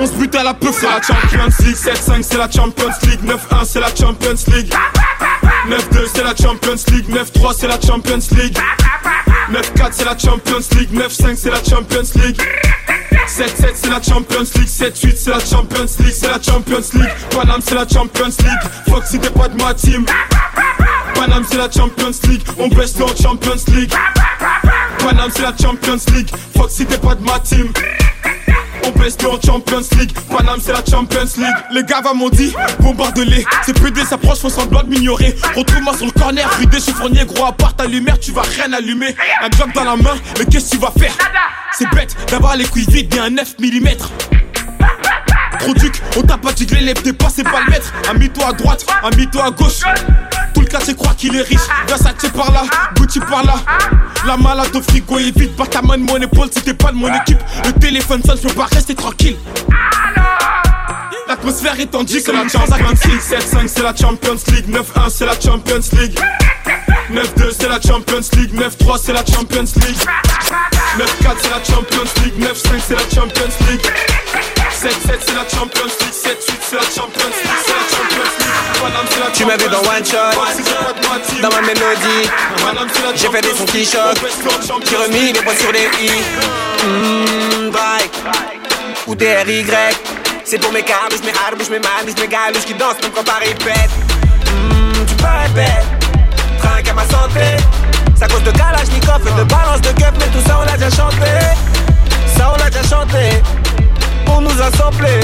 On 0.00 0.06
se 0.06 0.12
bute 0.12 0.34
à 0.34 0.42
la 0.42 0.54
peu, 0.54 0.70
c'est 0.72 0.86
la 0.86 1.00
Champions 1.00 1.64
League 1.64 1.76
7-5 1.76 2.22
c'est 2.22 2.36
la 2.36 2.50
Champions 2.50 2.90
League 3.04 3.20
9-1 3.24 3.64
c'est 3.64 3.78
la 3.78 3.94
Champions 3.94 4.34
League 4.48 4.74
9-2 5.68 6.08
c'est 6.12 6.24
la 6.24 6.34
Champions 6.34 6.82
League 6.88 7.08
9-3 7.10 7.54
c'est 7.56 7.68
la 7.68 7.80
Champions 7.80 8.18
League 8.32 8.58
9-4 9.50 9.88
c'est 9.92 10.04
la 10.04 10.18
Champions 10.18 10.60
League. 10.78 10.92
9-5 10.92 11.36
c'est 11.36 11.50
la 11.50 11.62
Champions 11.62 12.02
League. 12.16 12.40
7-7 13.26 13.72
c'est 13.74 13.90
la 13.90 14.02
Champions 14.02 14.40
League. 14.56 14.68
7-8 14.68 15.16
c'est 15.16 15.30
la 15.30 15.40
Champions 15.40 15.86
League. 16.00 16.14
C'est 16.14 16.28
la 16.28 16.42
Champions 16.42 16.88
League. 16.94 17.12
Paname 17.30 17.60
c'est 17.60 17.74
la 17.74 17.86
Champions 17.86 18.26
League. 18.26 19.02
Si 19.06 19.18
t'es 19.18 19.30
pas 19.30 19.48
de 19.48 19.62
ma 19.62 19.74
team. 19.74 20.04
Paname 21.14 21.44
c'est 21.48 21.58
la 21.58 21.70
Champions 21.70 22.10
League. 22.28 22.42
On 22.58 22.68
baisse 22.68 22.94
en 23.00 23.08
Champions 23.22 23.62
League. 23.68 23.92
Paname 24.98 25.30
c'est 25.34 25.42
la 25.42 25.54
Champions 25.60 26.00
League. 26.14 26.30
Si 26.68 26.86
t'es 26.86 26.98
pas 26.98 27.14
de 27.14 27.22
ma 27.22 27.38
team 27.40 27.68
on 28.86 28.98
baisse 28.98 29.16
en 29.24 29.40
Champions 29.40 29.80
League. 29.98 30.12
Paname 30.30 30.60
c'est 30.60 30.72
la 30.72 30.84
Champions 30.84 31.24
League. 31.38 31.56
Les 31.70 31.82
gars 31.84 32.02
m'ont 32.14 32.28
dit 32.28 32.52
bombarde-les. 32.80 33.44
C'est 33.64 33.78
PD 33.80 34.04
s'approche 34.04 34.38
font 34.38 34.48
semblant 34.48 34.82
de 34.82 34.88
m'ignorer. 34.88 35.34
Retrouve-moi 35.56 35.96
sur 35.96 36.06
le 36.06 36.12
corner. 36.12 36.48
Rue 36.58 36.66
des 36.66 36.80
chiffronniers 36.80 37.24
Gros 37.24 37.46
à 37.46 37.52
part 37.52 37.74
ta 37.74 37.86
lumière 37.86 38.18
tu 38.18 38.32
vas 38.32 38.42
rien 38.42 38.72
allumer. 38.72 39.14
Un 39.42 39.56
job 39.56 39.70
dans 39.74 39.84
la 39.84 39.96
main 39.96 40.14
Mais 40.38 40.46
qu'est-ce 40.46 40.70
que 40.70 40.76
tu 40.76 40.82
vas 40.82 40.92
faire? 40.98 41.16
C'est 41.72 41.90
bête 41.90 42.16
d'avoir 42.30 42.56
les 42.56 42.64
couilles 42.64 42.86
vides 42.88 43.14
et 43.14 43.18
un 43.18 43.30
9 43.30 43.56
mm 43.58 43.88
Trop 45.64 45.72
duc, 45.72 46.02
on 46.18 46.20
t'a 46.20 46.36
pas 46.36 46.50
les 46.58 46.92
t'es 46.92 47.12
pas 47.14 47.28
c'est 47.34 47.42
pas 47.42 47.62
le 47.64 47.70
maître. 47.70 47.90
Ami-toi 48.10 48.48
à 48.48 48.52
droite, 48.52 48.84
ami-toi 49.02 49.46
à 49.46 49.50
gauche. 49.50 49.80
Tout 50.52 50.60
le 50.60 50.66
quartier 50.66 50.94
croit 50.94 51.14
qu'il 51.14 51.34
est 51.34 51.40
riche. 51.40 51.66
Versace 51.88 52.30
par 52.34 52.52
là, 52.52 52.64
Gucci 52.96 53.18
par 53.18 53.42
là. 53.44 53.54
La 54.26 54.36
malade 54.36 54.76
au 54.76 54.82
frigo 54.82 55.18
est 55.18 55.36
vide 55.36 55.54
Pas 55.56 55.66
ta 55.66 55.80
main 55.80 55.96
de 55.96 56.02
mon 56.02 56.16
épaule 56.16 56.48
si 56.52 56.62
t'es 56.62 56.74
pas 56.74 56.92
de 56.92 56.96
mon 56.96 57.08
équipe. 57.14 57.38
Le 57.64 57.72
téléphone 57.72 58.22
sonne, 58.22 58.36
je 58.42 58.48
peux 58.48 58.54
pas 58.54 58.66
rester 58.66 58.94
tranquille. 58.94 59.36
L'atmosphère 61.26 61.80
est 61.80 61.86
tendue 61.86 62.22
que 62.22 62.30
la 62.30 62.46
Champions 62.46 62.90
League. 63.06 63.20
7-5 63.20 63.68
c'est 63.68 63.82
la 63.82 63.96
Champions 63.96 64.36
League. 64.48 64.68
9-1 64.68 65.08
c'est 65.08 65.24
la 65.24 65.40
Champions 65.40 65.80
League 65.98 66.18
9-2 67.10 67.52
c'est 67.58 67.68
la 67.68 67.80
Champions 67.80 68.20
League 68.36 68.54
9-3 68.54 68.98
c'est 69.02 69.12
la 69.12 69.24
Champions 69.24 69.64
League 69.76 69.98
9-4 70.98 71.36
c'est 71.42 71.50
la 71.50 71.64
Champions 71.64 72.10
League 72.24 72.38
9-5 72.38 72.80
c'est 72.86 72.94
la 72.94 73.00
Champions 73.00 73.54
League 73.68 73.86
7-7 74.72 74.90
c'est 75.26 75.34
la 75.34 75.48
Champions 75.48 75.92
League 76.00 76.12
7-8 76.12 76.36
c'est 76.60 76.76
la 76.76 76.82
Champions 76.82 77.28
League 77.28 77.50
C'est 77.64 77.72
la 77.72 77.96
Champions 77.96 78.30
League 78.38 78.54
c'est 79.10 79.20
la 79.20 79.30
Tu 79.32 79.44
m'as 79.44 79.56
vu 79.56 79.68
dans 79.68 79.78
One 79.78 80.04
Shot, 80.04 81.40
dans 81.40 81.48
ma 81.48 81.60
mélodie. 81.62 82.28
J'ai 83.16 83.28
fait 83.28 83.40
des 83.40 83.54
sons 83.54 83.64
qui 83.64 83.84
choquent, 83.84 84.18
j'ai 84.88 84.96
remis 84.96 85.32
les 85.32 85.40
points 85.40 85.54
sur 85.56 85.72
les 85.72 85.88
i. 86.02 86.10
Mmh, 86.86 87.70
Drake, 87.70 88.10
ou 89.06 89.14
DRY. 89.14 89.64
C'est 90.44 90.58
pour 90.58 90.72
mes 90.72 90.82
câbles, 90.82 91.16
mes 91.24 91.32
arbres, 91.46 91.64
mes 91.70 91.78
mains, 91.78 92.04
mes 92.06 92.28
galouches 92.28 92.64
qui 92.66 92.74
dansent 92.74 93.00
même 93.02 93.12
quand 93.12 93.24
Paris 93.24 93.54
pète. 93.64 93.90
Mmh, 94.52 95.06
tu 95.06 95.14
parais 95.14 95.48
bête, 95.54 95.86
ça 98.16 98.26
cause 98.28 98.42
de 98.42 98.50
Kalachnikov 98.52 99.20
et 99.26 99.38
de 99.38 99.44
balance 99.44 99.80
de 99.80 99.88
keuf, 99.88 100.12
mais 100.18 100.26
tout 100.26 100.46
ça 100.46 100.60
on 100.60 100.64
l'a 100.64 100.76
déjà 100.76 100.90
chanté. 100.90 101.30
Ça 102.36 102.52
on 102.54 102.58
l'a 102.62 102.70
déjà 102.70 102.82
chanté. 102.88 103.42
Pour 104.24 104.40
nous 104.40 104.62
assembler. 104.62 105.20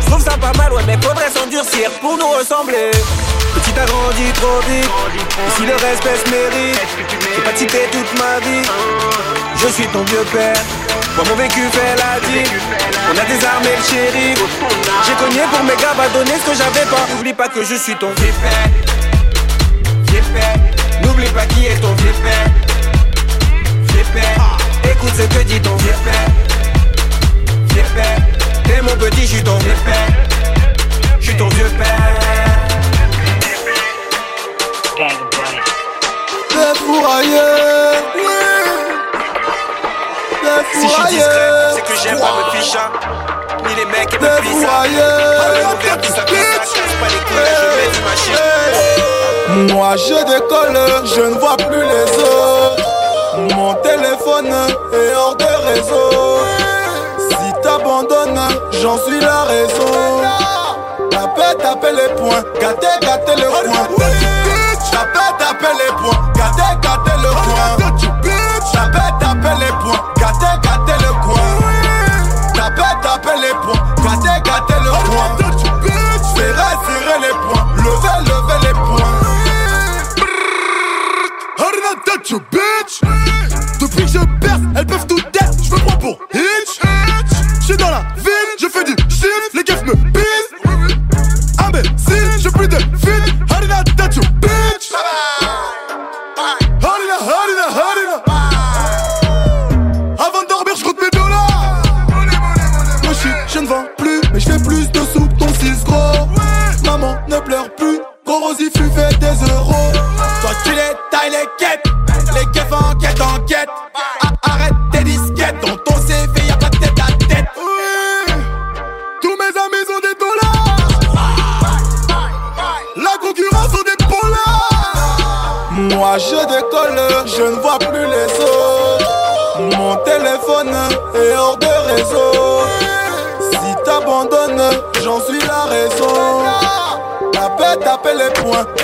Je 0.00 0.06
trouve 0.10 0.22
ça 0.22 0.36
pas 0.36 0.52
mal, 0.58 0.72
ouais, 0.72 0.82
mais 0.86 0.98
faudrait 1.02 1.30
s'endurcir 1.30 1.90
pour 2.00 2.16
nous 2.18 2.28
ressembler. 2.28 2.90
Petit 3.54 3.72
t'as 3.72 3.86
grandi 3.86 4.30
trop 4.34 4.60
vite, 4.68 4.90
si 5.56 5.62
le 5.64 5.72
respect 5.72 6.16
se 6.24 6.30
mérite, 6.30 6.80
j'ai 7.34 7.42
pas 7.42 7.56
cité 7.56 7.88
toute 7.90 8.18
ma 8.18 8.38
vie. 8.40 8.62
Je 9.56 9.68
suis 9.68 9.86
ton 9.86 10.02
vieux 10.04 10.24
père, 10.32 10.60
moi 11.16 11.24
mon 11.28 11.36
vécu 11.36 11.62
fait 11.72 11.96
la 11.96 12.20
vie. 12.28 12.44
On 13.08 13.18
a 13.18 13.24
désarmé 13.24 13.70
le 13.78 13.82
shérif, 13.82 14.38
j'ai 15.06 15.14
cogné 15.14 15.42
pour 15.50 15.64
mes 15.64 15.76
gars, 15.80 15.94
va 15.96 16.08
donner 16.08 16.36
ce 16.38 16.50
que 16.50 16.56
j'avais 16.56 16.86
pas. 16.90 17.06
N'oublie 17.14 17.32
pas 17.32 17.48
que 17.48 17.64
je 17.64 17.76
suis 17.76 17.96
ton 17.96 18.10
vieux 18.18 18.34
père 18.42 18.93
pas 21.34 21.46
qui 21.46 21.66
est 21.66 21.80
ton 21.80 21.94
flipper 21.96 22.44
Flipper 23.88 24.90
Écoute 24.90 25.12
ce 25.16 25.22
que 25.22 25.42
dit 25.44 25.60
ton 25.60 25.76
flipper 25.78 26.10
Flipper 27.70 28.14
T'es 28.64 28.80
mon 28.80 28.96
petit, 28.96 29.26
je 29.26 29.42
ton 29.42 29.58
Je 31.20 31.24
suis 31.24 31.36
ton 31.36 31.48
vieux 31.48 31.68
père. 31.76 31.86
T'es 36.48 36.72
Si 40.72 40.88
je 40.88 40.94
c'est 41.74 41.82
que 41.82 41.94
j'aime 42.02 42.20
pas 42.20 42.32
me 42.36 42.60
ficha 42.60 42.84
hein. 42.84 42.90
Ni 43.66 43.74
les 43.74 43.84
mecs 43.86 44.14
et 44.14 44.18
me 44.18 44.42
fissa 44.42 44.66
Pas 44.66 44.86
le 44.86 45.64
hein. 45.64 45.76
pas 45.80 47.08
je 47.50 47.66
mets 47.76 47.90
du 47.92 48.00
machin. 48.02 49.13
Moi 49.48 49.96
je 49.96 50.14
décolle, 50.24 50.78
je 51.04 51.20
ne 51.20 51.38
vois 51.38 51.56
plus 51.56 51.82
les 51.82 52.18
autres. 52.18 53.56
Mon 53.56 53.74
téléphone 53.74 54.46
est 54.92 55.14
hors 55.14 55.36
de 55.36 55.44
réseau. 55.68 56.40
Si 57.18 57.52
t'abandonnes, 57.62 58.40
j'en 58.82 58.96
suis 58.98 59.20
la 59.20 59.42
raison. 59.44 60.22
Tapez, 61.10 61.62
tapez 61.62 61.92
les 61.92 62.14
points, 62.14 62.42
gâtez, 62.60 62.86
gâtez 63.02 63.36
le 63.36 63.48
coin. 63.48 63.88
Tapez, 64.90 65.30
tapez 65.38 65.74
les 65.78 65.92
points, 65.92 66.20
gâtez, 66.34 66.72
gâtez 66.82 67.18
le 67.22 67.30
coin. 67.30 67.76
Tapez, 68.72 69.10
tapez 69.20 69.56
les 69.60 69.72
points. 69.82 70.13
bitch, 82.32 83.00
Depuis 83.80 84.02
que 84.02 84.08
je 84.08 84.18
perce, 84.40 84.60
elles 84.76 84.86
peuvent 84.86 85.06
tout 85.06 85.18
être, 85.18 85.62
je 85.62 85.70
me 85.70 85.76
prends 85.76 85.98
pour? 85.98 86.18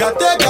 Fíjate 0.01 0.38
que 0.38 0.49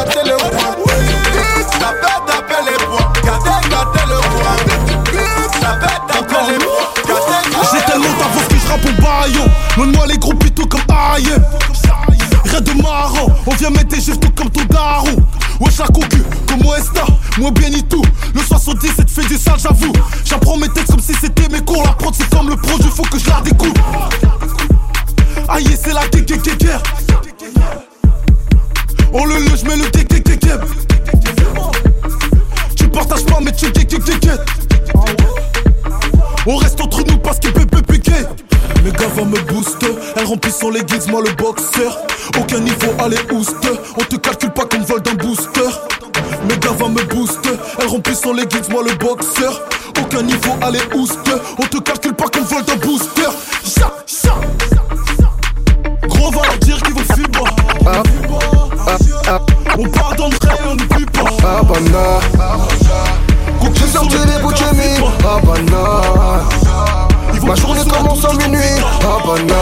Havana 69.31 69.55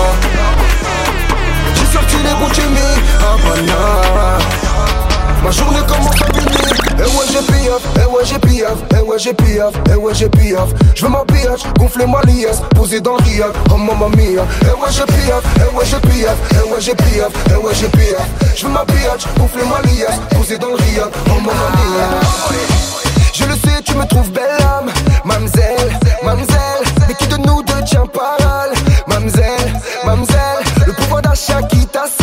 J'ai 1.74 1.92
sorti 1.92 2.16
les 2.16 2.46
Gucci 2.46 2.62
Havana 3.20 4.38
Ma 5.44 5.50
journée 5.50 5.80
commence 5.86 6.14
à 6.22 6.32
venir 6.32 6.74
Eh 6.96 7.02
ouais 7.02 7.26
j'ai 7.30 7.42
piaf, 7.52 7.82
eh 7.96 8.06
ouais 8.06 8.24
j'ai 8.24 8.38
piaf, 8.38 8.78
eh 8.90 9.02
ouais 9.02 9.18
j'ai 9.18 9.34
piaf, 9.34 9.72
eh 9.90 9.94
ouais 9.94 10.14
j'ai 10.14 10.28
piaf 10.30 10.68
Je 10.94 11.04
veux 11.04 11.10
ma 11.10 11.22
piaf, 11.26 11.60
gonfler 11.78 12.06
ma 12.06 12.22
liasse, 12.22 12.62
poser 12.74 13.00
dans 13.02 13.16
le 13.18 13.22
riad, 13.24 13.52
oh 13.70 13.76
mamma 13.76 14.08
mia. 14.16 14.44
Eh 14.62 14.66
ouais 14.66 14.90
j'ai 14.90 15.04
piaf, 15.04 15.42
eh 15.56 15.76
ouais 15.76 15.84
j'ai 15.84 16.00
piaf, 16.00 16.36
eh 16.52 16.72
ouais 16.72 16.80
j'ai 16.80 16.94
piaf, 16.94 17.32
eh 17.50 17.54
ouais 17.56 17.74
j'ai 17.74 17.88
piaf 17.88 18.26
Je 18.56 18.66
veux 18.66 18.72
ma 18.72 18.84
piaf, 18.86 19.28
gonfler 19.38 19.64
ma 19.64 19.82
liasse, 19.90 20.18
poser 20.34 20.56
dans 20.56 20.68
le 20.70 20.76
riad, 20.76 21.10
oh 21.26 21.40
mamma 21.40 21.68
mia. 21.76 22.20
Je 23.34 23.44
le 23.44 23.52
sais, 23.52 23.82
tu 23.84 23.94
me 23.94 24.04
trouves 24.06 24.30
belle 24.30 24.60
âme, 24.62 24.90
mamzelle, 25.24 25.98
mamzelle. 26.24 26.84
Mais 27.06 27.14
qui 27.14 27.26
de 27.28 27.36
nous 27.36 27.62
deux 27.62 27.84
tient 27.84 28.06
parole 28.06 28.72
mamzelle, 29.20 29.72
mamzelle, 30.04 30.64
le 30.86 30.92
pouvoir 30.92 31.22
d'achat 31.22 31.60
qui 31.62 31.84
t'assure 31.86 32.17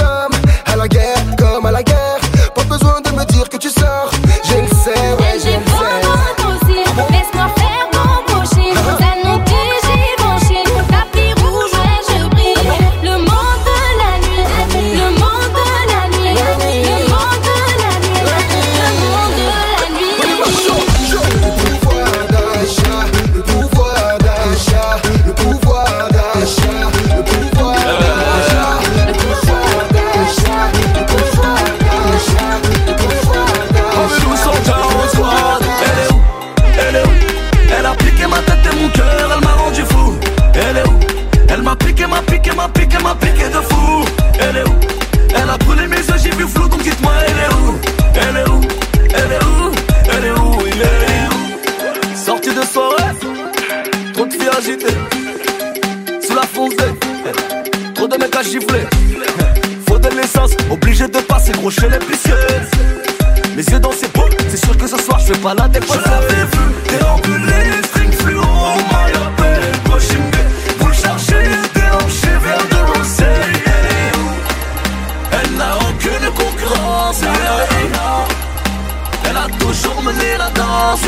toujours 79.59 80.01
mener 80.01 80.37
la 80.37 80.49
danse. 80.51 81.01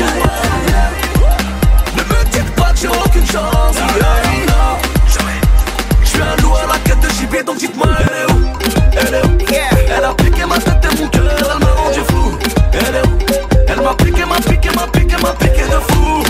Ne 1.96 2.02
me 2.02 2.24
dites 2.30 2.54
pas 2.54 2.72
que 2.72 2.78
j'ai 2.78 2.88
aucune 2.88 3.26
chance. 3.26 3.76
Je 6.02 6.08
suis 6.08 6.20
un 6.22 6.36
loup 6.42 6.54
à 6.56 6.66
la 6.66 6.78
quête 6.84 7.00
de 7.00 7.08
gibier 7.10 7.42
donc 7.42 7.58
dites-moi 7.58 7.86
elle 8.00 8.06
est 8.06 8.32
où? 8.32 8.36
Elle 8.92 9.14
est 9.14 9.24
où? 9.24 9.38
Elle 9.96 10.04
a 10.04 10.14
piqué 10.14 10.44
ma 10.46 10.58
tête 10.58 10.84
et 10.84 11.00
mon 11.00 11.08
cœur, 11.08 11.38
elle 11.38 11.58
m'a 11.60 11.72
rendu 11.72 12.00
fou. 12.08 12.38
Elle 12.72 12.96
est 12.96 13.06
où? 13.06 13.18
Elle 13.68 13.80
m'a 13.82 13.94
piqué, 13.94 14.24
m'a 14.24 14.36
piqué, 14.36 14.70
m'a 14.74 14.86
piqué, 14.86 15.16
m'a 15.22 15.32
piqué 15.32 15.62
de 15.62 15.80
fou. 15.92 16.24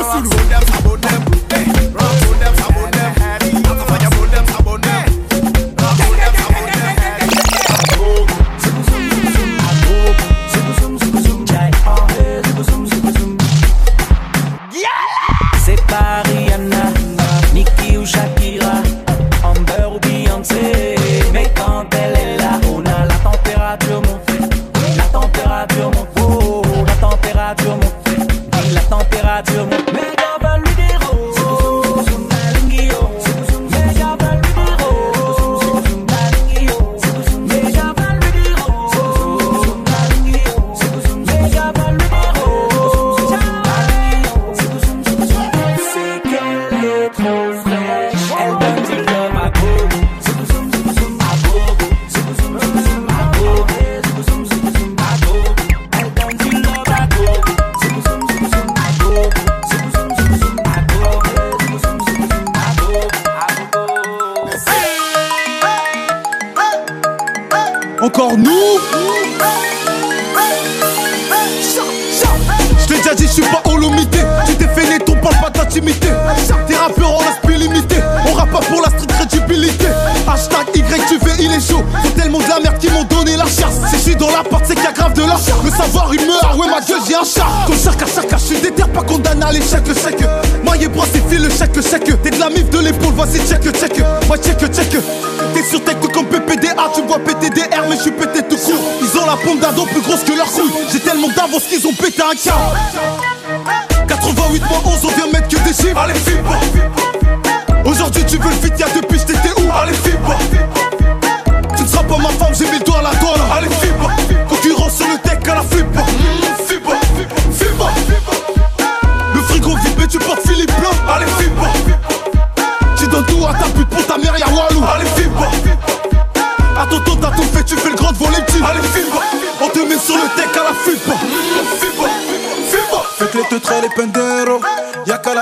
Go 0.00 0.22
Sulu. 0.22 1.29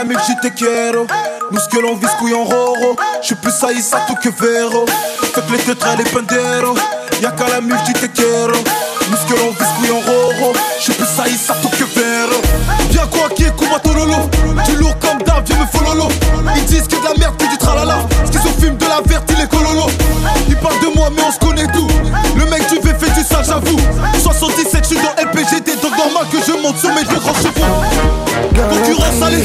mais 0.08 0.16
j'étais 0.26 0.50
quiero. 0.50 1.06
Nous 1.50 1.60
que 1.70 1.78
l'on 1.78 1.94
vise 1.96 2.10
couillon 2.18 2.44
roro. 2.44 2.96
J'suis 3.22 3.34
plus 3.36 3.52
saïssa 3.52 4.00
tout 4.06 4.16
que 4.16 4.30
vero. 4.30 4.86
Fait 5.20 5.40
que 5.40 5.52
les 5.52 5.58
tétras 5.58 5.96
les 5.96 6.04
pandero. 6.04 6.74
Y'a 7.20 7.30
qu'à 7.30 7.48
la 7.48 7.60
mif 7.60 7.76
j'étais 7.86 8.08
quiero. 8.08 8.58
Nous 9.10 9.16
que 9.28 9.40
l'on 9.40 9.50
vise 9.50 9.68
couillon 9.78 10.00
roro. 10.00 10.54
J'suis 10.80 10.94
plus 10.94 11.06
saïssa 11.06 11.54
tout 11.62 11.68
que 11.68 11.84
vero. 11.98 12.40
Viens 12.90 13.06
quoi 13.06 13.28
qui 13.34 13.44
est 13.44 13.56
Kumatorolo. 13.56 14.16
Du 14.66 14.76
lourd 14.76 14.98
comme 14.98 15.22
d'hab, 15.22 15.44
viens 15.46 15.58
me 15.58 15.66
fololo. 15.66 16.08
Ils 16.56 16.64
disent 16.64 16.88
que 16.88 16.96
de 16.96 17.04
la 17.04 17.14
merde, 17.18 17.36
que 17.36 17.46
du 17.46 17.58
tralala. 17.58 17.98
Ce 18.24 18.30
qu'ils 18.30 18.40
filme 18.60 18.76
de 18.76 18.86
la 18.86 19.00
verte, 19.04 19.30
il 19.36 19.42
est 19.42 19.48
cololo. 19.48 19.86
Ils 20.48 20.56
parlent 20.56 20.80
de 20.80 20.96
moi, 20.96 21.10
mais 21.14 21.22
on 21.26 21.30
se 21.30 21.38
connaît 21.38 21.70
tout. 21.72 21.88
Le 22.36 22.44
mec 22.46 22.66
du 22.68 22.78
VF 22.78 22.98
fait 22.98 23.10
du 23.10 23.26
sale, 23.26 23.44
j'avoue. 23.44 23.78
77, 24.22 24.84
j'suis 24.84 24.96
dans 24.96 25.22
LPGD, 25.22 25.80
donc 25.82 25.96
normal 25.96 26.26
que 26.32 26.38
je 26.46 26.52
monte 26.52 26.78
sur 26.78 26.90
mes 26.94 27.04
deux 27.04 27.18
grands 27.18 27.34
toujours 28.98 29.08
en 29.08 29.20
salut 29.20 29.42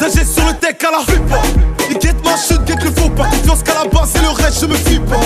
D'agir 0.00 0.26
sur 0.26 0.46
le 0.46 0.52
tech 0.54 0.76
à 0.86 0.90
la 0.90 1.00
FIPA 1.00 1.42
Il 1.90 1.98
guette 1.98 2.24
ma 2.24 2.36
chute, 2.36 2.64
guette 2.64 2.82
le 2.82 2.90
faux 2.90 3.08
pas 3.10 3.24
Confiance 3.24 3.62
qu'à 3.62 3.74
la 3.74 3.88
base 3.88 4.14
et 4.16 4.20
le 4.20 4.30
reste 4.30 4.60
je 4.60 4.66
me 4.66 4.74
fie 4.74 4.98
pas. 4.98 5.16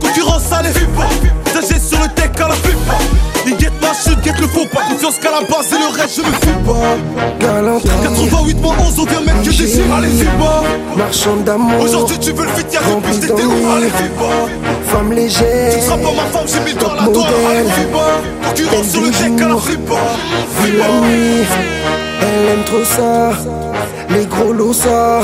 Concurrence 0.00 0.52
à 0.52 0.62
la 0.62 0.70
FIPA 0.70 1.08
D'agir 1.54 1.76
sur 1.80 2.00
le 2.00 2.08
tech 2.08 2.30
à 2.36 2.48
la 2.48 2.54
FIPA 2.54 2.94
Il 3.46 3.56
guette 3.56 3.80
ma 3.80 3.92
chute, 3.94 4.20
guette 4.22 4.40
le 4.40 4.48
faux 4.48 4.66
pas 4.66 4.82
Confiance 4.90 5.18
qu'à 5.18 5.30
la 5.30 5.40
base 5.40 5.72
et 5.72 5.78
le 5.78 6.00
reste 6.00 6.16
je 6.16 6.22
me 6.22 6.32
fie 6.32 6.58
pas. 6.66 6.96
88 8.02 8.60
moins 8.60 8.76
11 8.80 9.00
aucun 9.00 9.20
mec 9.20 9.42
que 9.42 9.50
déchire 9.50 9.94
Allez 9.96 10.08
FIPA 10.08 10.62
Marchand 10.96 11.36
d'amour 11.44 11.80
Aujourd'hui 11.82 12.18
tu 12.18 12.32
veux 12.32 12.44
le 12.44 12.50
fit, 12.50 12.64
y'a 12.72 12.80
plus 12.80 13.20
t'étais 13.20 13.44
où 13.44 13.70
Allez 13.76 13.90
FIPA 13.90 14.32
Femme 14.88 15.12
légère 15.12 15.74
Tu 15.74 15.80
seras 15.84 15.96
pas 15.96 16.12
ma 16.12 16.24
femme, 16.30 16.46
j'ai 16.46 16.60
mis 16.60 16.72
le 16.72 16.78
doigt 16.78 16.96
la 16.98 17.06
doigt 17.06 17.26
Allez 17.50 17.68
FIPA 17.70 18.48
Concurrence 18.48 18.88
sur 18.88 19.02
le 19.02 19.10
tech 19.10 19.40
à 19.40 19.48
la 19.48 19.56
FIPA 19.56 19.94
FIPA 20.60 22.11
elle 22.52 22.58
aime 22.58 22.64
trop 22.64 22.84
ça, 22.84 23.30
les 24.10 24.26
gros 24.26 24.52
lots 24.52 24.74
ça 24.74 25.20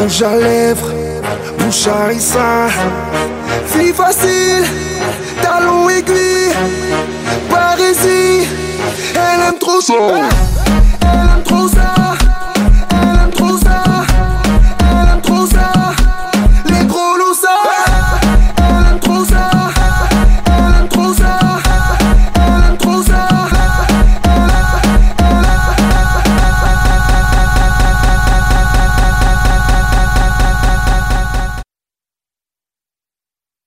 Rouge 0.00 0.22
à 0.22 0.36
lèvres, 0.36 0.90
bouche 1.58 1.86
à 1.86 2.06
rissa 2.06 2.68
Fli 3.66 3.92
facile, 3.92 4.64
talon 5.42 5.90
aiguille 5.90 6.54
Parisie, 7.50 8.48
elle 9.14 9.48
aime 9.48 9.58
trop 9.58 9.82
ça. 9.82 9.92
Elle 11.02 11.08
aime 11.08 11.42
trop 11.44 11.68
ça. 11.68 12.03